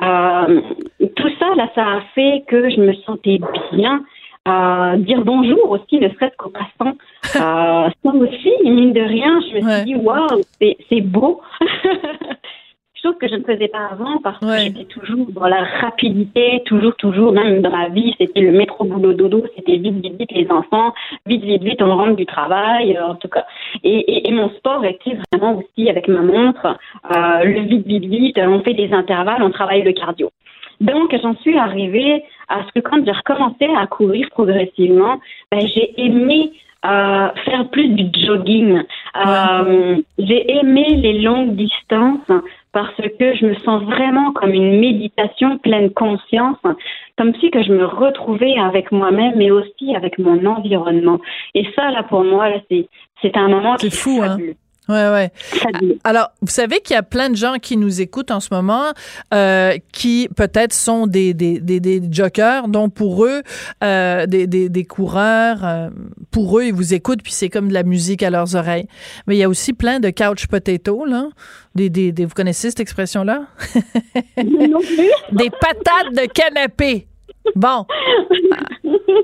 tout 0.00 1.30
ça, 1.38 1.54
là, 1.56 1.70
ça 1.74 1.84
a 1.84 2.00
fait 2.14 2.44
que 2.48 2.70
je 2.70 2.80
me 2.80 2.92
sentais 3.06 3.40
bien. 3.72 4.02
dire 4.98 5.22
bonjour 5.24 5.70
aussi, 5.70 5.98
ne 6.00 6.08
serait-ce 6.10 6.36
qu'au 6.36 6.50
passant. 6.50 6.96
ça 7.22 7.90
aussi, 8.04 8.52
mine 8.64 8.92
de 8.92 9.00
rien, 9.00 9.40
je 9.50 9.56
me 9.56 9.70
suis 9.70 9.84
dit, 9.84 9.94
waouh, 9.94 10.42
c'est 10.60 11.00
beau. 11.00 11.40
chose 13.02 13.16
que 13.20 13.28
je 13.28 13.34
ne 13.34 13.42
faisais 13.42 13.68
pas 13.68 13.88
avant 13.90 14.18
parce 14.22 14.38
que 14.38 14.58
j'étais 14.58 14.84
toujours 14.84 15.26
dans 15.32 15.46
la 15.46 15.64
rapidité, 15.80 16.62
toujours, 16.66 16.94
toujours, 16.96 17.32
même 17.32 17.60
dans 17.60 17.70
ma 17.70 17.88
vie, 17.88 18.14
c'était 18.18 18.40
le 18.40 18.52
métro 18.52 18.84
boulot 18.84 19.12
dodo, 19.12 19.44
c'était 19.56 19.76
vite, 19.76 20.00
vite, 20.02 20.18
vite 20.18 20.32
les 20.32 20.48
enfants, 20.50 20.94
vite, 21.26 21.42
vite, 21.42 21.62
vite, 21.62 21.82
on 21.82 21.96
rentre 21.96 22.16
du 22.16 22.26
travail, 22.26 22.96
euh, 22.96 23.08
en 23.08 23.14
tout 23.16 23.28
cas. 23.28 23.44
Et, 23.82 24.28
et, 24.28 24.32
mon 24.32 24.50
sport 24.50 24.84
était 24.84 25.16
vraiment 25.32 25.58
aussi 25.58 25.90
avec 25.90 26.08
ma 26.08 26.22
montre, 26.22 26.78
euh, 27.10 27.44
le 27.44 27.60
vite, 27.62 27.86
vite, 27.86 28.04
vite, 28.04 28.38
on 28.38 28.60
fait 28.60 28.74
des 28.74 28.92
intervalles, 28.92 29.42
on 29.42 29.50
travaille 29.50 29.82
le 29.82 29.92
cardio. 29.92 30.30
Donc, 30.80 31.14
j'en 31.22 31.36
suis 31.36 31.58
arrivée 31.58 32.24
à 32.48 32.62
ce 32.64 32.80
que 32.80 32.80
quand 32.80 33.04
j'ai 33.04 33.12
recommencé 33.12 33.68
à 33.76 33.86
courir 33.86 34.28
progressivement, 34.30 35.20
ben, 35.50 35.66
j'ai 35.66 36.00
aimé 36.00 36.52
euh, 36.84 37.28
faire 37.44 37.68
plus 37.70 37.90
du 37.90 38.10
jogging. 38.24 38.82
Euh, 39.24 39.96
j'ai 40.18 40.50
aimé 40.50 40.96
les 40.96 41.20
longues 41.20 41.54
distances 41.54 42.42
parce 42.72 42.96
que 42.96 43.34
je 43.34 43.46
me 43.46 43.54
sens 43.56 43.82
vraiment 43.82 44.32
comme 44.32 44.52
une 44.52 44.80
méditation 44.80 45.58
pleine 45.58 45.90
conscience, 45.92 46.58
comme 47.18 47.34
si 47.36 47.50
que 47.50 47.62
je 47.62 47.72
me 47.72 47.84
retrouvais 47.84 48.58
avec 48.58 48.90
moi-même, 48.92 49.34
mais 49.36 49.50
aussi 49.50 49.94
avec 49.94 50.18
mon 50.18 50.44
environnement. 50.46 51.20
Et 51.54 51.66
ça, 51.76 51.90
là, 51.90 52.02
pour 52.02 52.24
moi, 52.24 52.48
là, 52.48 52.56
c'est, 52.70 52.88
c'est 53.20 53.36
un 53.36 53.48
moment 53.48 53.76
c'est 53.78 53.94
fou, 53.94 54.22
hein? 54.22 54.38
Ouais, 54.88 55.08
ouais. 55.10 55.32
Alors, 56.02 56.30
vous 56.40 56.50
savez 56.50 56.80
qu'il 56.80 56.94
y 56.94 56.98
a 56.98 57.04
plein 57.04 57.30
de 57.30 57.36
gens 57.36 57.54
qui 57.62 57.76
nous 57.76 58.00
écoutent 58.00 58.32
en 58.32 58.40
ce 58.40 58.48
moment, 58.52 58.92
euh, 59.32 59.76
qui 59.92 60.28
peut-être 60.34 60.72
sont 60.72 61.06
des, 61.06 61.34
des, 61.34 61.60
des, 61.60 61.78
des 61.78 62.02
jokers, 62.10 62.66
donc 62.66 62.92
pour 62.92 63.24
eux, 63.24 63.42
euh, 63.84 64.26
des, 64.26 64.48
des, 64.48 64.68
des 64.68 64.84
coureurs, 64.84 65.64
euh, 65.64 65.90
pour 66.32 66.58
eux, 66.58 66.64
ils 66.64 66.74
vous 66.74 66.94
écoutent, 66.94 67.22
puis 67.22 67.32
c'est 67.32 67.48
comme 67.48 67.68
de 67.68 67.74
la 67.74 67.84
musique 67.84 68.24
à 68.24 68.30
leurs 68.30 68.56
oreilles. 68.56 68.88
Mais 69.26 69.36
il 69.36 69.38
y 69.38 69.44
a 69.44 69.48
aussi 69.48 69.72
plein 69.72 70.00
de 70.00 70.10
couch 70.10 70.48
potato, 70.48 71.04
là. 71.04 71.28
Des, 71.74 71.88
des, 71.88 72.10
des 72.12 72.24
vous 72.24 72.34
connaissez 72.34 72.68
cette 72.70 72.80
expression-là? 72.80 73.46
Des 74.36 75.48
patates 75.48 76.12
de 76.12 76.26
canapé. 76.30 77.06
Bon. 77.54 77.86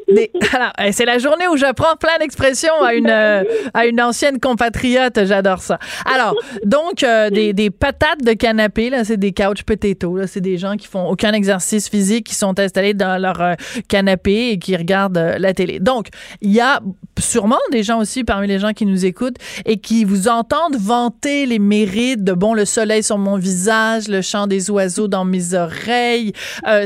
alors, 0.53 0.73
c'est 0.93 1.05
la 1.05 1.19
journée 1.19 1.47
où 1.49 1.57
j'apprends 1.57 1.97
plein 1.97 2.17
d'expressions 2.19 2.73
à 2.83 2.95
une 2.95 3.09
euh, 3.09 3.45
à 3.75 3.87
une 3.87 4.01
ancienne 4.01 4.41
compatriote. 4.41 5.25
J'adore 5.25 5.61
ça. 5.61 5.79
Alors, 6.05 6.35
donc 6.65 7.03
euh, 7.03 7.31
des, 7.31 7.71
patates 7.71 8.23
de 8.25 8.33
canapé 8.33 8.91
là, 8.91 9.05
c'est 9.05 9.17
des 9.17 9.33
couch 9.33 9.63
potatoes. 9.63 10.27
C'est 10.27 10.41
des 10.41 10.59
gens 10.59 10.77
qui 10.77 10.87
font 10.87 11.09
aucun 11.09 11.33
exercice 11.33 11.89
physique, 11.89 12.27
qui 12.27 12.35
sont 12.35 12.59
installés 12.59 12.95
dans 12.95 13.21
leur 13.21 13.41
euh, 13.41 13.55
canapé 13.89 14.51
et 14.51 14.59
qui 14.59 14.77
regardent 14.77 15.37
la 15.39 15.53
télé. 15.53 15.79
Donc, 15.81 16.09
il 16.41 16.53
y 16.53 16.61
a 16.61 16.81
sûrement 17.19 17.59
des 17.73 17.83
gens 17.83 17.99
aussi 17.99 18.25
parmi 18.25 18.47
les 18.47 18.59
gens 18.59 18.73
qui 18.73 18.87
nous 18.87 19.05
écoutent 19.05 19.37
et 19.67 19.79
qui 19.79 20.05
vous 20.05 20.29
entendent 20.29 20.77
vanter 20.77 21.47
les 21.47 21.59
mérites 21.59 22.25
de 22.25 22.33
bon 22.33 22.55
le 22.55 22.65
soleil 22.65 23.03
sur 23.03 23.19
mon 23.19 23.37
visage, 23.37 24.09
le 24.09 24.23
chant 24.23 24.47
des 24.47 24.71
oiseaux 24.71 25.09
dans 25.09 25.25
mes 25.25 25.55
oreilles. 25.55 26.33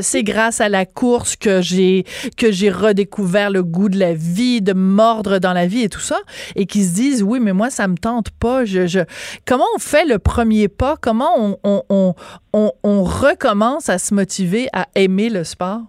c'est 0.01 0.23
grâce 0.23 0.59
à 0.61 0.69
la 0.69 0.85
course 0.85 1.35
que 1.35 1.61
j'ai 1.61 2.03
que 2.37 2.51
j'ai 2.51 2.69
redécouvert 2.73 3.49
le 3.49 3.63
goût 3.63 3.89
de 3.89 3.97
la 3.97 4.13
vie, 4.13 4.61
de 4.61 4.73
mordre 4.73 5.39
dans 5.39 5.53
la 5.53 5.67
vie 5.67 5.83
et 5.83 5.89
tout 5.89 5.99
ça, 5.99 6.17
et 6.55 6.65
qui 6.65 6.83
se 6.83 6.95
disent 6.95 7.23
oui, 7.23 7.39
mais 7.39 7.53
moi 7.53 7.69
ça 7.69 7.87
me 7.87 7.95
tente 7.95 8.31
pas. 8.31 8.65
Je, 8.65 8.87
je... 8.87 8.99
comment 9.47 9.65
on 9.75 9.79
fait 9.79 10.05
le 10.05 10.19
premier 10.19 10.67
pas? 10.67 10.95
Comment 11.01 11.31
on, 11.37 11.57
on, 11.63 12.13
on, 12.53 12.71
on, 12.83 13.03
recommence 13.03 13.89
à 13.89 13.97
se 13.97 14.13
motiver 14.13 14.67
à 14.73 14.87
aimer 14.95 15.29
le 15.29 15.43
sport? 15.43 15.81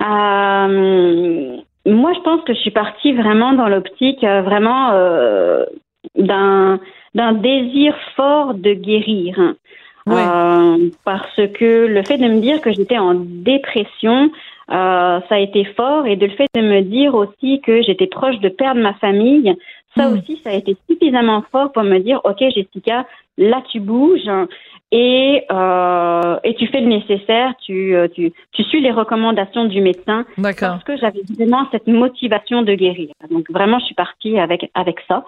Euh, 0.00 1.56
moi, 1.86 2.12
je 2.14 2.20
pense 2.20 2.42
que 2.44 2.54
je 2.54 2.58
suis 2.58 2.70
partie 2.70 3.12
vraiment 3.12 3.52
dans 3.52 3.68
l'optique 3.68 4.22
euh, 4.24 4.42
vraiment 4.42 4.90
euh, 4.92 5.64
d'un 6.16 6.80
d'un 7.14 7.32
désir 7.32 7.94
fort 8.16 8.54
de 8.54 8.74
guérir. 8.74 9.54
Euh, 10.16 10.90
parce 11.04 11.40
que 11.54 11.86
le 11.86 12.02
fait 12.04 12.18
de 12.18 12.28
me 12.28 12.40
dire 12.40 12.60
que 12.60 12.72
j'étais 12.72 12.98
en 12.98 13.14
dépression, 13.14 14.30
euh, 14.70 15.20
ça 15.28 15.34
a 15.34 15.38
été 15.38 15.64
fort. 15.64 16.06
Et 16.06 16.16
de 16.16 16.26
le 16.26 16.32
fait 16.32 16.46
de 16.54 16.60
me 16.60 16.82
dire 16.82 17.14
aussi 17.14 17.60
que 17.60 17.82
j'étais 17.82 18.06
proche 18.06 18.38
de 18.40 18.48
perdre 18.48 18.80
ma 18.80 18.94
famille, 18.94 19.54
ça 19.96 20.08
hmm. 20.08 20.18
aussi, 20.18 20.40
ça 20.44 20.50
a 20.50 20.54
été 20.54 20.76
suffisamment 20.88 21.42
fort 21.50 21.72
pour 21.72 21.82
me 21.82 21.98
dire, 21.98 22.20
OK, 22.24 22.38
Jessica, 22.40 23.06
là, 23.38 23.62
tu 23.70 23.80
bouges 23.80 24.30
et, 24.90 25.44
euh, 25.50 26.36
et 26.44 26.54
tu 26.54 26.66
fais 26.68 26.80
le 26.80 26.88
nécessaire, 26.88 27.54
tu, 27.60 27.94
tu, 28.14 28.32
tu 28.52 28.62
suis 28.64 28.80
les 28.80 28.90
recommandations 28.90 29.64
du 29.64 29.80
médecin. 29.80 30.24
Parce 30.68 30.84
que 30.84 30.96
j'avais 30.96 31.22
vraiment 31.36 31.66
cette 31.72 31.86
motivation 31.86 32.62
de 32.62 32.74
guérir. 32.74 33.10
Donc 33.30 33.50
vraiment, 33.50 33.78
je 33.78 33.86
suis 33.86 33.94
partie 33.94 34.38
avec, 34.38 34.70
avec 34.74 34.98
ça. 35.08 35.24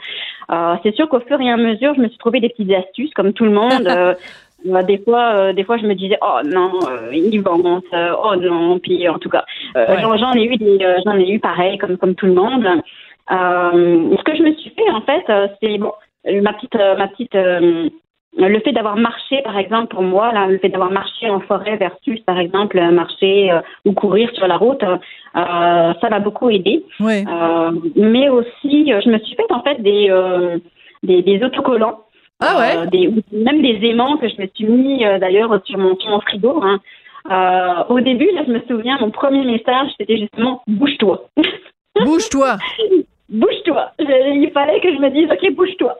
Euh, 0.51 0.77
c'est 0.83 0.95
sûr 0.95 1.09
qu'au 1.09 1.21
fur 1.21 1.41
et 1.41 1.51
à 1.51 1.57
mesure, 1.57 1.95
je 1.95 2.01
me 2.01 2.09
suis 2.09 2.19
trouvé 2.19 2.41
des 2.41 2.49
petites 2.49 2.73
astuces, 2.73 3.13
comme 3.15 3.33
tout 3.33 3.45
le 3.45 3.53
monde. 3.53 3.89
Euh, 4.67 4.73
bah, 4.73 4.83
des 4.83 4.99
fois, 4.99 5.35
euh, 5.35 5.53
des 5.53 5.65
fois, 5.65 5.79
je 5.79 5.87
me 5.87 5.95
disais, 5.95 6.19
oh 6.23 6.41
non, 6.45 6.73
euh, 6.89 7.11
il 7.13 7.41
vente, 7.43 7.85
euh, 7.93 8.15
oh 8.23 8.37
non. 8.37 8.79
Puis 8.79 9.09
en 9.09 9.19
tout 9.19 9.29
cas, 9.29 9.45
j'en 9.75 10.33
ai 10.35 10.45
eu 10.45 10.57
des, 10.57 10.79
j'en 11.05 11.17
ai 11.17 11.31
eu 11.31 11.39
pareil, 11.39 11.79
comme 11.79 11.97
comme 11.97 12.15
tout 12.15 12.27
le 12.27 12.35
monde. 12.35 12.67
ce 13.29 14.23
que 14.23 14.37
je 14.37 14.43
me 14.43 14.55
suis 14.55 14.71
fait, 14.71 14.91
en 14.91 15.03
fait, 15.03 15.25
c'est 15.63 15.79
bon, 15.79 15.93
ma 16.25 16.53
petite, 16.53 16.75
ma 16.75 17.09
petite, 17.09 17.35
le 18.37 18.61
fait 18.61 18.73
d'avoir 18.73 18.97
marché, 18.97 19.43
par 19.43 19.59
exemple, 19.59 19.89
pour 19.89 20.03
moi, 20.03 20.33
là, 20.33 20.47
le 20.47 20.59
fait 20.59 20.69
d'avoir 20.69 20.91
marché 20.91 21.29
en 21.29 21.41
forêt 21.41 21.77
versus, 21.77 22.21
par 22.21 22.39
exemple, 22.39 22.81
marcher 22.91 23.51
ou 23.85 23.93
courir 23.93 24.31
sur 24.35 24.47
la 24.47 24.57
route, 24.57 24.85
ça 25.35 26.09
m'a 26.11 26.21
beaucoup 26.21 26.51
aidé. 26.51 26.85
Mais 27.97 28.29
aussi, 28.29 28.93
je 28.93 29.09
me 29.09 29.19
suis 29.19 29.37
fait 29.37 29.51
en 29.51 29.63
fait 29.63 29.83
des, 29.83 30.13
des, 31.03 31.23
des 31.23 31.45
autocollants. 31.45 32.01
Ah 32.41 32.59
ouais? 32.59 32.77
Euh, 32.77 32.87
des, 32.87 33.13
même 33.33 33.63
des 33.63 33.87
aimants 33.89 34.17
que 34.17 34.29
je 34.29 34.41
me 34.41 34.47
suis 34.55 34.65
mis 34.65 35.05
euh, 35.05 35.19
d'ailleurs 35.19 35.61
sur 35.65 35.79
mon, 35.79 35.97
sur 35.99 36.11
mon 36.11 36.21
frigo. 36.21 36.61
Hein. 36.63 36.81
Euh, 37.31 37.85
au 37.95 38.01
début, 38.01 38.31
là, 38.33 38.43
je 38.47 38.53
me 38.53 38.61
souviens, 38.67 38.99
mon 39.01 39.11
premier 39.11 39.45
message, 39.45 39.91
c'était 39.99 40.17
justement 40.17 40.63
bouge-toi. 40.67 41.29
Bouge-toi. 42.05 42.57
bouge-toi. 43.31 43.93
Il 43.99 44.51
fallait 44.53 44.81
que 44.81 44.93
je 44.93 45.01
me 45.01 45.11
dise, 45.11 45.29
ok, 45.31 45.55
bouge-toi. 45.55 45.97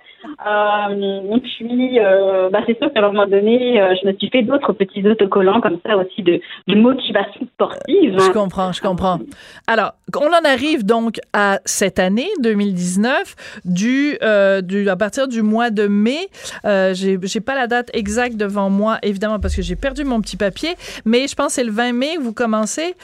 Euh, 0.47 1.39
puis, 1.39 1.99
euh, 1.99 2.51
bah, 2.51 2.61
c'est 2.67 2.79
sûr 2.79 2.93
qu'à 2.93 3.01
un 3.01 3.07
moment 3.13 3.27
donné, 3.27 3.81
euh, 3.81 3.95
je 4.01 4.07
me 4.09 4.13
suis 4.15 4.29
fait 4.29 4.43
d'autres 4.43 4.73
petits 4.73 5.07
autocollants 5.07 5.61
comme 5.61 5.79
ça 5.85 5.97
aussi 5.97 6.23
de, 6.23 6.41
de 6.69 6.75
motivation 6.75 7.47
sportive. 7.55 8.17
Je 8.19 8.33
comprends, 8.33 8.73
je 8.73 8.81
comprends. 8.81 9.19
Alors, 9.67 9.93
on 10.17 10.27
en 10.27 10.45
arrive 10.45 10.85
donc 10.85 11.21
à 11.33 11.61
cette 11.65 11.99
année 11.99 12.29
2019, 12.41 13.61
du, 13.65 14.19
euh, 14.23 14.61
du 14.61 14.89
à 14.89 14.97
partir 14.97 15.29
du 15.29 15.43
mois 15.43 15.71
de 15.71 15.87
mai. 15.87 16.29
Euh, 16.65 16.93
j'ai, 16.95 17.19
j'ai 17.23 17.41
pas 17.41 17.55
la 17.55 17.67
date 17.67 17.91
exacte 17.95 18.37
devant 18.37 18.71
moi, 18.71 18.99
évidemment, 19.03 19.39
parce 19.39 19.57
que 19.57 19.63
j'ai 19.63 19.77
perdu 19.77 20.05
mon 20.05 20.21
petit 20.21 20.37
papier, 20.37 20.71
mais 21.05 21.29
je 21.29 21.35
pense 21.35 21.49
que 21.49 21.53
c'est 21.53 21.65
le 21.65 21.73
20 21.73 21.93
mai 21.93 22.17
que 22.17 22.21
vous 22.21 22.35
commencez 22.35 22.95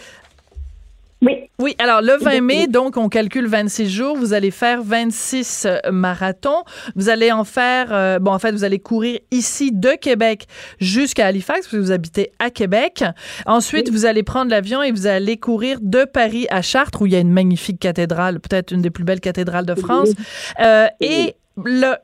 Oui. 1.22 1.46
Oui, 1.58 1.74
alors 1.78 2.02
le 2.02 2.18
20 2.18 2.42
mai, 2.42 2.66
donc 2.66 2.98
on 2.98 3.08
calcule 3.08 3.46
26 3.46 3.88
jours, 3.88 4.16
vous 4.16 4.34
allez 4.34 4.50
faire 4.50 4.82
26 4.82 5.64
euh, 5.64 5.78
marathons. 5.90 6.64
Vous 6.94 7.08
allez 7.08 7.32
en 7.32 7.44
faire, 7.44 7.88
euh, 7.90 8.18
bon 8.18 8.32
en 8.32 8.38
fait, 8.38 8.52
vous 8.52 8.64
allez 8.64 8.78
courir 8.78 9.18
ici 9.30 9.72
de 9.72 9.92
Québec 9.98 10.46
jusqu'à 10.80 11.26
Halifax, 11.26 11.60
parce 11.60 11.72
que 11.72 11.76
vous 11.78 11.92
habitez 11.92 12.32
à 12.38 12.50
Québec. 12.50 13.04
Ensuite, 13.46 13.90
vous 13.90 14.04
allez 14.04 14.22
prendre 14.22 14.50
l'avion 14.50 14.82
et 14.82 14.92
vous 14.92 15.06
allez 15.06 15.38
courir 15.38 15.78
de 15.80 16.04
Paris 16.04 16.46
à 16.50 16.60
Chartres, 16.60 17.00
où 17.00 17.06
il 17.06 17.14
y 17.14 17.16
a 17.16 17.20
une 17.20 17.32
magnifique 17.32 17.80
cathédrale, 17.80 18.38
peut-être 18.38 18.72
une 18.72 18.82
des 18.82 18.90
plus 18.90 19.04
belles 19.04 19.20
cathédrales 19.20 19.66
de 19.66 19.74
France. 19.74 20.10
Euh, 20.60 20.88
et 21.00 21.36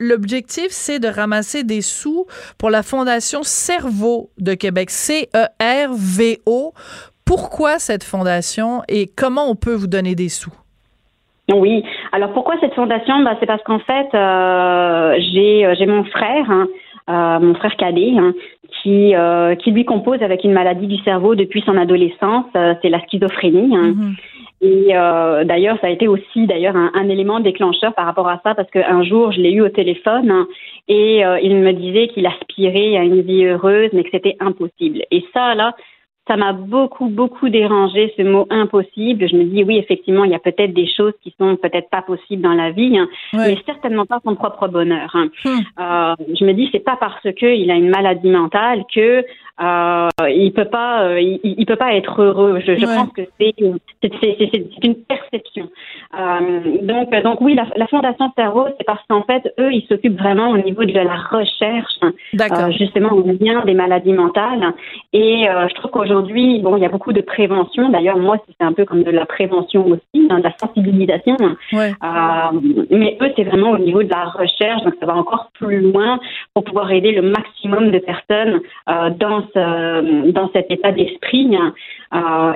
L'objectif, 0.01 0.69
c'est 0.71 0.99
de 0.99 1.09
ramasser 1.09 1.63
des 1.63 1.83
sous 1.83 2.25
pour 2.57 2.71
la 2.71 2.83
Fondation 2.83 3.43
Cerveau 3.43 4.31
de 4.39 4.55
Québec, 4.55 4.89
C-E-R-V-O, 4.89 6.73
pourquoi 7.25 7.79
cette 7.79 8.05
fondation 8.05 8.83
et 8.89 9.07
comment 9.07 9.49
on 9.51 9.55
peut 9.55 9.75
vous 9.75 9.87
donner 9.87 10.15
des 10.15 10.29
sous? 10.29 10.53
Oui. 11.53 11.85
Alors 12.13 12.33
pourquoi 12.33 12.55
cette 12.61 12.75
fondation? 12.75 13.21
Bah, 13.21 13.37
C'est 13.41 13.47
parce 13.47 13.63
qu'en 13.63 13.81
fait, 13.81 14.09
euh, 14.15 15.19
euh, 15.19 15.75
j'ai 15.79 15.87
mon 15.87 16.05
frère, 16.05 16.51
hein, 16.51 16.69
euh, 17.11 17.41
mon 17.41 17.55
frère 17.55 17.77
cadet, 17.77 18.13
hein, 18.17 18.33
qui, 18.83 19.15
qui 19.63 19.71
lui 19.71 19.85
compose 19.85 20.23
avec 20.23 20.45
une 20.45 20.53
maladie 20.53 20.87
du 20.87 20.99
cerveau 21.03 21.35
depuis 21.35 21.63
son 21.65 21.77
adolescence. 21.77 22.47
c'est 22.81 22.89
la 22.89 23.01
schizophrénie. 23.07 23.77
Hein. 23.77 23.93
Mm-hmm. 23.93 24.15
Et 24.65 25.45
d'ailleurs, 25.45 25.77
ça 25.81 25.89
a 25.89 25.91
été 25.91 26.09
aussi 26.09 26.47
d'ailleurs 26.47 26.77
un, 26.77 26.91
un, 26.95 27.09
élément 27.09 27.41
déclencheur 27.41 27.95
par 27.95 28.07
rapport 28.07 28.29
à 28.29 28.41
ça 28.45 28.55
parce 28.55 28.71
qu'un 28.71 29.03
jour, 29.03 29.33
je 29.33 29.41
l'ai 29.41 29.53
eu 29.53 29.61
au 29.61 29.69
téléphone 29.69 30.47
et 30.89 31.23
il 31.43 31.57
me 31.57 31.73
disait 31.73 32.09
qu'il 32.09 32.27
aspirait 32.27 32.97
à 32.97 33.03
une 33.03 33.21
vie 33.21 33.45
heureuse, 33.45 33.91
mais 33.93 34.05
que 34.05 34.11
c'était 34.11 34.37
impossible. 34.41 35.03
Et 35.11 35.25
ça, 35.33 35.55
là, 35.55 35.75
ça 36.29 36.37
m'a 36.37 36.53
beaucoup, 36.53 37.07
beaucoup 37.07 37.49
dérangé 37.49 38.15
ce 38.17 38.23
mot 38.23 38.47
impossible. 38.51 39.29
Je 39.29 39.37
me 39.37 39.45
dis, 39.45 39.65
oui, 39.65 39.79
effectivement, 39.79 40.25
il 40.25 40.31
y 40.31 40.35
a 40.35 40.39
peut-être 40.39 40.73
des 40.73 40.87
choses 40.87 41.15
qui 41.23 41.35
sont 41.39 41.57
peut-être 41.57 41.91
pas 41.91 42.03
possibles 42.03 42.43
dans 42.43 42.55
la 42.55 42.71
vie, 42.71 42.97
hein, 42.97 43.09
mais 43.33 43.59
certainement 43.67 44.07
pas 44.07 44.21
son 44.25 44.37
propre 44.37 44.69
bonheur. 44.69 45.11
Hein. 45.15 45.29
Hmm. 45.45 45.59
Euh, 45.81 46.15
je 46.39 46.45
me 46.45 46.53
dis, 46.53 46.69
c'est 46.71 46.85
pas 46.85 46.97
parce 46.97 47.27
qu'il 47.35 47.71
a 47.71 47.75
une 47.75 47.91
maladie 47.91 48.31
mentale 48.31 48.85
que 48.95 49.25
euh, 49.61 50.09
il 50.29 50.53
peut 50.53 50.65
pas, 50.67 51.03
euh, 51.05 51.21
il, 51.21 51.41
il, 51.43 51.67
peut 51.67 51.77
pas 51.77 51.95
être 51.95 52.23
heureux. 52.23 52.61
Je, 52.65 52.77
je 52.77 52.87
pense 52.87 53.13
que 53.13 53.23
c'est 53.39 53.55
c'est 54.01 54.85
une 54.85 54.97
perception. 54.97 55.62
Euh, 56.23 56.79
donc 56.83 57.11
donc 57.23 57.41
oui, 57.41 57.55
la, 57.55 57.67
la 57.77 57.87
Fondation 57.87 58.33
Cerveau, 58.37 58.67
c'est 58.79 58.85
parce 58.85 59.03
qu'en 59.09 59.23
fait 59.23 59.53
eux, 59.59 59.73
ils 59.73 59.87
s'occupent 59.89 60.19
vraiment 60.19 60.51
au 60.51 60.59
niveau 60.59 60.85
de 60.85 60.93
la 60.93 61.17
recherche, 61.17 61.99
euh, 62.03 62.71
justement 62.79 63.13
au 63.13 63.25
lien 63.25 63.65
des 63.65 63.75
maladies 63.75 64.13
mentales. 64.13 64.73
Et 65.13 65.49
euh, 65.49 65.69
je 65.69 65.75
trouve 65.75 65.91
qu'aujourd'hui, 65.91 66.61
bon, 66.61 66.77
il 66.77 66.83
y 66.83 66.87
a 66.87 66.89
beaucoup 66.89 67.13
de 67.13 67.21
prévention. 67.21 67.89
D'ailleurs, 67.91 68.19
moi, 68.19 68.37
c'est 68.47 68.65
un 68.65 68.73
peu 68.73 68.85
comme 68.85 69.03
de 69.03 69.11
la 69.11 69.27
prévention 69.27 69.87
aussi, 69.87 70.29
hein, 70.31 70.39
de 70.39 70.45
la 70.45 70.57
sensibilisation. 70.59 71.37
Ouais. 71.73 71.93
mais 72.91 73.19
eux, 73.21 73.33
c'est 73.37 73.45
vraiment 73.45 73.71
au 73.71 73.79
niveau 73.79 74.03
de 74.03 74.11
la 74.11 74.25
recherche, 74.25 74.83
donc 74.83 74.95
ça 75.01 75.07
va 75.07 75.15
encore 75.15 75.51
plus 75.55 75.81
loin 75.81 76.19
pour 76.55 76.65
pouvoir 76.65 76.91
aider 76.91 77.13
le 77.13 77.23
maximum 77.23 77.91
de 77.91 77.99
personnes 77.99 78.61
dans 79.19 79.43
euh, 79.83 80.33
dans 80.33 80.51
cet 80.53 80.71
état 80.71 80.93
d'esprit 80.93 81.57
euh, 81.57 81.71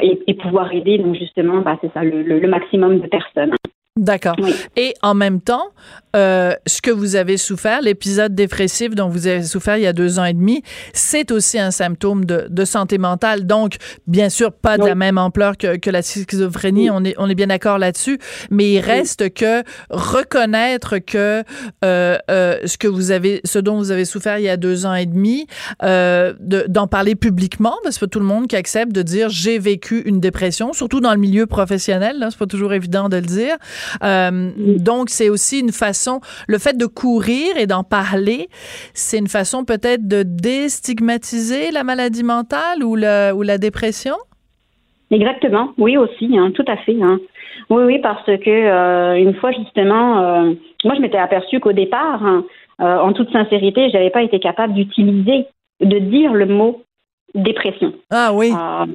et, 0.02 0.34
pouvoir 0.34 0.72
aider 0.72 0.98
donc 0.98 1.14
justement 1.14 1.60
bah, 1.60 1.78
c'est 1.80 1.92
ça 1.92 2.04
le, 2.04 2.46
maximum 2.46 3.00
de 3.00 3.06
personnes. 3.06 3.54
D'accord. 3.96 4.36
Et 4.76 4.94
en 5.02 5.14
même 5.14 5.40
temps, 5.40 5.68
euh, 6.16 6.52
ce 6.66 6.80
que 6.80 6.90
vous 6.90 7.16
avez 7.16 7.36
souffert, 7.36 7.80
l'épisode 7.82 8.34
dépressif 8.34 8.94
dont 8.94 9.08
vous 9.08 9.26
avez 9.26 9.42
souffert 9.42 9.76
il 9.76 9.82
y 9.82 9.86
a 9.86 9.92
deux 9.92 10.18
ans 10.18 10.24
et 10.24 10.32
demi, 10.32 10.62
c'est 10.92 11.30
aussi 11.30 11.58
un 11.58 11.70
symptôme 11.70 12.24
de, 12.24 12.46
de, 12.48 12.64
santé 12.64 12.98
mentale. 12.98 13.46
Donc, 13.46 13.76
bien 14.06 14.28
sûr, 14.28 14.52
pas 14.52 14.78
de 14.78 14.84
la 14.84 14.94
même 14.94 15.18
ampleur 15.18 15.56
que, 15.56 15.76
que 15.76 15.90
la 15.90 16.02
schizophrénie, 16.02 16.90
on, 16.90 17.04
est, 17.04 17.14
on 17.18 17.28
est 17.28 17.34
bien 17.34 17.48
d'accord 17.48 17.78
là-dessus, 17.78 18.18
mais 18.50 18.72
il 18.72 18.80
reste 18.80 19.32
que 19.32 19.62
reconnaître 19.90 20.98
que 20.98 21.42
euh, 21.84 22.18
euh, 22.30 22.58
ce 22.64 22.78
que 22.78 22.88
vous 22.88 23.10
avez, 23.10 23.40
ce 23.44 23.58
dont 23.58 23.76
vous 23.76 23.90
avez 23.90 24.04
souffert 24.04 24.38
il 24.38 24.44
y 24.44 24.48
a 24.48 24.56
deux 24.56 24.86
ans 24.86 24.94
et 24.94 25.06
demi, 25.06 25.46
euh, 25.82 26.32
d'en 26.40 26.86
parler 26.86 27.14
publiquement, 27.14 27.76
parce 27.82 27.98
que 27.98 28.06
tout 28.06 28.20
le 28.20 28.26
monde 28.26 28.46
qui 28.46 28.56
accepte 28.56 28.92
de 28.92 29.02
dire 29.02 29.28
j'ai 29.28 29.58
vécu 29.58 30.00
une 30.06 30.20
dépression, 30.20 30.72
surtout 30.72 31.00
dans 31.00 31.12
le 31.12 31.20
milieu 31.20 31.46
professionnel, 31.46 32.18
là, 32.18 32.28
c'est 32.30 32.38
pas 32.38 32.46
toujours 32.46 32.72
évident 32.72 33.08
de 33.08 33.16
le 33.16 33.22
dire. 33.22 33.56
Euh, 34.02 34.50
donc, 34.56 35.10
c'est 35.10 35.28
aussi 35.28 35.60
une 35.60 35.72
façon, 35.72 36.20
le 36.48 36.58
fait 36.58 36.76
de 36.76 36.86
courir 36.86 37.56
et 37.56 37.66
d'en 37.66 37.84
parler, 37.84 38.48
c'est 38.94 39.18
une 39.18 39.28
façon 39.28 39.64
peut-être 39.64 40.06
de 40.06 40.22
déstigmatiser 40.22 41.70
la 41.70 41.84
maladie 41.84 42.24
mentale 42.24 42.82
ou, 42.82 42.96
le, 42.96 43.32
ou 43.32 43.42
la 43.42 43.58
dépression? 43.58 44.16
Exactement, 45.10 45.72
oui 45.78 45.96
aussi, 45.96 46.36
hein, 46.36 46.50
tout 46.54 46.64
à 46.66 46.76
fait. 46.78 46.96
Hein. 47.00 47.18
Oui, 47.70 47.84
oui, 47.84 47.98
parce 48.00 48.24
que 48.26 48.50
euh, 48.50 49.14
une 49.16 49.34
fois 49.34 49.52
justement, 49.52 50.20
euh, 50.20 50.52
moi 50.84 50.94
je 50.96 51.00
m'étais 51.00 51.18
aperçue 51.18 51.60
qu'au 51.60 51.72
départ, 51.72 52.24
hein, 52.24 52.44
en 52.78 53.12
toute 53.12 53.30
sincérité, 53.32 53.88
j'avais 53.90 54.10
pas 54.10 54.22
été 54.22 54.38
capable 54.38 54.74
d'utiliser, 54.74 55.46
de 55.80 55.98
dire 55.98 56.34
le 56.34 56.46
mot 56.46 56.82
dépression. 57.36 57.92
Ah 58.10 58.32
oui. 58.32 58.52
Euh, 58.52 58.86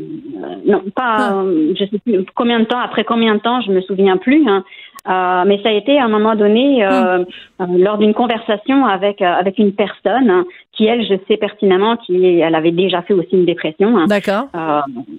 non, 0.65 0.83
pas, 0.95 1.17
ah. 1.19 1.43
je 1.45 1.85
sais 1.85 1.99
plus 1.99 2.25
combien 2.35 2.59
de 2.59 2.65
temps, 2.65 2.79
après 2.79 3.03
combien 3.03 3.35
de 3.35 3.39
temps, 3.39 3.61
je 3.61 3.71
me 3.71 3.81
souviens 3.81 4.17
plus. 4.17 4.43
Hein. 4.47 4.63
Euh, 5.09 5.43
mais 5.47 5.59
ça 5.63 5.69
a 5.69 5.71
été 5.71 5.97
à 5.97 6.05
un 6.05 6.09
moment 6.09 6.35
donné 6.35 6.85
euh, 6.85 7.23
hmm. 7.59 7.77
lors 7.77 7.97
d'une 7.97 8.13
conversation 8.13 8.85
avec 8.85 9.21
avec 9.21 9.57
une 9.57 9.73
personne 9.73 10.29
hein, 10.29 10.45
qui 10.73 10.85
elle, 10.85 11.03
je 11.03 11.15
sais 11.27 11.37
pertinemment, 11.37 11.97
qui 11.97 12.39
elle 12.39 12.53
avait 12.53 12.71
déjà 12.71 13.01
fait 13.01 13.13
aussi 13.13 13.31
une 13.31 13.45
dépression. 13.45 13.97
Hein. 13.97 14.05
D'accord. 14.07 14.45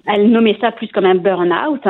elle 0.07 0.29
nommait 0.29 0.57
ça 0.61 0.71
plus 0.71 0.87
comme 0.87 1.05
un 1.05 1.15
burn-out. 1.15 1.81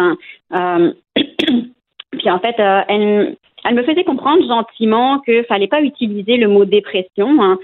puis 1.16 2.30
en 2.30 2.40
fait, 2.40 2.56
elle 2.58 3.38
elle 3.66 3.76
me 3.76 3.84
faisait 3.84 4.04
comprendre 4.04 4.46
gentiment 4.46 5.20
qu'il 5.20 5.46
fallait 5.46 5.68
pas 5.68 5.82
utiliser 5.82 6.36
le 6.36 6.50
mot 6.50 6.66
dépression, 6.66 7.58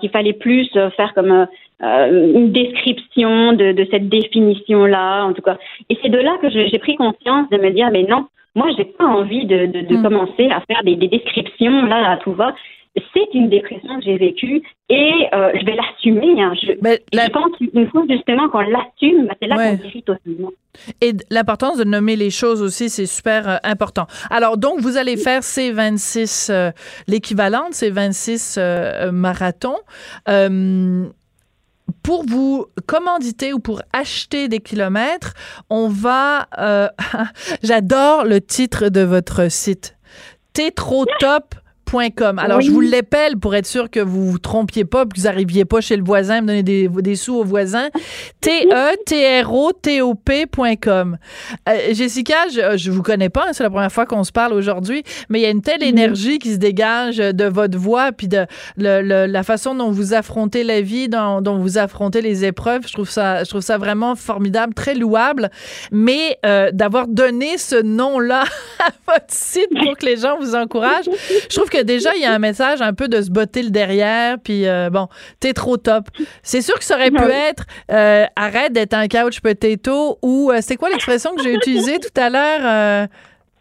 qu'il 0.00 0.10
fallait 0.10 0.34
plus 0.34 0.68
faire 0.96 1.14
comme 1.14 1.46
euh, 1.82 2.32
une 2.34 2.52
description 2.52 3.52
de, 3.54 3.72
de 3.72 3.86
cette 3.90 4.08
définition-là, 4.08 5.24
en 5.24 5.32
tout 5.32 5.42
cas. 5.42 5.58
Et 5.90 5.98
c'est 6.02 6.10
de 6.10 6.18
là 6.18 6.36
que 6.40 6.48
j'ai 6.48 6.78
pris 6.78 6.96
conscience 6.96 7.48
de 7.50 7.58
me 7.58 7.70
dire, 7.70 7.90
mais 7.92 8.04
non, 8.04 8.26
moi, 8.54 8.68
j'ai 8.76 8.84
pas 8.84 9.06
envie 9.06 9.46
de, 9.46 9.66
de, 9.66 9.80
de 9.80 9.96
hmm. 9.96 10.02
commencer 10.02 10.48
à 10.50 10.60
faire 10.60 10.82
des, 10.84 10.96
des, 10.96 11.08
descriptions 11.08 11.86
là 11.86 12.12
à 12.12 12.16
tout 12.18 12.32
va. 12.32 12.54
C'est 13.14 13.32
une 13.32 13.48
dépression 13.48 13.98
que 13.98 14.04
j'ai 14.04 14.18
vécue 14.18 14.62
et 14.90 15.26
euh, 15.32 15.50
je 15.58 15.64
vais 15.64 15.74
l'assumer. 15.74 16.42
Hein. 16.42 16.52
Je, 16.62 16.72
je, 16.72 17.30
pense 17.30 17.56
qu'une 17.56 17.88
fois 17.88 18.02
justement 18.06 18.50
qu'on 18.50 18.60
l'assume, 18.60 19.28
ben, 19.28 19.34
c'est 19.40 19.48
là 19.48 19.56
qu'on 19.56 19.82
guérit 19.82 20.02
totalement. 20.02 20.50
Et 21.00 21.12
l'importance 21.30 21.78
de 21.78 21.84
nommer 21.84 22.16
les 22.16 22.28
choses 22.28 22.60
aussi, 22.60 22.90
c'est 22.90 23.06
super 23.06 23.48
euh, 23.48 23.56
important. 23.64 24.06
Alors 24.28 24.58
donc, 24.58 24.80
vous 24.80 24.98
allez 24.98 25.16
faire 25.16 25.42
ces 25.42 25.72
26, 25.72 26.50
euh, 26.50 26.70
l'équivalent 27.08 27.70
de 27.70 27.74
ces 27.74 27.88
26 27.88 28.60
marathons 29.10 29.78
pour 32.02 32.24
vous 32.26 32.66
commanditer 32.86 33.52
ou 33.52 33.58
pour 33.58 33.82
acheter 33.92 34.48
des 34.48 34.60
kilomètres, 34.60 35.34
on 35.70 35.88
va. 35.88 36.48
Euh, 36.58 36.88
j'adore 37.62 38.24
le 38.24 38.40
titre 38.40 38.88
de 38.88 39.00
votre 39.00 39.50
site. 39.50 39.96
T'es 40.52 40.70
trop 40.70 41.06
top 41.18 41.54
alors, 41.98 42.60
je 42.60 42.70
vous 42.70 42.80
l'appelle 42.80 43.36
pour 43.36 43.54
être 43.54 43.66
sûr 43.66 43.90
que 43.90 44.00
vous 44.00 44.30
vous 44.30 44.38
trompiez 44.38 44.84
pas, 44.84 45.04
que 45.04 45.10
vous 45.16 45.26
arriviez 45.26 45.64
pas 45.64 45.80
chez 45.80 45.96
le 45.96 46.04
voisin 46.04 46.40
me 46.40 46.46
donner 46.46 46.62
des, 46.62 46.88
des 46.88 47.16
sous 47.16 47.34
au 47.34 47.44
voisin. 47.44 47.88
T-E-T-R-O-T-O-P.com. 48.40 48.78
Euh, 51.68 51.76
Jessica, 51.92 52.48
je, 52.48 52.76
je 52.76 52.90
vous 52.90 53.02
connais 53.02 53.28
pas, 53.28 53.46
hein, 53.48 53.52
c'est 53.52 53.62
la 53.62 53.70
première 53.70 53.92
fois 53.92 54.06
qu'on 54.06 54.24
se 54.24 54.32
parle 54.32 54.54
aujourd'hui, 54.54 55.02
mais 55.28 55.40
il 55.40 55.42
y 55.42 55.46
a 55.46 55.50
une 55.50 55.62
telle 55.62 55.82
énergie 55.82 56.38
qui 56.38 56.52
se 56.52 56.58
dégage 56.58 57.18
de 57.18 57.44
votre 57.44 57.76
voix, 57.78 58.12
puis 58.12 58.28
de 58.28 58.46
la 58.76 59.42
façon 59.42 59.74
dont 59.74 59.90
vous 59.90 60.14
affrontez 60.14 60.64
la 60.64 60.80
vie, 60.80 61.08
dont, 61.08 61.40
dont, 61.40 61.58
vous 61.58 61.78
affrontez 61.78 62.22
les 62.22 62.44
épreuves. 62.44 62.86
Je 62.86 62.92
trouve 62.92 63.10
ça, 63.10 63.44
je 63.44 63.50
trouve 63.50 63.60
ça 63.60 63.78
vraiment 63.78 64.16
formidable, 64.16 64.74
très 64.74 64.94
louable. 64.94 65.50
Mais 65.90 66.38
euh, 66.46 66.70
d'avoir 66.72 67.06
donné 67.08 67.58
ce 67.58 67.80
nom-là 67.82 68.44
à 68.78 68.90
votre 69.06 69.26
site 69.28 69.68
pour 69.78 69.96
que 69.96 70.06
les 70.06 70.16
gens 70.16 70.38
vous 70.38 70.54
encouragent, 70.54 71.10
je 71.48 71.54
trouve 71.54 71.68
que 71.68 71.81
déjà, 71.84 72.14
il 72.16 72.22
y 72.22 72.24
a 72.24 72.32
un 72.32 72.38
message 72.38 72.82
un 72.82 72.92
peu 72.92 73.08
de 73.08 73.20
se 73.20 73.30
botter 73.30 73.62
le 73.62 73.70
derrière, 73.70 74.38
puis 74.42 74.66
euh, 74.66 74.90
bon, 74.90 75.08
t'es 75.40 75.52
trop 75.52 75.76
top. 75.76 76.08
C'est 76.42 76.62
sûr 76.62 76.74
que 76.78 76.84
ça 76.84 76.96
aurait 76.96 77.10
pu 77.10 77.22
être 77.22 77.64
euh, 77.90 78.24
arrête 78.36 78.72
d'être 78.72 78.94
un 78.94 79.08
couch 79.08 79.40
potato 79.40 80.18
ou 80.22 80.50
euh, 80.50 80.58
c'est 80.60 80.76
quoi 80.76 80.90
l'expression 80.90 81.34
que 81.34 81.42
j'ai 81.42 81.54
utilisée 81.54 81.98
tout 81.98 82.20
à 82.20 82.30
l'heure 82.30 83.08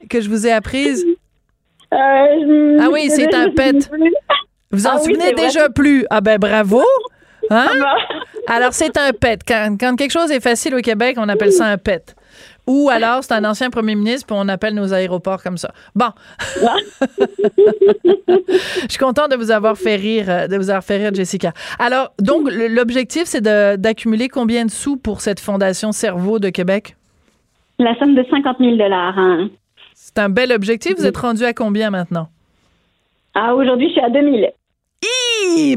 que 0.10 0.22
je 0.22 0.30
vous 0.30 0.48
ai 0.48 0.52
apprise? 0.52 1.06
ah 1.92 2.90
oui, 2.92 3.10
c'est 3.10 3.34
un 3.34 3.50
pet. 3.50 3.90
Vous 4.72 4.88
en 4.88 4.92
ah 4.96 5.00
souvenez 5.00 5.34
déjà 5.34 5.70
plus? 5.70 6.06
Ah 6.10 6.22
ben 6.22 6.38
bravo! 6.38 6.84
Hein? 7.50 7.68
Alors, 8.48 8.74
c'est 8.74 8.98
un 8.98 9.12
pet. 9.12 9.42
Quand, 9.46 9.76
quand, 9.80 9.96
quelque 9.96 10.12
chose 10.12 10.32
est 10.32 10.40
facile 10.40 10.76
au 10.76 10.80
Québec, 10.80 11.18
on 11.20 11.28
appelle 11.28 11.52
ça 11.52 11.66
un 11.66 11.78
pet. 11.78 12.16
Ou 12.68 12.90
alors, 12.90 13.24
c'est 13.24 13.34
un 13.34 13.44
ancien 13.44 13.70
premier 13.70 13.96
ministre, 13.96 14.28
puis 14.28 14.36
on 14.40 14.48
appelle 14.48 14.76
nos 14.76 14.94
aéroports 14.94 15.42
comme 15.44 15.58
ça. 15.58 15.72
Bon. 15.96 16.12
Je 18.28 18.88
suis 18.90 19.00
contente 19.00 19.32
de 19.32 19.36
vous 19.36 19.52
avoir 19.52 19.78
fait 19.78 19.96
rire, 19.96 20.26
euh, 20.30 20.48
de 20.48 20.58
vous 20.58 20.70
avoir 20.70 20.84
fait 20.84 20.98
rire, 20.98 21.14
Jessica. 21.14 21.54
Alors, 21.80 22.14
donc, 22.20 22.50
l'objectif, 22.52 23.24
c'est 23.26 23.42
d'accumuler 23.42 24.30
combien 24.30 24.66
de 24.66 24.72
sous 24.72 24.98
pour 24.98 25.22
cette 25.22 25.40
Fondation 25.40 25.92
Cerveau 25.92 26.40
de 26.40 26.50
Québec? 26.50 26.96
la 27.82 27.98
somme 27.98 28.16
de 28.16 28.24
50 28.30 28.58
000 28.60 28.76
dollars. 28.78 29.18
Hein. 29.18 29.50
C'est 29.94 30.20
un 30.20 30.30
bel 30.30 30.52
objectif. 30.52 30.94
Vous 30.98 31.06
êtes 31.06 31.18
rendu 31.18 31.44
à 31.44 31.54
combien 31.54 31.90
maintenant? 31.90 32.28
Ah, 33.34 33.56
aujourd'hui, 33.56 33.88
je 33.88 33.94
suis 33.94 34.02
à 34.02 34.10
2000. 34.10 34.52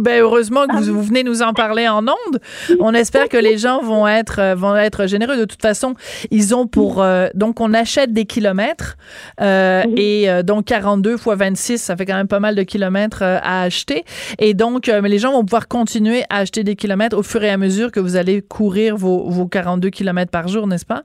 Ben 0.00 0.20
heureusement 0.20 0.66
que 0.66 0.76
vous, 0.76 1.02
venez 1.02 1.22
nous 1.22 1.42
en 1.42 1.52
parler 1.52 1.88
en 1.88 2.06
ondes. 2.06 2.40
On 2.80 2.94
espère 2.94 3.28
que 3.28 3.36
les 3.36 3.58
gens 3.58 3.80
vont 3.82 4.06
être 4.06 4.38
euh, 4.38 4.54
vont 4.54 4.76
être 4.76 5.06
généreux. 5.06 5.36
De 5.36 5.44
toute 5.44 5.62
façon, 5.62 5.94
ils 6.30 6.54
ont 6.54 6.66
pour 6.66 7.02
euh, 7.02 7.28
donc 7.34 7.60
on 7.60 7.72
achète 7.74 8.12
des 8.12 8.24
kilomètres 8.24 8.96
euh, 9.40 9.82
et 9.96 10.28
donc 10.42 10.66
42 10.66 11.16
fois 11.16 11.36
26, 11.36 11.78
ça 11.78 11.96
fait 11.96 12.06
quand 12.06 12.14
même 12.16 12.28
pas 12.28 12.40
mal 12.40 12.54
de 12.54 12.62
kilomètres 12.62 13.22
à 13.22 13.62
acheter. 13.62 14.04
Et 14.38 14.54
donc, 14.54 14.88
mais 14.88 15.08
les 15.08 15.18
gens 15.18 15.32
vont 15.32 15.44
pouvoir 15.44 15.68
continuer 15.68 16.22
à 16.30 16.38
acheter 16.38 16.64
des 16.64 16.76
kilomètres 16.76 17.16
au 17.16 17.22
fur 17.22 17.42
et 17.42 17.50
à 17.50 17.56
mesure 17.56 17.90
que 17.90 18.00
vous 18.00 18.16
allez 18.16 18.42
courir 18.42 18.96
vos, 18.96 19.28
vos 19.28 19.46
42 19.46 19.90
kilomètres 19.90 20.30
par 20.30 20.48
jour, 20.48 20.66
n'est-ce 20.66 20.86
pas? 20.86 21.04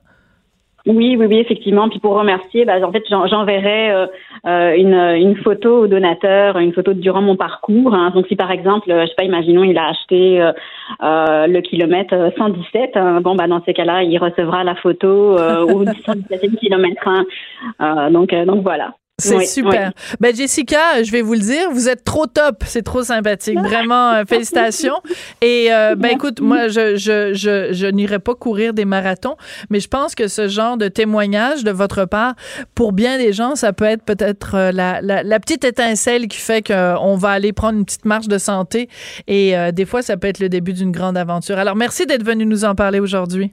Oui, 0.86 1.16
oui, 1.18 1.26
oui, 1.26 1.38
effectivement. 1.38 1.88
Puis 1.88 1.98
pour 1.98 2.14
remercier, 2.14 2.64
bah, 2.64 2.74
en 2.82 2.92
fait, 2.92 3.04
j'enverrai 3.08 3.90
euh, 3.90 4.06
euh, 4.46 4.74
une, 4.74 4.94
une 4.94 5.36
photo 5.36 5.82
au 5.82 5.86
donateur, 5.86 6.58
une 6.58 6.72
photo 6.72 6.94
durant 6.94 7.20
mon 7.22 7.36
parcours. 7.36 7.94
Hein. 7.94 8.12
Donc 8.14 8.26
si 8.28 8.36
par 8.36 8.50
exemple, 8.50 8.86
je 8.88 9.06
sais 9.06 9.14
pas, 9.16 9.24
imaginons, 9.24 9.62
il 9.64 9.76
a 9.76 9.88
acheté 9.88 10.40
euh, 10.40 11.46
le 11.46 11.60
kilomètre 11.60 12.32
117, 12.36 12.96
hein. 12.96 13.20
bon 13.20 13.34
bah 13.34 13.46
dans 13.46 13.62
ces 13.64 13.74
cas-là, 13.74 14.02
il 14.02 14.18
recevra 14.18 14.64
la 14.64 14.74
photo 14.74 15.34
au 15.34 15.84
117 16.06 16.56
kilomètre. 16.56 17.06
Hein. 17.06 18.10
donc 18.10 18.34
donc 18.34 18.62
voilà. 18.62 18.94
C'est 19.20 19.44
super. 19.44 19.92
Ben 20.20 20.34
Jessica, 20.34 21.02
je 21.02 21.10
vais 21.10 21.22
vous 21.22 21.34
le 21.34 21.40
dire, 21.40 21.70
vous 21.70 21.88
êtes 21.88 22.04
trop 22.04 22.26
top, 22.26 22.64
c'est 22.64 22.82
trop 22.82 23.02
sympathique, 23.02 23.58
vraiment 23.58 24.12
euh, 24.12 24.24
félicitations. 24.28 24.96
Et 25.42 25.72
euh, 25.72 25.94
ben 25.94 26.10
écoute, 26.12 26.40
moi 26.40 26.68
je 26.68 26.96
je 26.96 27.32
je, 27.34 27.72
je 27.72 27.86
n'irai 27.86 28.18
pas 28.18 28.34
courir 28.34 28.74
des 28.74 28.84
marathons, 28.84 29.36
mais 29.70 29.80
je 29.80 29.88
pense 29.88 30.14
que 30.14 30.28
ce 30.28 30.48
genre 30.48 30.76
de 30.76 30.88
témoignage 30.88 31.64
de 31.64 31.70
votre 31.70 32.04
part, 32.04 32.34
pour 32.74 32.92
bien 32.92 33.18
des 33.18 33.32
gens, 33.32 33.54
ça 33.54 33.72
peut 33.72 33.84
être 33.84 34.04
peut-être 34.04 34.54
euh, 34.54 34.72
la, 34.72 35.00
la, 35.00 35.22
la, 35.22 35.40
petite 35.40 35.64
étincelle 35.64 36.28
qui 36.28 36.38
fait 36.38 36.66
qu'on 36.66 37.16
va 37.16 37.30
aller 37.30 37.52
prendre 37.52 37.78
une 37.78 37.84
petite 37.84 38.04
marche 38.04 38.28
de 38.28 38.38
santé. 38.38 38.88
Et 39.26 39.54
des 39.72 39.84
fois, 39.84 40.02
ça 40.02 40.16
peut 40.16 40.28
être 40.28 40.40
le 40.40 40.48
début 40.48 40.72
d'une 40.72 40.92
grande 40.92 41.16
aventure. 41.16 41.58
Alors 41.58 41.76
merci 41.76 42.06
d'être 42.06 42.24
venu 42.24 42.46
nous 42.46 42.64
en 42.64 42.74
parler 42.74 43.00
aujourd'hui. 43.00 43.52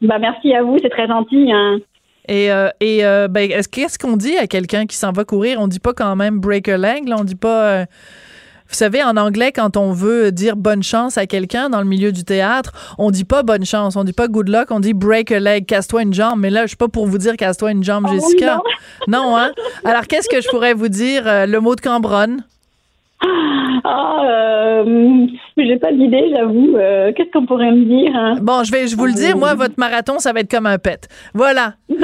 Ben, 0.00 0.18
merci 0.18 0.54
à 0.54 0.62
vous, 0.62 0.78
c'est 0.82 0.90
très 0.90 1.06
gentil. 1.06 1.50
Hein. 1.52 1.78
Et, 2.28 2.50
euh, 2.50 2.68
et 2.80 3.04
euh, 3.04 3.28
ben, 3.28 3.50
qu'est-ce 3.70 3.98
qu'on 3.98 4.16
dit 4.16 4.36
à 4.36 4.46
quelqu'un 4.46 4.86
qui 4.86 4.96
s'en 4.96 5.12
va 5.12 5.24
courir? 5.24 5.60
On 5.60 5.68
dit 5.68 5.80
pas 5.80 5.92
quand 5.92 6.16
même 6.16 6.38
break 6.38 6.68
a 6.68 6.78
leg, 6.78 7.06
là, 7.08 7.16
on 7.18 7.24
dit 7.24 7.34
pas. 7.34 7.64
Euh, 7.64 7.84
vous 8.66 8.74
savez, 8.74 9.02
en 9.02 9.16
anglais, 9.18 9.52
quand 9.52 9.76
on 9.76 9.92
veut 9.92 10.32
dire 10.32 10.56
bonne 10.56 10.82
chance 10.82 11.18
à 11.18 11.26
quelqu'un 11.26 11.68
dans 11.68 11.80
le 11.80 11.86
milieu 11.86 12.12
du 12.12 12.24
théâtre, 12.24 12.72
on 12.96 13.10
dit 13.10 13.24
pas 13.24 13.42
bonne 13.42 13.66
chance, 13.66 13.94
on 13.94 14.04
dit 14.04 14.14
pas 14.14 14.26
good 14.26 14.48
luck, 14.48 14.70
on 14.70 14.80
dit 14.80 14.94
break 14.94 15.30
a 15.32 15.38
leg, 15.38 15.66
casse-toi 15.66 16.02
une 16.02 16.14
jambe. 16.14 16.40
Mais 16.40 16.50
là, 16.50 16.62
je 16.62 16.68
suis 16.68 16.76
pas 16.76 16.88
pour 16.88 17.06
vous 17.06 17.18
dire 17.18 17.36
casse-toi 17.36 17.72
une 17.72 17.84
jambe, 17.84 18.06
oh 18.08 18.12
Jessica. 18.12 18.60
non. 19.06 19.36
hein? 19.36 19.52
Alors, 19.84 20.06
qu'est-ce 20.06 20.28
que 20.28 20.40
je 20.40 20.48
pourrais 20.48 20.72
vous 20.72 20.88
dire? 20.88 21.24
le 21.24 21.58
mot 21.58 21.76
de 21.76 21.82
Cambronne? 21.82 22.42
Ah, 23.86 24.22
euh, 24.24 25.26
j'ai 25.56 25.76
pas 25.76 25.92
d'idée, 25.92 26.32
j'avoue. 26.34 26.76
Euh, 26.76 27.12
qu'est-ce 27.14 27.30
qu'on 27.30 27.44
pourrait 27.44 27.70
me 27.70 27.84
dire? 27.84 28.16
Hein? 28.16 28.38
Bon, 28.40 28.64
je 28.64 28.72
vais, 28.72 28.86
je 28.86 28.96
vous 28.96 29.04
le 29.06 29.12
dire, 29.12 29.36
moi, 29.36 29.54
votre 29.54 29.74
marathon, 29.76 30.18
ça 30.18 30.32
va 30.32 30.40
être 30.40 30.50
comme 30.50 30.66
un 30.66 30.78
pet. 30.78 31.08
Voilà. 31.34 31.74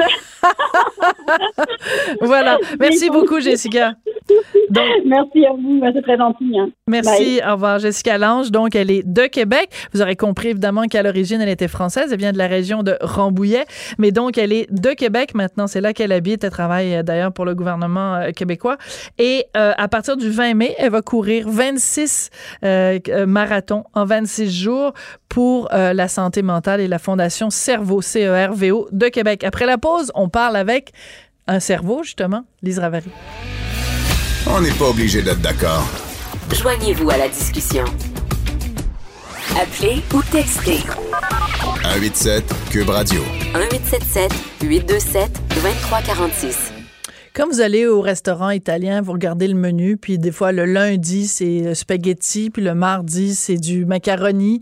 voilà. 2.21 2.57
Merci 2.79 3.09
beaucoup, 3.09 3.39
Jessica. 3.39 3.93
merci 5.05 5.45
à 5.45 5.51
vous, 5.51 5.81
c'est 5.93 6.01
très 6.01 6.17
gentil. 6.17 6.57
Hein. 6.57 6.69
Merci. 6.87 7.39
Au 7.47 7.53
revoir, 7.53 7.79
Jessica 7.79 8.17
Lange. 8.17 8.51
Donc, 8.51 8.75
elle 8.75 8.91
est 8.91 9.03
de 9.05 9.23
Québec. 9.23 9.69
Vous 9.93 10.01
aurez 10.01 10.15
compris, 10.15 10.49
évidemment, 10.49 10.83
qu'à 10.83 11.03
l'origine, 11.03 11.41
elle 11.41 11.49
était 11.49 11.67
française. 11.67 12.11
Elle 12.11 12.19
vient 12.19 12.31
de 12.31 12.37
la 12.37 12.47
région 12.47 12.83
de 12.83 12.97
Rambouillet. 13.01 13.65
Mais 13.97 14.11
donc, 14.11 14.37
elle 14.37 14.53
est 14.53 14.71
de 14.71 14.89
Québec 14.91 15.33
maintenant. 15.35 15.67
C'est 15.67 15.81
là 15.81 15.93
qu'elle 15.93 16.11
habite. 16.11 16.43
Elle 16.43 16.51
travaille 16.51 16.95
euh, 16.95 17.03
d'ailleurs 17.03 17.33
pour 17.33 17.45
le 17.45 17.55
gouvernement 17.55 18.15
euh, 18.15 18.31
québécois. 18.31 18.77
Et 19.17 19.45
euh, 19.57 19.73
à 19.77 19.87
partir 19.87 20.17
du 20.17 20.29
20 20.29 20.53
mai, 20.53 20.75
elle 20.77 20.91
va 20.91 21.01
courir 21.01 21.47
26 21.47 22.29
marathons 23.27 23.83
en 23.93 24.05
26 24.05 24.51
jours 24.51 24.93
pour 25.31 25.69
la 25.71 26.07
santé 26.09 26.41
mentale 26.41 26.81
et 26.81 26.87
la 26.89 26.99
Fondation 26.99 27.49
Cerveau, 27.49 28.01
C-E-R-V-O, 28.01 28.89
de 28.91 29.07
Québec. 29.07 29.45
Après 29.45 29.65
la 29.65 29.77
pause, 29.77 30.11
on 30.13 30.27
parle 30.27 30.57
avec 30.57 30.91
un 31.47 31.61
cerveau, 31.61 32.03
justement, 32.03 32.43
Lise 32.61 32.79
Ravary. 32.79 33.09
On 34.45 34.59
n'est 34.59 34.71
pas 34.71 34.89
obligé 34.89 35.21
d'être 35.21 35.39
d'accord. 35.39 35.87
Joignez-vous 36.53 37.09
à 37.09 37.17
la 37.17 37.29
discussion. 37.29 37.85
Appelez 39.57 40.01
ou 40.13 40.21
textez. 40.31 40.79
187 41.83 42.43
Cube 42.69 42.89
Radio. 42.89 43.21
1877 43.53 44.31
827 44.63 45.31
2346. 45.55 46.80
Quand 47.33 47.47
vous 47.47 47.61
allez 47.61 47.87
au 47.87 48.01
restaurant 48.01 48.49
italien, 48.49 49.01
vous 49.01 49.13
regardez 49.13 49.47
le 49.47 49.53
menu, 49.55 49.95
puis 49.95 50.17
des 50.17 50.31
fois 50.31 50.51
le 50.51 50.65
lundi 50.65 51.27
c'est 51.27 51.73
spaghetti, 51.75 52.49
puis 52.49 52.61
le 52.61 52.75
mardi 52.75 53.35
c'est 53.35 53.55
du 53.55 53.85
macaroni, 53.85 54.59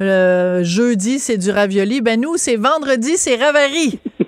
le 0.00 0.60
jeudi 0.62 1.18
c'est 1.18 1.38
du 1.38 1.50
ravioli. 1.50 2.02
Ben 2.02 2.20
nous 2.20 2.36
c'est 2.36 2.56
vendredi 2.56 3.16
c'est 3.16 3.36
ravary. 3.36 3.98
je 4.18 4.24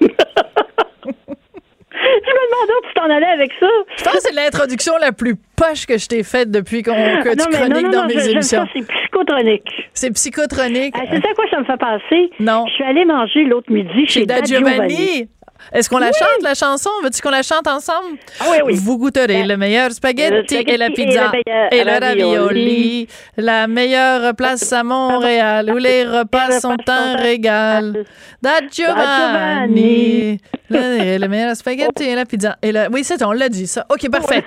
me 2.31 2.45
demandais 2.49 2.73
où 2.73 2.81
tu 2.89 2.95
t'en 2.95 3.11
allais 3.15 3.27
avec 3.27 3.53
ça. 3.61 3.67
Je 3.99 4.05
pense 4.05 4.15
que 4.15 4.21
c'est 4.21 4.33
l'introduction 4.35 4.97
la 4.97 5.13
plus 5.13 5.35
poche 5.57 5.85
que 5.85 5.99
je 5.99 6.07
t'ai 6.09 6.23
faite 6.23 6.51
depuis 6.51 6.83
qu'on, 6.83 6.93
que 6.93 7.37
tu 7.37 7.47
chroniques 7.51 7.91
dans 7.91 8.07
mes 8.07 8.27
émissions. 8.27 8.65
c'est 8.73 8.87
psychotronique. 8.87 9.69
C'est 9.93 10.11
psychotronique. 10.13 10.95
Ah, 10.97 11.03
c'est 11.11 11.21
ça 11.21 11.29
quoi 11.35 11.45
ça 11.51 11.61
me 11.61 11.65
fait 11.65 11.77
penser? 11.77 12.31
Non. 12.41 12.65
Je 12.69 12.73
suis 12.73 12.85
allée 12.85 13.05
manger 13.05 13.45
l'autre 13.45 13.71
midi 13.71 14.07
chez, 14.07 14.21
chez 14.21 14.27
Da 14.27 14.41
Giovanni. 14.43 15.29
Est-ce 15.73 15.89
qu'on 15.89 15.99
la 15.99 16.13
chante, 16.13 16.43
la 16.43 16.55
chanson? 16.55 16.91
Veux-tu 17.03 17.23
qu'on 17.23 17.31
la 17.31 17.43
chante 17.43 17.67
ensemble? 17.67 18.19
Ah 18.41 18.45
oui, 18.51 18.59
oui. 18.65 18.75
Vous 18.77 18.99
goûterez 18.99 19.45
le 19.45 19.57
meilleur 19.57 19.91
spaghetti, 19.93 20.57
et 20.57 20.77
la 20.77 20.91
pizza 20.91 21.33
et, 21.71 21.85
le 21.85 22.01
ravioli. 22.01 23.09
La 23.37 23.67
meilleure 23.67 24.35
place 24.35 24.73
à 24.73 24.83
Montréal 24.83 25.71
où 25.73 25.79
les 25.79 26.05
repas 26.05 26.61
sont 26.61 26.77
un 26.89 27.17
régal. 27.17 28.05
Da 28.43 28.61
Giovanni. 28.71 30.39
Le, 30.71 31.27
meilleur 31.27 31.57
spaghetti 31.57 32.05
et 32.05 32.15
la 32.15 32.25
pizza. 32.25 32.57
Et 32.63 32.73
Oui, 32.93 33.05
c'est 33.05 33.23
on 33.23 33.33
l'a 33.33 33.49
dit, 33.49 33.67
ça. 33.67 33.87
OK, 33.91 34.11
parfait. 34.11 34.45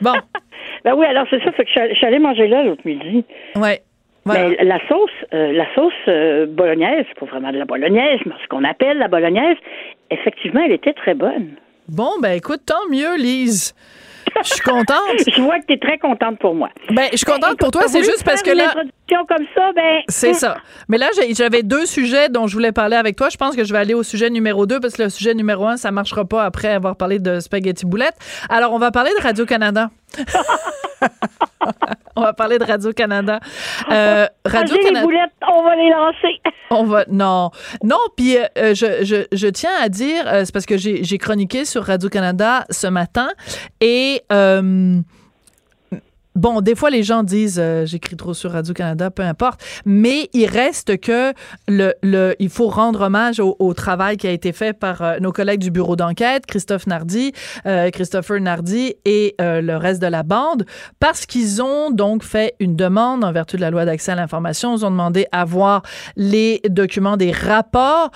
Bon. 0.00 0.14
ben 0.84 0.94
oui, 0.94 1.06
alors 1.06 1.26
c'est 1.30 1.42
ça. 1.42 1.52
Fait 1.52 1.64
que 1.64 1.70
je 1.70 1.94
suis 1.94 2.06
allée 2.06 2.18
manger 2.18 2.46
là 2.46 2.62
l'autre 2.62 2.82
midi. 2.84 3.24
Ouais. 3.56 3.82
Mais 4.34 4.64
la 4.64 4.78
sauce, 4.88 5.10
euh, 5.32 5.52
la 5.52 5.66
sauce 5.74 5.92
euh, 6.08 6.46
bolognaise, 6.46 7.06
pas 7.18 7.26
vraiment 7.26 7.52
de 7.52 7.58
la 7.58 7.64
bolognaise, 7.64 8.20
mais 8.26 8.34
ce 8.42 8.48
qu'on 8.48 8.64
appelle 8.64 8.98
la 8.98 9.08
bolognaise, 9.08 9.56
effectivement, 10.10 10.62
elle 10.64 10.72
était 10.72 10.92
très 10.92 11.14
bonne. 11.14 11.56
Bon, 11.88 12.10
ben 12.20 12.32
écoute, 12.32 12.60
tant 12.66 12.88
mieux, 12.90 13.16
Lise. 13.16 13.74
Je 14.42 14.48
suis 14.48 14.60
contente. 14.60 14.98
je 15.34 15.40
vois 15.40 15.58
que 15.60 15.66
tu 15.66 15.72
es 15.74 15.78
très 15.78 15.98
contente 15.98 16.38
pour 16.38 16.54
moi. 16.54 16.68
Ben, 16.90 17.08
je 17.12 17.16
suis 17.16 17.26
contente 17.26 17.58
pour 17.58 17.70
toi, 17.70 17.84
c'est 17.86 18.04
juste 18.04 18.24
parce 18.24 18.42
que 18.42 18.50
là. 18.50 18.74
comme 19.08 19.46
ça, 19.54 19.72
ben. 19.74 20.02
C'est 20.08 20.34
ça. 20.34 20.58
Mais 20.88 20.98
là, 20.98 21.08
j'avais 21.32 21.62
deux 21.62 21.86
sujets 21.86 22.28
dont 22.28 22.46
je 22.46 22.54
voulais 22.54 22.72
parler 22.72 22.96
avec 22.96 23.16
toi. 23.16 23.28
Je 23.30 23.36
pense 23.36 23.56
que 23.56 23.64
je 23.64 23.72
vais 23.72 23.78
aller 23.78 23.94
au 23.94 24.02
sujet 24.02 24.30
numéro 24.30 24.66
deux 24.66 24.80
parce 24.80 24.94
que 24.94 25.04
le 25.04 25.08
sujet 25.08 25.34
numéro 25.34 25.66
un, 25.66 25.76
ça 25.76 25.90
marchera 25.90 26.24
pas 26.24 26.44
après 26.44 26.68
avoir 26.68 26.96
parlé 26.96 27.18
de 27.18 27.40
spaghetti 27.40 27.86
boulette. 27.86 28.16
Alors, 28.48 28.72
on 28.72 28.78
va 28.78 28.90
parler 28.90 29.10
de 29.18 29.22
Radio-Canada. 29.22 29.90
on 32.16 32.22
va 32.22 32.32
parler 32.32 32.58
de 32.58 32.64
Radio-Canada. 32.64 33.40
Euh, 33.90 34.26
Radio-Canada. 34.44 35.06
on 35.48 35.62
va 35.62 35.76
les 35.76 35.90
lancer. 35.90 36.40
on 36.70 36.84
va. 36.84 37.04
Non. 37.08 37.50
Non, 37.82 37.98
puis 38.16 38.36
euh, 38.36 38.74
je, 38.74 39.04
je, 39.04 39.26
je, 39.32 39.46
tiens 39.48 39.70
à 39.80 39.88
dire, 39.88 40.24
euh, 40.26 40.44
c'est 40.44 40.52
parce 40.52 40.66
que 40.66 40.76
j'ai 40.76 41.18
chroniqué 41.18 41.64
sur 41.64 41.84
Radio-Canada 41.84 42.64
ce 42.70 42.86
matin 42.86 43.30
et. 43.80 44.22
Euh, 46.38 46.48
Bon, 46.48 46.60
des 46.60 46.74
fois, 46.74 46.90
les 46.90 47.02
gens 47.02 47.24
disent 47.24 47.58
euh, 47.60 47.84
j'écris 47.84 48.16
trop 48.16 48.32
sur 48.32 48.52
Radio-Canada, 48.52 49.10
peu 49.10 49.22
importe, 49.22 49.60
mais 49.84 50.30
il 50.32 50.46
reste 50.46 50.98
que 50.98 51.32
le, 51.66 51.92
le 52.02 52.36
il 52.38 52.48
faut 52.48 52.68
rendre 52.68 53.02
hommage 53.02 53.40
au, 53.40 53.56
au, 53.58 53.74
travail 53.74 54.16
qui 54.16 54.26
a 54.26 54.30
été 54.30 54.52
fait 54.52 54.72
par 54.72 55.02
euh, 55.02 55.18
nos 55.20 55.32
collègues 55.32 55.60
du 55.60 55.70
bureau 55.70 55.96
d'enquête, 55.96 56.46
Christophe 56.46 56.86
Nardi, 56.86 57.32
euh, 57.66 57.90
Christopher 57.90 58.40
Nardi 58.40 58.94
et 59.04 59.34
euh, 59.40 59.60
le 59.60 59.76
reste 59.76 60.00
de 60.00 60.06
la 60.06 60.22
bande, 60.22 60.64
parce 61.00 61.26
qu'ils 61.26 61.60
ont 61.60 61.90
donc 61.90 62.22
fait 62.22 62.54
une 62.60 62.76
demande 62.76 63.24
en 63.24 63.32
vertu 63.32 63.56
de 63.56 63.60
la 63.60 63.70
loi 63.70 63.84
d'accès 63.84 64.12
à 64.12 64.14
l'information. 64.14 64.76
Ils 64.76 64.86
ont 64.86 64.90
demandé 64.90 65.26
à 65.32 65.44
voir 65.44 65.82
les 66.16 66.60
documents 66.68 67.16
des 67.16 67.32
rapports 67.32 68.10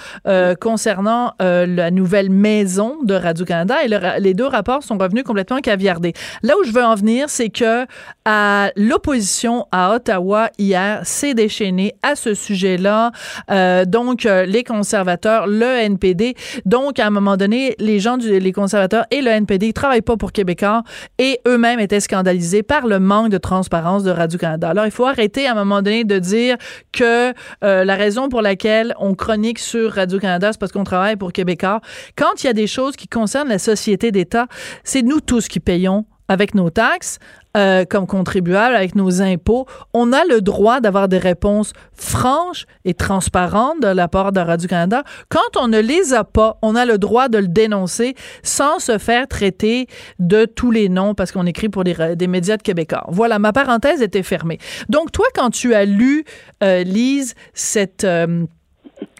concernant 0.60 1.32
la 1.38 1.90
nouvelle 1.90 2.30
maison 2.30 2.98
de 3.02 3.14
Radio-Canada 3.14 3.84
et 3.84 3.88
le, 3.88 3.98
les 4.20 4.34
deux 4.34 4.46
rapports 4.46 4.82
sont 4.82 4.96
revenus 4.96 5.24
complètement 5.24 5.58
caviardés. 5.58 6.12
Là 6.42 6.54
où 6.60 6.64
je 6.64 6.72
veux 6.72 6.84
en 6.84 6.94
venir, 6.94 7.28
c'est 7.28 7.50
que 7.50 7.86
à 8.24 8.70
l'opposition 8.76 9.66
à 9.72 9.94
Ottawa 9.94 10.50
hier 10.58 11.00
s'est 11.04 11.34
déchaînée 11.34 11.94
à 12.02 12.14
ce 12.14 12.34
sujet-là. 12.34 13.12
Euh, 13.50 13.84
donc, 13.84 14.26
euh, 14.26 14.44
les 14.44 14.64
conservateurs, 14.64 15.46
le 15.46 15.64
NPD. 15.64 16.34
Donc, 16.64 16.98
à 16.98 17.06
un 17.06 17.10
moment 17.10 17.36
donné, 17.36 17.74
les 17.78 17.98
gens, 18.00 18.16
du, 18.16 18.38
les 18.38 18.52
conservateurs 18.52 19.06
et 19.10 19.22
le 19.22 19.30
NPD 19.30 19.68
ne 19.68 19.72
travaillent 19.72 20.02
pas 20.02 20.16
pour 20.16 20.32
Québécois 20.32 20.82
et 21.18 21.40
eux-mêmes 21.46 21.80
étaient 21.80 22.00
scandalisés 22.00 22.62
par 22.62 22.86
le 22.86 23.00
manque 23.00 23.30
de 23.30 23.38
transparence 23.38 24.04
de 24.04 24.10
Radio-Canada. 24.10 24.70
Alors, 24.70 24.86
il 24.86 24.92
faut 24.92 25.06
arrêter 25.06 25.46
à 25.46 25.52
un 25.52 25.54
moment 25.54 25.82
donné 25.82 26.04
de 26.04 26.18
dire 26.18 26.56
que 26.92 27.32
euh, 27.64 27.84
la 27.84 27.94
raison 27.96 28.28
pour 28.28 28.42
laquelle 28.42 28.94
on 28.98 29.14
chronique 29.14 29.58
sur 29.58 29.92
Radio-Canada, 29.92 30.52
c'est 30.52 30.60
parce 30.60 30.72
qu'on 30.72 30.84
travaille 30.84 31.16
pour 31.16 31.32
Québécois. 31.32 31.80
Quand 32.16 32.42
il 32.42 32.46
y 32.46 32.50
a 32.50 32.54
des 32.54 32.66
choses 32.66 32.96
qui 32.96 33.08
concernent 33.08 33.48
la 33.48 33.58
société 33.58 34.12
d'État, 34.12 34.46
c'est 34.84 35.02
nous 35.02 35.20
tous 35.20 35.48
qui 35.48 35.60
payons 35.60 36.04
avec 36.28 36.54
nos 36.54 36.70
taxes, 36.70 37.18
euh, 37.56 37.84
comme 37.84 38.06
contribuables, 38.06 38.74
avec 38.74 38.94
nos 38.94 39.20
impôts, 39.20 39.66
on 39.92 40.12
a 40.12 40.24
le 40.24 40.40
droit 40.40 40.80
d'avoir 40.80 41.08
des 41.08 41.18
réponses 41.18 41.72
franches 41.92 42.64
et 42.84 42.94
transparentes 42.94 43.82
de 43.82 43.88
la 43.88 44.08
part 44.08 44.32
de 44.32 44.40
Radio-Canada. 44.40 45.04
Quand 45.28 45.60
on 45.60 45.68
ne 45.68 45.78
les 45.78 46.14
a 46.14 46.24
pas, 46.24 46.58
on 46.62 46.74
a 46.74 46.86
le 46.86 46.96
droit 46.96 47.28
de 47.28 47.38
le 47.38 47.48
dénoncer 47.48 48.14
sans 48.42 48.78
se 48.78 48.96
faire 48.96 49.28
traiter 49.28 49.86
de 50.18 50.46
tous 50.46 50.70
les 50.70 50.88
noms 50.88 51.14
parce 51.14 51.32
qu'on 51.32 51.46
écrit 51.46 51.68
pour 51.68 51.84
des, 51.84 52.26
médias 52.26 52.56
de 52.56 52.62
Québécois. 52.62 53.04
Voilà, 53.08 53.38
ma 53.38 53.52
parenthèse 53.52 54.00
était 54.00 54.22
fermée. 54.22 54.58
Donc, 54.88 55.12
toi, 55.12 55.26
quand 55.34 55.50
tu 55.50 55.74
as 55.74 55.84
lu, 55.84 56.24
euh, 56.62 56.82
Lise, 56.84 57.34
cette... 57.52 58.04
Euh, 58.04 58.46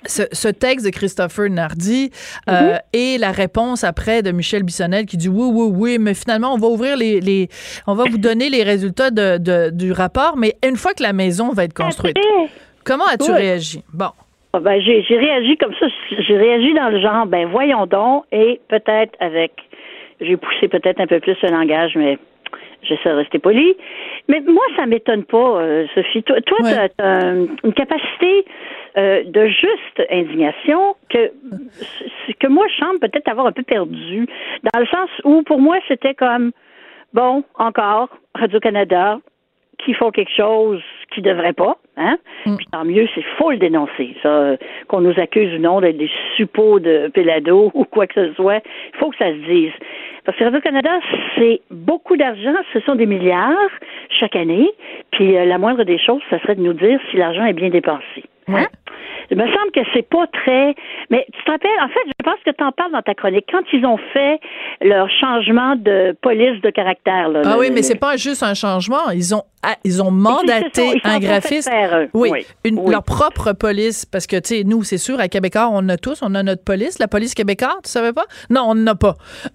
ce, 0.07 0.23
ce, 0.33 0.49
texte 0.49 0.87
de 0.87 0.91
Christopher 0.91 1.49
Nardi 1.51 2.11
euh, 2.49 2.53
mm 2.53 2.55
-hmm. 2.55 2.81
et 2.93 3.19
la 3.19 3.33
réponse 3.33 3.85
après 3.85 4.23
de 4.23 4.33
Michel 4.33 4.63
Bissonnel 4.63 5.07
qui 5.07 5.17
dit 5.17 5.29
oui, 5.29 5.49
oui, 5.53 5.67
oui, 5.75 5.99
mais 5.99 6.15
finalement, 6.15 6.55
on 6.55 6.59
va 6.59 6.69
ouvrir 6.69 6.97
les. 6.97 7.21
les 7.21 7.49
on 7.87 7.95
va 7.95 8.05
vous 8.11 8.19
donner 8.19 8.49
les 8.51 8.63
résultats 8.63 9.11
de, 9.11 9.39
de, 9.39 9.71
du 9.71 9.93
rapport, 9.93 10.35
mais 10.37 10.53
une 10.69 10.77
fois 10.77 10.93
que 10.95 11.03
la 11.03 11.13
maison 11.13 11.53
va 11.53 11.65
être 11.65 11.75
construite. 11.75 12.19
Comment 12.85 13.07
as-tu 13.13 13.31
oui. 13.31 13.39
réagi? 13.39 13.83
Bon. 13.93 14.13
Ben, 14.61 14.81
j'ai 14.83 15.17
réagi 15.17 15.57
comme 15.57 15.75
ça. 15.81 15.87
J'ai 16.27 16.37
réagi 16.37 16.75
dans 16.75 16.91
le 16.91 17.01
genre, 17.01 17.27
ben 17.27 17.47
voyons 17.47 17.87
donc, 17.87 18.25
et 18.33 18.61
peut-être 18.69 19.15
avec. 19.21 19.53
J'ai 20.21 20.37
poussé 20.37 20.69
peut-être 20.69 21.01
un 21.01 21.07
peu 21.07 21.21
plus 21.21 21.37
le 21.43 21.49
langage, 21.49 21.93
mais 21.97 22.19
j'essaie 22.83 23.09
de 23.09 23.15
rester 23.15 23.39
poli. 23.39 23.75
Mais 24.29 24.41
moi, 24.41 24.65
ça 24.77 24.87
m'étonne 24.87 25.25
pas, 25.25 25.61
euh, 25.61 25.87
Sophie. 25.95 26.23
Toi, 26.23 26.37
ouais. 26.61 26.89
tu 26.99 27.05
as, 27.05 27.35
une 27.65 27.73
capacité 27.75 28.45
euh, 28.97 29.23
de 29.25 29.47
juste 29.47 30.03
indignation 30.11 30.97
que 31.09 31.33
que 32.39 32.47
moi, 32.47 32.67
je 32.69 32.85
semble 32.85 32.99
peut-être 33.01 33.29
avoir 33.29 33.47
un 33.47 33.53
peu 33.53 33.63
perdu, 33.63 34.27
dans 34.73 34.81
le 34.81 34.87
sens 34.87 35.09
où, 35.25 35.43
pour 35.43 35.61
moi, 35.61 35.79
c'était 35.89 36.15
comme, 36.15 36.53
bon, 37.13 37.45
encore, 37.57 38.09
Radio-Canada, 38.35 39.19
qui 39.79 39.95
font 39.95 40.11
quelque 40.11 40.33
chose 40.35 40.83
qui 41.13 41.21
devrait 41.23 41.53
pas, 41.53 41.77
hein? 41.97 42.17
Mm. 42.47 42.57
Puis 42.57 42.67
tant 42.73 42.85
mieux, 42.85 43.09
c'est 43.15 43.23
faut 43.39 43.51
le 43.51 43.59
dénoncer. 43.59 44.17
Ça, 44.23 44.57
qu'on 44.89 45.01
nous 45.01 45.19
accuse 45.19 45.55
ou 45.55 45.59
non 45.59 45.81
d'être 45.81 45.99
des 45.99 46.11
suppôts 46.37 46.81
de 46.81 47.11
Pelado 47.13 47.71
ou 47.75 47.85
quoi 47.85 48.07
que 48.07 48.15
ce 48.15 48.35
soit, 48.35 48.63
il 48.95 48.99
faut 48.99 49.11
que 49.11 49.17
ça 49.17 49.27
se 49.27 49.51
dise. 49.51 49.73
Parce 50.25 50.39
que 50.39 50.45
Radio-Canada, 50.45 50.91
c'est 51.37 51.61
beaucoup 51.71 52.17
d'argent, 52.17 52.55
ce 52.73 52.81
sont 52.81 52.95
des 52.95 53.07
milliards 53.07 53.71
chaque 54.09 54.37
année, 54.37 54.71
puis 55.11 55.37
euh, 55.37 55.45
la 55.45 55.59
moindre 55.59 55.83
des 55.85 55.99
choses, 55.99 56.23
ça 56.31 56.39
serait 56.41 56.55
de 56.55 56.63
nous 56.63 56.75
dire 56.75 57.01
si 57.11 57.17
l'argent 57.17 57.45
est 57.45 57.53
bien 57.53 57.71
dépensé. 57.71 58.25
Hein? 58.49 58.67
Il 59.33 59.39
me 59.39 59.47
semble 59.47 59.71
que 59.75 59.81
c'est 59.95 60.07
pas 60.07 60.27
très. 60.27 60.75
Mais 61.09 61.25
tu 61.33 61.43
te 61.43 61.51
rappelles, 61.51 61.71
en 61.81 61.89
fait, 61.89 62.01
je 62.07 62.23
pense 62.23 62.39
que 62.45 62.51
tu 62.51 62.63
en 62.63 62.71
parles 62.71 62.93
dans 62.93 63.01
ta 63.01 63.15
chronique. 63.15 63.47
Quand 63.51 63.63
ils 63.73 63.87
ont 63.87 63.97
fait 64.13 64.39
leur 64.83 65.09
changement 65.09 65.75
de 65.75 66.15
police 66.21 66.61
de 66.61 66.69
caractère. 66.69 67.31
Là, 67.31 67.41
ah 67.47 67.55
le, 67.55 67.61
oui, 67.61 67.71
mais 67.73 67.81
c'est 67.81 67.99
pas 67.99 68.19
juste 68.19 68.43
un 68.43 68.53
changement. 68.53 69.09
Ils 69.15 69.35
ont, 69.35 69.43
ils 69.85 70.03
ont 70.03 70.11
mandaté 70.11 70.83
ils 70.97 71.01
un 71.05 71.19
graphiste. 71.19 71.71
Faire, 71.71 72.09
oui, 72.13 72.29
oui. 72.31 72.47
Une, 72.65 72.79
oui, 72.79 72.93
leur 72.93 73.03
propre 73.05 73.55
police. 73.55 74.05
Parce 74.05 74.27
que, 74.27 74.37
tu 74.37 74.55
sais, 74.55 74.65
nous, 74.65 74.83
c'est 74.83 74.99
sûr, 74.99 75.19
à 75.19 75.29
Québécois, 75.29 75.71
on 75.73 75.89
a 75.89 75.97
tous, 75.97 76.21
on 76.23 76.35
a 76.35 76.43
notre 76.43 76.63
police. 76.63 76.99
La 76.99 77.09
police 77.09 77.33
québécoise, 77.33 77.73
tu 77.83 77.91
savais 77.91 78.13
pas? 78.13 78.27
Non, 78.51 78.65
on 78.69 78.75
n'en 78.75 78.89
a 78.89 78.95
pas. 78.95 79.15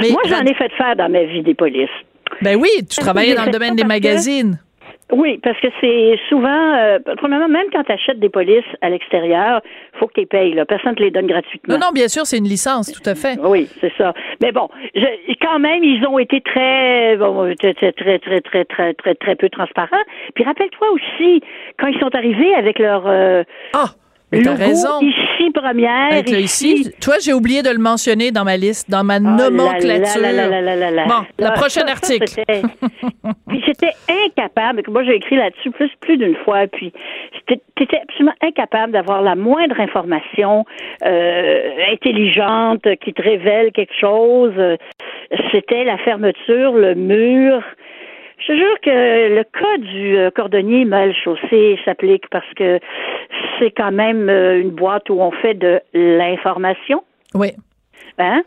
mais, 0.00 0.10
Moi, 0.10 0.22
j'en 0.26 0.40
ai 0.40 0.54
fait 0.54 0.72
faire 0.72 0.96
dans 0.96 1.08
ma 1.08 1.22
vie 1.22 1.42
des 1.42 1.54
polices. 1.54 1.88
Ben 2.42 2.56
oui, 2.56 2.68
tu 2.90 2.98
travaillais 2.98 3.36
dans 3.36 3.44
le 3.44 3.52
domaine 3.52 3.76
des 3.76 3.84
magazines. 3.84 4.58
Oui, 5.12 5.38
parce 5.42 5.60
que 5.60 5.68
c'est 5.80 6.18
souvent, 6.28 6.74
euh, 6.76 6.98
premièrement, 7.16 7.48
même 7.48 7.66
quand 7.72 7.84
tu 7.84 7.92
achètes 7.92 8.18
des 8.18 8.30
polices 8.30 8.64
à 8.80 8.88
l'extérieur, 8.88 9.60
faut 9.98 10.06
que 10.06 10.14
tu 10.14 10.20
les 10.20 10.26
payes. 10.26 10.54
Là. 10.54 10.64
Personne 10.64 10.92
ne 10.92 10.96
te 10.96 11.02
les 11.02 11.10
donne 11.10 11.26
gratuitement. 11.26 11.74
Non, 11.74 11.80
non, 11.80 11.92
bien 11.92 12.08
sûr, 12.08 12.24
c'est 12.26 12.38
une 12.38 12.48
licence, 12.48 12.90
tout 12.90 13.08
à 13.08 13.14
fait. 13.14 13.38
Oui, 13.42 13.68
c'est 13.80 13.92
ça. 13.98 14.14
Mais 14.42 14.50
bon, 14.50 14.68
je, 14.94 15.06
quand 15.40 15.58
même, 15.58 15.84
ils 15.84 16.04
ont 16.06 16.18
été 16.18 16.40
très, 16.40 17.16
bon, 17.16 17.54
très, 17.56 17.74
très, 17.74 17.92
très, 17.92 18.18
très, 18.18 18.40
très, 18.40 18.64
très, 18.64 18.94
très, 18.94 19.14
très 19.14 19.36
peu 19.36 19.48
transparents. 19.50 20.04
Puis 20.34 20.44
rappelle-toi 20.44 20.88
aussi, 20.92 21.42
quand 21.78 21.88
ils 21.88 21.98
sont 22.00 22.14
arrivés 22.14 22.54
avec 22.54 22.78
leur... 22.78 23.04
Euh, 23.06 23.44
ah! 23.74 23.90
Mais 24.36 24.42
t'as 24.42 24.54
raison. 24.54 25.00
Ici, 25.00 25.50
première. 25.52 26.12
Avec 26.12 26.30
ici. 26.30 26.74
ici. 26.74 26.90
Toi, 27.00 27.14
j'ai 27.24 27.32
oublié 27.32 27.62
de 27.62 27.70
le 27.70 27.78
mentionner 27.78 28.30
dans 28.30 28.44
ma 28.44 28.56
liste, 28.56 28.90
dans 28.90 29.04
ma 29.04 29.16
oh 29.16 29.20
nomenclature. 29.20 30.20
Là, 30.20 30.32
là, 30.32 30.90
là, 30.90 31.04
bon, 31.06 31.24
le 31.38 31.54
prochain 31.54 31.86
article. 31.86 32.42
puis 33.48 33.62
j'étais 33.66 33.92
incapable, 34.26 34.82
moi 34.88 35.04
j'ai 35.04 35.16
écrit 35.16 35.36
là-dessus 35.36 35.70
plus, 35.70 35.90
plus 36.00 36.16
d'une 36.16 36.36
fois, 36.36 36.66
puis 36.66 36.92
j'étais 37.78 38.00
absolument 38.02 38.34
incapable 38.42 38.92
d'avoir 38.92 39.22
la 39.22 39.34
moindre 39.34 39.78
information 39.80 40.64
euh, 41.04 41.70
intelligente 41.92 42.86
qui 43.02 43.12
te 43.12 43.22
révèle 43.22 43.72
quelque 43.72 43.94
chose. 43.98 44.52
C'était 45.52 45.84
la 45.84 45.98
fermeture, 45.98 46.72
le 46.72 46.94
mur. 46.94 47.62
Je 48.46 48.52
jure 48.52 48.80
que 48.82 49.34
le 49.36 49.44
cas 49.44 49.78
du 49.78 50.18
euh, 50.18 50.30
cordonnier 50.30 50.84
mal 50.84 51.14
chaussé 51.14 51.78
s'applique 51.84 52.28
parce 52.30 52.52
que 52.56 52.78
c'est 53.58 53.70
quand 53.70 53.92
même 53.92 54.28
euh, 54.28 54.60
une 54.60 54.70
boîte 54.70 55.08
où 55.08 55.20
on 55.20 55.30
fait 55.30 55.54
de 55.54 55.80
l'information. 55.94 57.02
Oui. 57.34 57.52
Hein? 58.18 58.42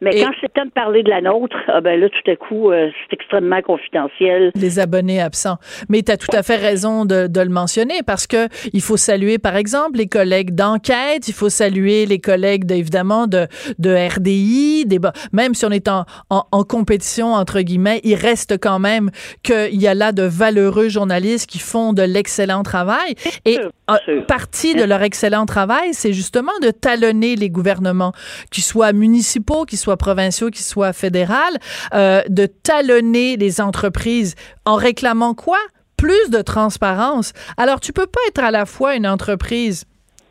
Mais 0.00 0.16
Et 0.16 0.24
quand 0.24 0.32
temps 0.54 0.64
de 0.64 0.70
parler 0.70 1.04
de 1.04 1.10
la 1.10 1.20
nôtre, 1.20 1.56
ah 1.68 1.80
ben 1.80 1.98
là, 2.00 2.08
tout 2.08 2.30
à 2.30 2.34
coup, 2.34 2.70
euh, 2.72 2.90
c'est 3.02 3.14
extrêmement 3.14 3.62
confidentiel. 3.62 4.50
Les 4.56 4.80
abonnés 4.80 5.20
absents. 5.20 5.58
Mais 5.88 6.02
tu 6.02 6.10
as 6.10 6.16
tout 6.16 6.34
à 6.36 6.42
fait 6.42 6.56
raison 6.56 7.04
de, 7.04 7.28
de, 7.28 7.40
le 7.40 7.48
mentionner 7.48 8.02
parce 8.04 8.26
que 8.26 8.48
il 8.72 8.80
faut 8.80 8.96
saluer, 8.96 9.38
par 9.38 9.54
exemple, 9.54 9.98
les 9.98 10.08
collègues 10.08 10.54
d'enquête, 10.56 11.28
il 11.28 11.34
faut 11.34 11.48
saluer 11.48 12.06
les 12.06 12.18
collègues, 12.18 12.64
de, 12.64 12.74
évidemment, 12.74 13.28
de, 13.28 13.46
de 13.78 13.94
RDI, 13.94 14.86
des, 14.86 14.98
même 15.32 15.54
si 15.54 15.64
on 15.64 15.70
est 15.70 15.86
en, 15.86 16.04
en, 16.30 16.44
en, 16.50 16.64
compétition, 16.64 17.34
entre 17.34 17.60
guillemets, 17.60 18.00
il 18.02 18.16
reste 18.16 18.58
quand 18.58 18.80
même 18.80 19.10
qu'il 19.44 19.80
y 19.80 19.86
a 19.86 19.94
là 19.94 20.10
de 20.10 20.24
valeureux 20.24 20.88
journalistes 20.88 21.48
qui 21.48 21.60
font 21.60 21.92
de 21.92 22.02
l'excellent 22.02 22.64
travail. 22.64 23.14
Et 23.44 23.58
euh, 23.90 24.22
partie 24.22 24.74
de 24.74 24.84
leur 24.84 25.02
excellent 25.02 25.46
travail, 25.46 25.92
c'est 25.92 26.12
justement 26.12 26.52
de 26.60 26.70
talonner 26.70 27.36
les 27.36 27.50
gouvernements, 27.50 28.12
qu'ils 28.50 28.64
soient 28.64 28.91
municipaux, 28.92 29.64
qu'ils 29.64 29.78
soient 29.78 29.96
provinciaux, 29.96 30.50
qu'ils 30.50 30.64
soient 30.64 30.92
fédérales, 30.92 31.58
euh, 31.94 32.22
de 32.28 32.46
talonner 32.46 33.36
les 33.36 33.60
entreprises 33.60 34.34
en 34.64 34.76
réclamant 34.76 35.34
quoi? 35.34 35.58
Plus 35.96 36.30
de 36.30 36.42
transparence. 36.42 37.32
Alors, 37.56 37.80
tu 37.80 37.92
peux 37.92 38.06
pas 38.06 38.20
être 38.28 38.42
à 38.42 38.50
la 38.50 38.66
fois 38.66 38.96
une 38.96 39.06
entreprise 39.06 39.84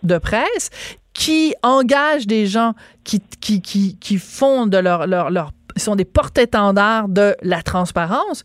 de 0.03 0.17
presse 0.17 0.69
qui 1.13 1.53
engage 1.63 2.27
des 2.27 2.45
gens 2.45 2.73
qui, 3.03 3.21
qui, 3.39 3.61
qui, 3.61 3.97
qui 3.99 4.17
font 4.17 4.67
de 4.67 4.77
leur, 4.77 5.07
leur, 5.07 5.29
leur 5.29 5.51
sont 5.77 5.95
des 5.95 6.05
porte-étendards 6.05 7.07
de 7.07 7.35
la 7.41 7.61
transparence, 7.61 8.43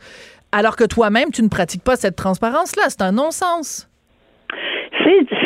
alors 0.53 0.77
que 0.77 0.85
toi-même, 0.85 1.31
tu 1.33 1.43
ne 1.43 1.49
pratiques 1.49 1.83
pas 1.83 1.97
cette 1.97 2.17
transparence-là. 2.17 2.85
C'est 2.89 3.03
un 3.03 3.13
non-sens. 3.13 3.89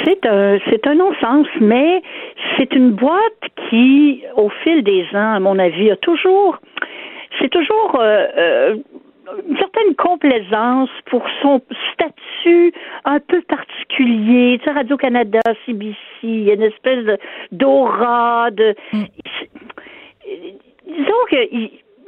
C'est 0.05 0.27
un, 0.27 0.59
c'est 0.71 0.87
un 0.87 0.95
non-sens, 0.95 1.47
mais 1.61 2.03
c'est 2.57 2.73
une 2.75 2.93
boîte 2.93 3.43
qui, 3.69 4.23
au 4.37 4.49
fil 4.63 4.83
des 4.83 5.05
ans, 5.13 5.35
à 5.35 5.41
mon 5.41 5.59
avis, 5.59 5.91
a 5.91 5.97
toujours, 5.97 6.59
c'est 7.39 7.49
toujours 7.49 7.97
euh, 8.01 8.27
euh, 8.37 8.77
une 9.49 9.57
certaine 9.59 9.95
complaisance 9.97 10.91
pour 11.07 11.23
son 11.43 11.61
statut 11.93 12.73
un 13.05 13.21
peu 13.21 13.43
particulier. 13.43 14.59
Tu 14.59 14.65
sais, 14.65 14.71
Radio-Canada, 14.73 15.41
CBC, 15.67 15.97
il 16.23 16.45
y 16.45 16.51
a 16.51 16.55
une 16.55 16.63
espèce 16.63 17.19
d'aura, 17.53 18.51
de... 18.51 18.75
Mm. 18.93 19.05
Disons 20.87 21.25
que 21.31 21.37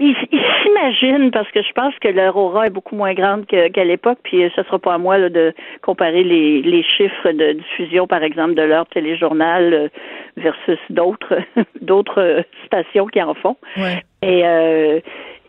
ils 0.00 0.16
s'imaginent, 0.62 1.30
parce 1.30 1.50
que 1.50 1.62
je 1.62 1.72
pense 1.72 1.94
que 2.00 2.08
leur 2.08 2.36
aura 2.36 2.66
est 2.66 2.70
beaucoup 2.70 2.96
moins 2.96 3.14
grande 3.14 3.46
qu'à 3.46 3.84
l'époque, 3.84 4.18
puis 4.22 4.50
ce 4.54 4.62
sera 4.62 4.78
pas 4.78 4.94
à 4.94 4.98
moi 4.98 5.18
là, 5.18 5.28
de 5.28 5.54
comparer 5.82 6.24
les, 6.24 6.62
les 6.62 6.82
chiffres 6.82 7.30
de 7.30 7.52
diffusion, 7.52 8.06
par 8.06 8.22
exemple, 8.22 8.54
de 8.54 8.62
leur 8.62 8.86
téléjournal 8.86 9.74
euh, 9.74 9.88
versus 10.36 10.78
d'autres 10.90 11.38
d'autres 11.80 12.44
stations 12.66 13.06
qui 13.06 13.22
en 13.22 13.34
font. 13.34 13.56
Ouais. 13.76 14.02
Et 14.22 14.46
euh, 14.46 15.00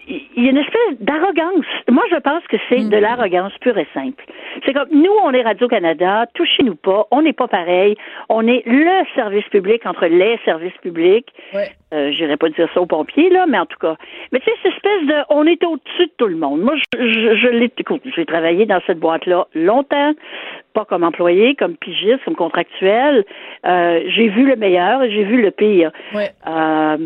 il 0.07 0.43
y 0.43 0.47
a 0.47 0.51
une 0.51 0.57
espèce 0.57 0.99
d'arrogance. 0.99 1.65
Moi, 1.89 2.03
je 2.11 2.17
pense 2.17 2.43
que 2.47 2.57
c'est 2.69 2.79
mm. 2.79 2.89
de 2.89 2.97
l'arrogance 2.97 3.53
pure 3.61 3.77
et 3.77 3.87
simple. 3.93 4.23
C'est 4.65 4.73
comme, 4.73 4.89
nous, 4.91 5.11
on 5.23 5.31
est 5.31 5.41
Radio-Canada, 5.41 6.25
touchez-nous 6.33 6.75
pas, 6.75 7.07
on 7.11 7.21
n'est 7.21 7.33
pas 7.33 7.47
pareil, 7.47 7.95
on 8.29 8.45
est 8.47 8.63
le 8.65 9.03
service 9.15 9.47
public 9.49 9.85
entre 9.85 10.05
les 10.07 10.39
services 10.45 10.77
publics. 10.81 11.27
Ouais. 11.53 11.71
Euh, 11.93 12.11
J'irais 12.11 12.37
pas 12.37 12.49
dire 12.49 12.67
ça 12.73 12.81
aux 12.81 12.85
pompiers, 12.85 13.29
là, 13.29 13.45
mais 13.47 13.59
en 13.59 13.65
tout 13.65 13.77
cas. 13.77 13.95
Mais 14.31 14.39
tu 14.39 14.45
sais, 14.45 14.51
cette 14.63 14.73
espèce 14.73 15.05
de, 15.07 15.15
on 15.29 15.45
est 15.45 15.63
au-dessus 15.63 16.07
de 16.07 16.11
tout 16.17 16.27
le 16.27 16.35
monde. 16.35 16.61
Moi, 16.61 16.75
je, 16.75 17.07
je, 17.07 17.35
je 17.35 17.47
l'ai, 17.49 17.71
écoute, 17.77 18.01
j'ai 18.15 18.25
travaillé 18.25 18.65
dans 18.65 18.81
cette 18.87 18.99
boîte-là 18.99 19.47
longtemps, 19.53 20.13
pas 20.73 20.85
comme 20.85 21.03
employé, 21.03 21.55
comme 21.55 21.75
pigiste, 21.75 22.23
comme 22.25 22.35
contractuel. 22.35 23.25
Euh, 23.65 24.01
j'ai 24.07 24.27
vu 24.29 24.45
le 24.47 24.55
meilleur 24.55 25.03
et 25.03 25.11
j'ai 25.11 25.23
vu 25.23 25.41
le 25.41 25.51
pire. 25.51 25.91
Ouais. 26.15 26.31
Euh, 26.47 26.97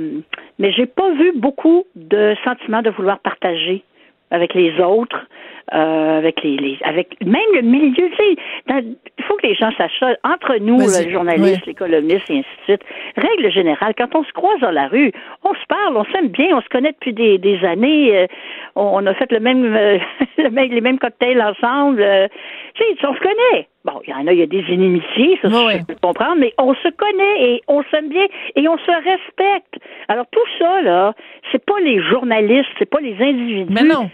mais 0.60 0.72
j'ai 0.72 0.86
pas 0.86 1.12
vu 1.12 1.34
beaucoup 1.36 1.86
de 1.96 2.36
sentiments 2.46 2.82
de 2.82 2.90
vouloir 2.90 3.20
partager 3.20 3.84
avec 4.32 4.54
les 4.54 4.80
autres, 4.80 5.26
euh, 5.74 6.18
avec 6.18 6.42
les, 6.44 6.58
les, 6.58 6.78
avec 6.84 7.16
même 7.26 7.42
le 7.54 7.62
milieu. 7.62 8.10
Tu 8.10 8.16
sais, 8.16 8.36
dans- 8.68 8.84
il 9.18 9.24
faut 9.26 9.36
que 9.36 9.48
les 9.48 9.56
gens 9.56 9.72
sachent 9.78 10.00
ça. 10.00 10.16
Entre 10.24 10.58
nous, 10.62 10.78
les 10.80 11.12
journalistes, 11.12 11.66
les 11.66 11.74
columnistes 11.74 12.30
et 12.30 12.40
ainsi 12.40 12.48
de 12.60 12.64
suite. 12.64 12.82
Règle 13.18 13.52
générale, 13.52 13.94
quand 13.98 14.16
on 14.16 14.24
se 14.24 14.32
croise 14.34 14.60
dans 14.62 14.72
la 14.72 14.88
rue, 14.88 15.12
on 15.44 15.54
se 15.54 15.66
parle, 15.68 15.98
on 15.98 16.06
s'aime 16.14 16.30
bien, 16.30 16.56
on 16.56 16.62
se 16.62 16.70
connaît 16.70 16.92
depuis 16.94 17.14
des, 17.14 17.38
des 17.38 17.64
années. 17.66 18.18
euh, 18.18 18.28
on, 18.76 19.06
a 19.08 19.14
fait 19.16 19.32
le 19.32 19.40
même, 19.40 19.76
euh, 19.76 19.98
le 20.38 20.50
même- 20.50 20.72
les 20.72 20.82
mêmes 20.82 21.00
cocktails 21.00 21.42
ensemble. 21.42 22.02
euh, 22.02 22.28
tu 22.76 22.84
sais, 22.84 23.08
on 23.08 23.14
se 23.16 23.20
connaît. 23.20 23.68
Bon, 23.86 24.02
il 24.06 24.10
y 24.10 24.14
en 24.14 24.28
a, 24.28 24.34
il 24.34 24.40
y 24.40 24.44
a 24.44 24.48
des 24.48 24.64
inimitiés, 24.70 25.40
ça, 25.42 25.48
Ouais, 25.48 25.80
je 25.80 25.86
peux 25.86 25.96
comprendre, 26.02 26.36
mais 26.40 26.54
on 26.58 26.74
se 26.76 26.90
connaît 26.90 27.42
et 27.54 27.62
on 27.70 27.82
s'aime 27.90 28.10
bien 28.10 28.26
et 28.58 28.68
on 28.68 28.78
se 28.78 28.92
respecte. 28.92 29.76
Alors 30.10 30.26
tout 30.30 30.42
ça 30.60 30.82
là, 30.82 31.14
c'est 31.52 31.64
pas 31.66 31.80
les 31.82 32.02
journalistes, 32.02 32.68
c'est 32.80 32.90
pas 32.90 33.00
les 33.00 33.16
individus. 33.22 33.72
Mais 33.74 33.84
non. 33.88 34.10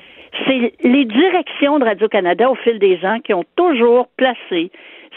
C'est 0.45 0.73
les 0.83 1.05
directions 1.05 1.79
de 1.79 1.85
Radio-Canada 1.85 2.49
au 2.49 2.55
fil 2.55 2.79
des 2.79 2.99
ans 3.03 3.19
qui 3.19 3.33
ont 3.33 3.45
toujours 3.55 4.07
placé 4.17 4.71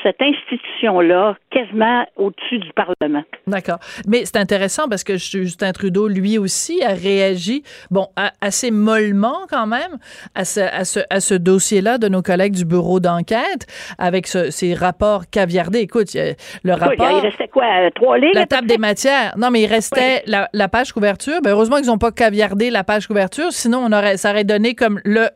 cette 0.07 0.23
institution-là 0.23 1.37
quasiment 1.51 2.07
au-dessus 2.17 2.59
du 2.59 2.71
Parlement. 2.75 3.25
D'accord. 3.49 3.79
Mais 4.07 4.25
c'est 4.25 4.37
intéressant 4.37 4.89
parce 4.89 5.03
que 5.03 5.17
Justin 5.17 5.73
Trudeau, 5.73 6.07
lui 6.07 6.39
aussi, 6.39 6.81
a 6.85 6.93
réagi, 6.95 7.65
bon, 7.91 8.07
assez 8.41 8.71
mollement 8.71 9.47
quand 9.51 9.67
même, 9.67 9.99
à 10.37 10.45
ce, 10.45 10.61
à 10.61 10.85
ce, 10.85 11.01
à 11.11 11.19
ce 11.19 11.35
dossier-là 11.35 11.99
de 11.99 12.09
nos 12.09 12.23
collègues 12.23 12.55
du 12.55 12.65
bureau 12.65 13.01
d'enquête, 13.01 13.67
avec 13.99 14.29
ce- 14.29 14.51
ces 14.51 14.75
rapports 14.75 15.29
caviardés. 15.29 15.81
Écoute, 15.81 16.15
le 16.15 16.73
rapport... 16.73 17.11
il 17.11 17.27
restait 17.27 17.49
quoi, 17.49 17.65
euh, 17.65 17.91
trois 17.95 18.19
lignes? 18.19 18.35
La 18.35 18.47
table 18.47 18.69
des 18.69 18.79
matières. 18.79 19.35
Non, 19.37 19.51
mais 19.51 19.63
il 19.63 19.67
restait 19.67 20.23
la, 20.27 20.49
la 20.53 20.69
page 20.69 20.93
couverture. 20.93 21.41
Ben, 21.43 21.51
heureusement 21.51 21.79
qu'ils 21.79 21.87
n'ont 21.87 21.99
pas 21.99 22.13
caviardé 22.13 22.71
la 22.71 22.85
page 22.85 23.09
couverture. 23.09 23.51
Sinon, 23.51 23.81
on 23.85 23.93
aurait, 23.93 24.19
ça 24.19 24.31
aurait 24.31 24.45
donné 24.45 24.75
comme 24.77 25.01
le 25.05 25.27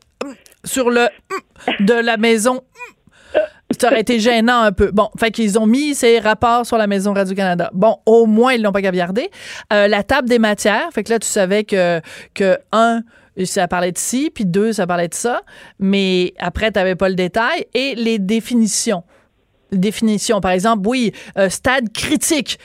sur 0.64 0.91
le 0.91 1.09
de 1.81 1.95
la 1.95 2.16
maison. 2.18 2.61
Ça 3.79 3.89
aurait 3.89 4.01
été 4.01 4.18
gênant 4.18 4.62
un 4.62 4.73
peu. 4.73 4.91
Bon, 4.91 5.11
fait 5.18 5.31
qu'ils 5.31 5.59
ont 5.59 5.66
mis 5.66 5.95
ces 5.95 6.18
rapports 6.18 6.66
sur 6.66 6.77
la 6.77 6.87
maison 6.87 7.12
Radio-Canada. 7.12 7.71
Bon, 7.73 7.99
au 8.05 8.27
moins, 8.27 8.53
ils 8.53 8.62
l'ont 8.62 8.73
pas 8.73 8.83
caviardé. 8.83 9.31
Euh, 9.73 9.87
la 9.87 10.03
table 10.03 10.29
des 10.29 10.39
matières. 10.39 10.89
Fait 10.93 11.05
que 11.05 11.11
là, 11.11 11.18
tu 11.18 11.29
savais 11.29 11.64
que, 11.64 12.01
que 12.35 12.59
un, 12.73 13.03
ça 13.45 13.68
parlait 13.68 13.93
de 13.93 13.99
ci, 13.99 14.31
puis 14.35 14.45
deux, 14.45 14.73
ça 14.73 14.87
parlait 14.87 15.09
de 15.09 15.14
ça. 15.14 15.43
Mais 15.79 16.35
après, 16.39 16.73
tu 16.73 16.79
n'avais 16.79 16.97
pas 16.97 17.09
le 17.09 17.14
détail. 17.14 17.66
Et 17.75 17.95
les 17.95 18.18
définitions 18.18 19.05
définition. 19.73 20.41
Par 20.41 20.51
exemple, 20.51 20.87
oui, 20.87 21.12
euh, 21.39 21.49
stade 21.49 21.93
critique. 21.93 22.59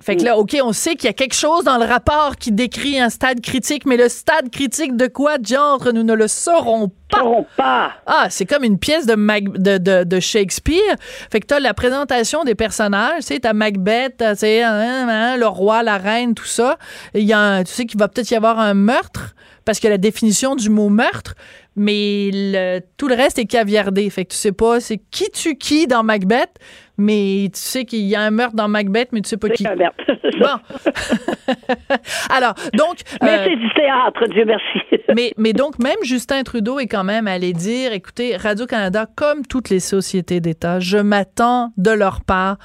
Fait 0.00 0.16
que 0.16 0.22
là, 0.22 0.38
OK, 0.38 0.56
on 0.62 0.72
sait 0.72 0.94
qu'il 0.94 1.06
y 1.06 1.10
a 1.10 1.12
quelque 1.12 1.34
chose 1.34 1.64
dans 1.64 1.76
le 1.76 1.84
rapport 1.84 2.36
qui 2.36 2.52
décrit 2.52 3.00
un 3.00 3.10
stade 3.10 3.40
critique, 3.40 3.84
mais 3.84 3.96
le 3.96 4.08
stade 4.08 4.48
critique 4.50 4.96
de 4.96 5.08
quoi, 5.08 5.38
diantre, 5.38 5.90
nous 5.92 6.04
ne 6.04 6.14
le 6.14 6.28
saurons 6.28 6.88
pas. 7.10 7.18
sauront 7.18 7.46
pas. 7.56 7.92
Ah, 8.06 8.28
c'est 8.30 8.46
comme 8.46 8.62
une 8.62 8.78
pièce 8.78 9.06
de, 9.06 9.16
Mac- 9.16 9.58
de, 9.58 9.76
de, 9.78 10.04
de 10.04 10.20
Shakespeare. 10.20 10.94
Fait 11.32 11.40
que 11.40 11.46
t'as 11.46 11.58
la 11.58 11.74
présentation 11.74 12.44
des 12.44 12.54
personnages, 12.54 13.22
tu 13.22 13.34
sais, 13.34 13.40
t'as 13.40 13.54
Macbeth, 13.54 14.18
tu 14.18 14.24
sais, 14.36 14.62
hein, 14.62 15.08
hein, 15.08 15.36
le 15.36 15.46
roi, 15.48 15.82
la 15.82 15.98
reine, 15.98 16.34
tout 16.34 16.44
ça. 16.44 16.78
Il 17.14 17.24
y 17.24 17.32
a 17.32 17.38
un- 17.40 17.64
tu 17.64 17.72
sais 17.72 17.84
qu'il 17.84 17.98
va 17.98 18.06
peut-être 18.06 18.30
y 18.30 18.36
avoir 18.36 18.60
un 18.60 18.74
meurtre, 18.74 19.34
parce 19.64 19.84
a 19.84 19.88
la 19.90 19.98
définition 19.98 20.54
du 20.54 20.70
mot 20.70 20.90
meurtre, 20.90 21.34
mais 21.78 22.30
le- 22.32 22.80
tout 22.96 23.08
le 23.08 23.14
reste 23.14 23.38
est 23.38 23.46
caviardé. 23.46 24.08
Fait 24.10 24.24
que 24.24 24.32
tu 24.32 24.36
sais 24.36 24.52
pas 24.52 24.80
c'est 24.80 24.98
qui 25.10 25.30
tue 25.30 25.56
qui 25.56 25.86
dans 25.86 26.02
Macbeth, 26.02 26.58
mais 26.98 27.48
tu 27.54 27.60
sais 27.60 27.84
qu'il 27.84 28.00
y 28.00 28.16
a 28.16 28.20
un 28.22 28.30
meurtre 28.30 28.56
dans 28.56 28.68
Macbeth, 28.68 29.10
mais 29.12 29.20
tu 29.20 29.28
sais 29.28 29.36
pas 29.36 29.48
qui. 29.48 29.62
C'est 29.68 29.84
un. 29.84 29.90
Bon. 30.38 30.46
Alors, 32.30 32.54
donc... 32.74 32.98
Mais 33.22 33.38
euh, 33.38 33.44
c'est 33.44 33.56
du 33.56 33.72
théâtre, 33.74 34.26
Dieu 34.28 34.44
merci. 34.44 35.02
mais, 35.16 35.32
mais 35.36 35.52
donc, 35.52 35.78
même 35.78 35.96
Justin 36.02 36.42
Trudeau 36.42 36.78
est 36.78 36.86
quand 36.86 37.04
même 37.04 37.26
allé 37.26 37.52
dire, 37.52 37.92
écoutez, 37.92 38.36
Radio-Canada, 38.36 39.06
comme 39.16 39.46
toutes 39.46 39.70
les 39.70 39.80
sociétés 39.80 40.40
d'État, 40.40 40.80
je 40.80 40.98
m'attends 40.98 41.72
de 41.76 41.90
leur 41.90 42.20
part 42.22 42.58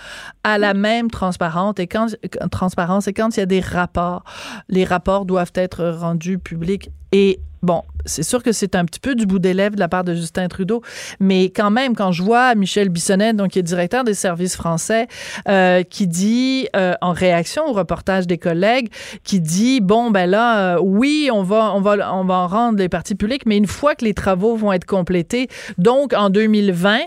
à 0.44 0.58
la 0.58 0.74
même 0.74 1.10
transparence. 1.10 1.76
Et 1.80 1.88
quand, 1.88 2.08
transparence. 2.52 3.08
Et 3.08 3.14
quand 3.14 3.36
il 3.38 3.40
y 3.40 3.44
a 3.44 3.48
des 3.48 3.62
rapports, 3.62 4.24
les 4.70 4.84
rapports 4.84 5.26
doivent 5.26 5.54
être 5.56 5.86
rendus 5.86 6.38
publics. 6.38 6.90
Et 7.12 7.40
bon, 7.64 7.82
c'est 8.06 8.24
sûr 8.24 8.44
que 8.44 8.52
c'est 8.52 8.76
un 8.76 8.86
petit 8.86 9.00
peu 9.00 9.16
du 9.16 9.26
bout 9.26 9.40
des 9.40 9.54
lèvres 9.54 9.76
de 9.76 9.80
la 9.80 9.88
part 9.88 10.04
de 10.04 10.14
Justin 10.14 10.48
Trudeau, 10.50 10.82
mais 11.20 11.46
quand 11.46 11.72
même, 11.72 11.96
quand 11.96 12.12
je 12.12 12.22
vois 12.22 12.54
Michel 12.56 12.90
Bissonnette, 12.90 13.38
donc 13.38 13.52
qui 13.52 13.60
est 13.60 13.64
directeur 13.64 14.04
des 14.04 14.14
services 14.14 14.56
français, 14.56 15.08
euh, 15.48 15.84
qui 15.84 16.08
dit, 16.08 16.68
euh, 16.76 16.94
en 17.02 17.14
réaction 17.14 17.66
au 17.68 17.72
reportage 17.72 18.28
des 18.28 18.38
collègues, 18.38 18.90
qui 19.24 19.40
dit, 19.40 19.80
bon, 19.80 20.12
ben 20.12 20.30
là, 20.30 20.76
euh, 20.76 20.80
oui, 20.82 21.30
on 21.32 21.44
va, 21.44 21.74
on, 21.74 21.82
va, 21.82 22.14
on 22.14 22.26
va 22.26 22.36
en 22.36 22.48
rendre 22.48 22.78
les 22.78 22.90
parties 22.90 23.16
publiques, 23.16 23.46
mais 23.46 23.58
une 23.58 23.68
fois 23.68 23.96
que 23.96 24.04
les 24.04 24.14
travaux 24.14 24.56
vont 24.56 24.74
être 24.74 24.86
complétés, 24.86 25.48
donc 25.78 26.14
en 26.14 26.30
2020, 26.30 27.00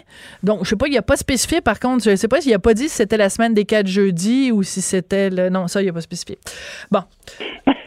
donc 0.42 0.64
je 0.64 0.70
sais 0.70 0.76
pas, 0.76 0.88
il 0.88 0.96
a 0.96 1.02
pas 1.02 1.16
spécifié, 1.16 1.60
par 1.60 1.78
contre, 1.78 2.04
je 2.04 2.16
sais 2.16 2.28
pas 2.28 2.40
s'il 2.40 2.54
a 2.54 2.58
pas 2.58 2.74
dit 2.74 2.88
si 2.88 2.96
c'était 2.96 3.18
la 3.18 3.28
semaine 3.28 3.52
des 3.52 3.66
quatre 3.66 3.86
jeudis 3.86 4.50
ou 4.50 4.62
si 4.62 4.80
c'était 4.80 5.28
le... 5.28 5.50
Non, 5.50 5.68
ça, 5.68 5.82
il 5.82 5.88
a 5.88 5.92
pas 5.92 6.00
spécifié. 6.00 6.38
Bon. 6.90 7.02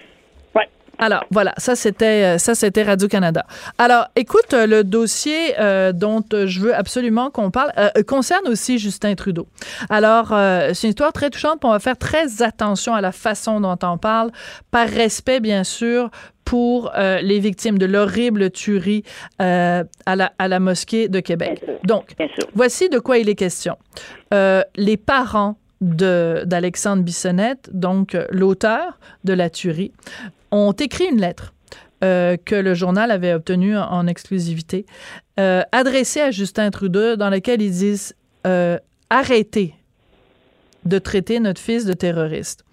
Alors 1.00 1.24
voilà, 1.32 1.54
ça 1.58 1.76
c'était 1.76 2.36
euh, 2.36 2.38
ça 2.38 2.56
c'était 2.56 2.84
Radio 2.84 3.08
Canada. 3.08 3.46
Alors 3.78 4.08
écoute, 4.18 4.54
euh, 4.54 4.68
le 4.68 4.84
dossier 4.84 5.58
euh, 5.60 5.94
dont 5.94 6.24
euh, 6.34 6.46
je 6.46 6.60
veux 6.60 6.76
absolument 6.76 7.32
qu'on 7.32 7.52
parle 7.52 7.72
euh, 7.78 7.90
concerne 8.06 8.48
aussi 8.50 8.78
Justin 8.78 9.16
Trudeau. 9.16 9.48
Alors 9.90 10.34
euh, 10.34 10.72
c'est 10.74 10.88
une 10.88 10.90
histoire 10.92 11.14
très 11.14 11.30
touchante, 11.30 11.64
on 11.64 11.72
va 11.72 11.80
faire 11.80 11.98
très 11.98 12.44
attention 12.44 12.94
à 12.94 13.02
la 13.02 13.14
façon 13.14 13.62
dont 13.62 13.78
on 13.82 13.98
parle, 13.98 14.32
par 14.72 14.90
respect 14.90 15.40
bien 15.40 15.64
sûr 15.64 16.10
pour 16.44 16.92
euh, 16.98 17.22
les 17.22 17.40
victimes 17.40 17.78
de 17.78 17.86
l'horrible 17.86 18.52
tuerie 18.52 19.04
euh, 19.42 19.84
à 20.06 20.16
la 20.18 20.34
à 20.38 20.50
la 20.50 20.60
mosquée 20.60 21.08
de 21.08 21.22
Québec. 21.22 21.62
Bien 21.64 21.74
sûr. 21.76 21.80
Donc 21.86 22.16
Bien 22.18 22.28
sûr. 22.28 22.46
Voici 22.54 22.90
de 22.90 23.00
quoi 23.00 23.20
il 23.20 23.30
est 23.30 23.36
question. 23.36 23.78
Euh, 24.34 24.64
les 24.76 24.98
parents 24.98 25.56
de 25.80 26.44
d'Alexandre 26.46 27.04
Bissonnette, 27.04 27.70
donc 27.72 28.18
l'auteur 28.32 29.00
de 29.24 29.32
la 29.32 29.50
tuerie, 29.50 29.94
ont 30.52 30.72
écrit 30.72 31.06
une 31.06 31.20
lettre 31.20 31.54
euh, 32.04 32.38
que 32.38 32.56
le 32.56 32.74
journal 32.74 33.12
avait 33.12 33.34
obtenue 33.34 33.78
en, 33.78 34.08
exclusivité, 34.08 34.86
euh, 35.38 35.64
adressée 35.74 36.22
à 36.22 36.32
Justin 36.32 36.70
Trudeau, 36.70 37.18
dans 37.18 37.30
laquelle 37.30 37.62
ils 37.62 37.72
disent 37.72 38.16
euh, 38.48 38.78
arrêtez 39.10 39.76
de 40.86 40.98
traiter 40.98 41.42
notre 41.42 41.60
fils 41.60 41.84
de 41.84 41.92
terroriste. 41.92 42.64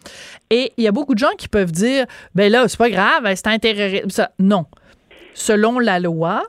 Et 0.50 0.72
il 0.76 0.84
y 0.84 0.86
a 0.86 0.92
beaucoup 0.92 1.14
de 1.14 1.18
gens 1.18 1.34
qui 1.36 1.48
peuvent 1.48 1.72
dire 1.72 2.06
ben 2.36 2.52
là, 2.52 2.68
c'est 2.68 2.78
pas 2.78 2.88
grave, 2.88 3.24
c'est 3.34 3.48
un 3.48 3.58
terroriste. 3.58 4.22
Non. 4.38 4.66
Selon 5.34 5.80
la 5.80 5.98
loi, 5.98 6.44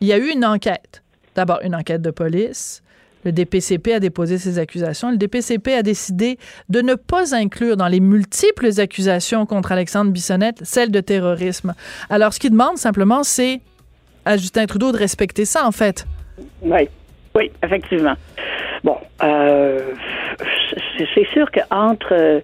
il 0.00 0.06
y 0.06 0.12
a 0.12 0.18
eu 0.18 0.28
une 0.28 0.44
enquête. 0.44 1.02
D'abord, 1.34 1.58
une 1.62 1.74
enquête 1.74 2.00
de 2.00 2.12
police. 2.12 2.82
Le 3.24 3.32
DPCP 3.32 3.94
a 3.94 4.00
déposé 4.00 4.38
ses 4.38 4.58
accusations. 4.58 5.10
Le 5.10 5.16
DPCP 5.16 5.74
a 5.74 5.82
décidé 5.82 6.38
de 6.68 6.80
ne 6.80 6.94
pas 6.94 7.34
inclure 7.34 7.76
dans 7.76 7.88
les 7.88 8.00
multiples 8.00 8.80
accusations 8.80 9.46
contre 9.46 9.72
Alexandre 9.72 10.10
Bissonnette 10.10 10.60
celle 10.62 10.90
de 10.90 11.00
terrorisme. 11.00 11.74
Alors, 12.08 12.32
ce 12.32 12.40
qu'il 12.40 12.50
demande 12.50 12.78
simplement, 12.78 13.22
c'est 13.22 13.60
à 14.24 14.36
Justin 14.36 14.66
Trudeau 14.66 14.92
de 14.92 14.96
respecter 14.96 15.44
ça, 15.44 15.66
en 15.66 15.72
fait. 15.72 16.06
Oui, 16.62 16.88
oui, 17.34 17.50
effectivement. 17.62 18.14
Bon, 18.84 18.96
euh, 19.22 19.80
c'est 21.14 21.26
sûr 21.32 21.50
qu'entre 21.50 22.12
euh, 22.12 22.40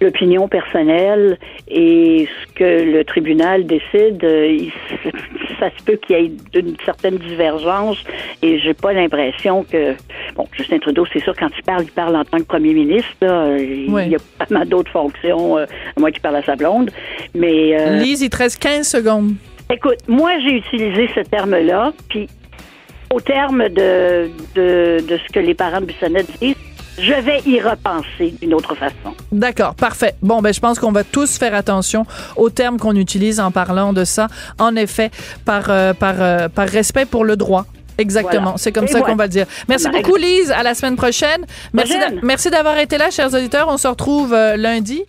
l'opinion 0.00 0.48
personnelle 0.48 1.38
et 1.68 2.26
ce 2.26 2.52
que 2.54 2.92
le 2.92 3.04
tribunal 3.04 3.66
décide, 3.66 4.22
euh, 4.24 4.46
il- 4.46 4.72
ça 5.60 5.70
se 5.76 5.82
peut 5.84 5.96
qu'il 5.96 6.16
y 6.16 6.24
ait 6.24 6.30
une 6.60 6.74
certaine 6.84 7.16
divergence 7.18 7.98
et 8.42 8.58
j'ai 8.60 8.72
pas 8.74 8.92
l'impression 8.94 9.62
que 9.64 9.94
bon 10.34 10.46
Justin 10.56 10.78
Trudeau, 10.78 11.04
c'est 11.12 11.20
sûr 11.22 11.34
quand 11.38 11.50
il 11.56 11.62
parle, 11.62 11.82
il 11.84 11.90
parle 11.92 12.16
en 12.16 12.24
tant 12.24 12.38
que 12.38 12.44
premier 12.44 12.72
ministre. 12.72 13.10
Là. 13.20 13.56
Il 13.58 13.90
y 14.08 14.16
a 14.16 14.18
pas 14.38 14.46
mal 14.50 14.68
d'autres 14.68 14.90
fonctions, 14.90 15.58
euh, 15.58 15.64
à 15.96 16.00
moins 16.00 16.10
qu'il 16.10 16.22
parle 16.22 16.36
à 16.36 16.42
sa 16.42 16.56
blonde. 16.56 16.90
Mais 17.34 17.78
euh, 17.78 17.96
Lise, 17.98 18.22
il 18.22 18.30
te 18.30 18.38
reste 18.38 18.60
15 18.62 18.88
secondes. 18.88 19.32
Écoute, 19.72 19.98
moi, 20.08 20.32
j'ai 20.44 20.56
utilisé 20.56 21.08
ce 21.14 21.20
terme-là, 21.20 21.92
puis 22.08 22.26
au 23.12 23.20
terme 23.20 23.68
de, 23.68 24.28
de, 24.54 24.98
de 25.06 25.16
ce 25.18 25.32
que 25.32 25.40
les 25.40 25.54
parents 25.54 25.80
de 25.80 25.86
Bissonnette 25.86 26.26
disent, 26.40 26.56
je 27.00 27.20
vais 27.20 27.40
y 27.46 27.60
repenser 27.60 28.34
d'une 28.40 28.54
autre 28.54 28.74
façon. 28.74 29.14
D'accord, 29.32 29.74
parfait. 29.74 30.14
Bon, 30.22 30.40
ben, 30.40 30.52
je 30.52 30.60
pense 30.60 30.78
qu'on 30.78 30.92
va 30.92 31.04
tous 31.04 31.38
faire 31.38 31.54
attention 31.54 32.04
aux 32.36 32.50
termes 32.50 32.78
qu'on 32.78 32.96
utilise 32.96 33.40
en 33.40 33.50
parlant 33.50 33.92
de 33.92 34.04
ça. 34.04 34.28
En 34.58 34.76
effet, 34.76 35.10
par, 35.44 35.64
euh, 35.68 35.92
par, 35.94 36.14
euh, 36.18 36.48
par 36.48 36.68
respect 36.68 37.06
pour 37.06 37.24
le 37.24 37.36
droit 37.36 37.66
Exactement. 38.00 38.56
C'est 38.56 38.72
comme 38.72 38.88
ça 38.88 39.00
qu'on 39.02 39.16
va 39.16 39.24
le 39.24 39.30
dire. 39.30 39.46
Merci 39.68 39.88
beaucoup, 39.90 40.16
Lise. 40.16 40.50
À 40.50 40.62
la 40.62 40.74
semaine 40.74 40.96
prochaine. 40.96 41.44
Merci, 41.72 41.94
merci 42.22 42.50
d'avoir 42.50 42.78
été 42.78 42.98
là, 42.98 43.10
chers 43.10 43.32
auditeurs. 43.34 43.68
On 43.68 43.76
se 43.76 43.88
retrouve 43.88 44.32
euh, 44.32 44.56
lundi. 44.56 45.02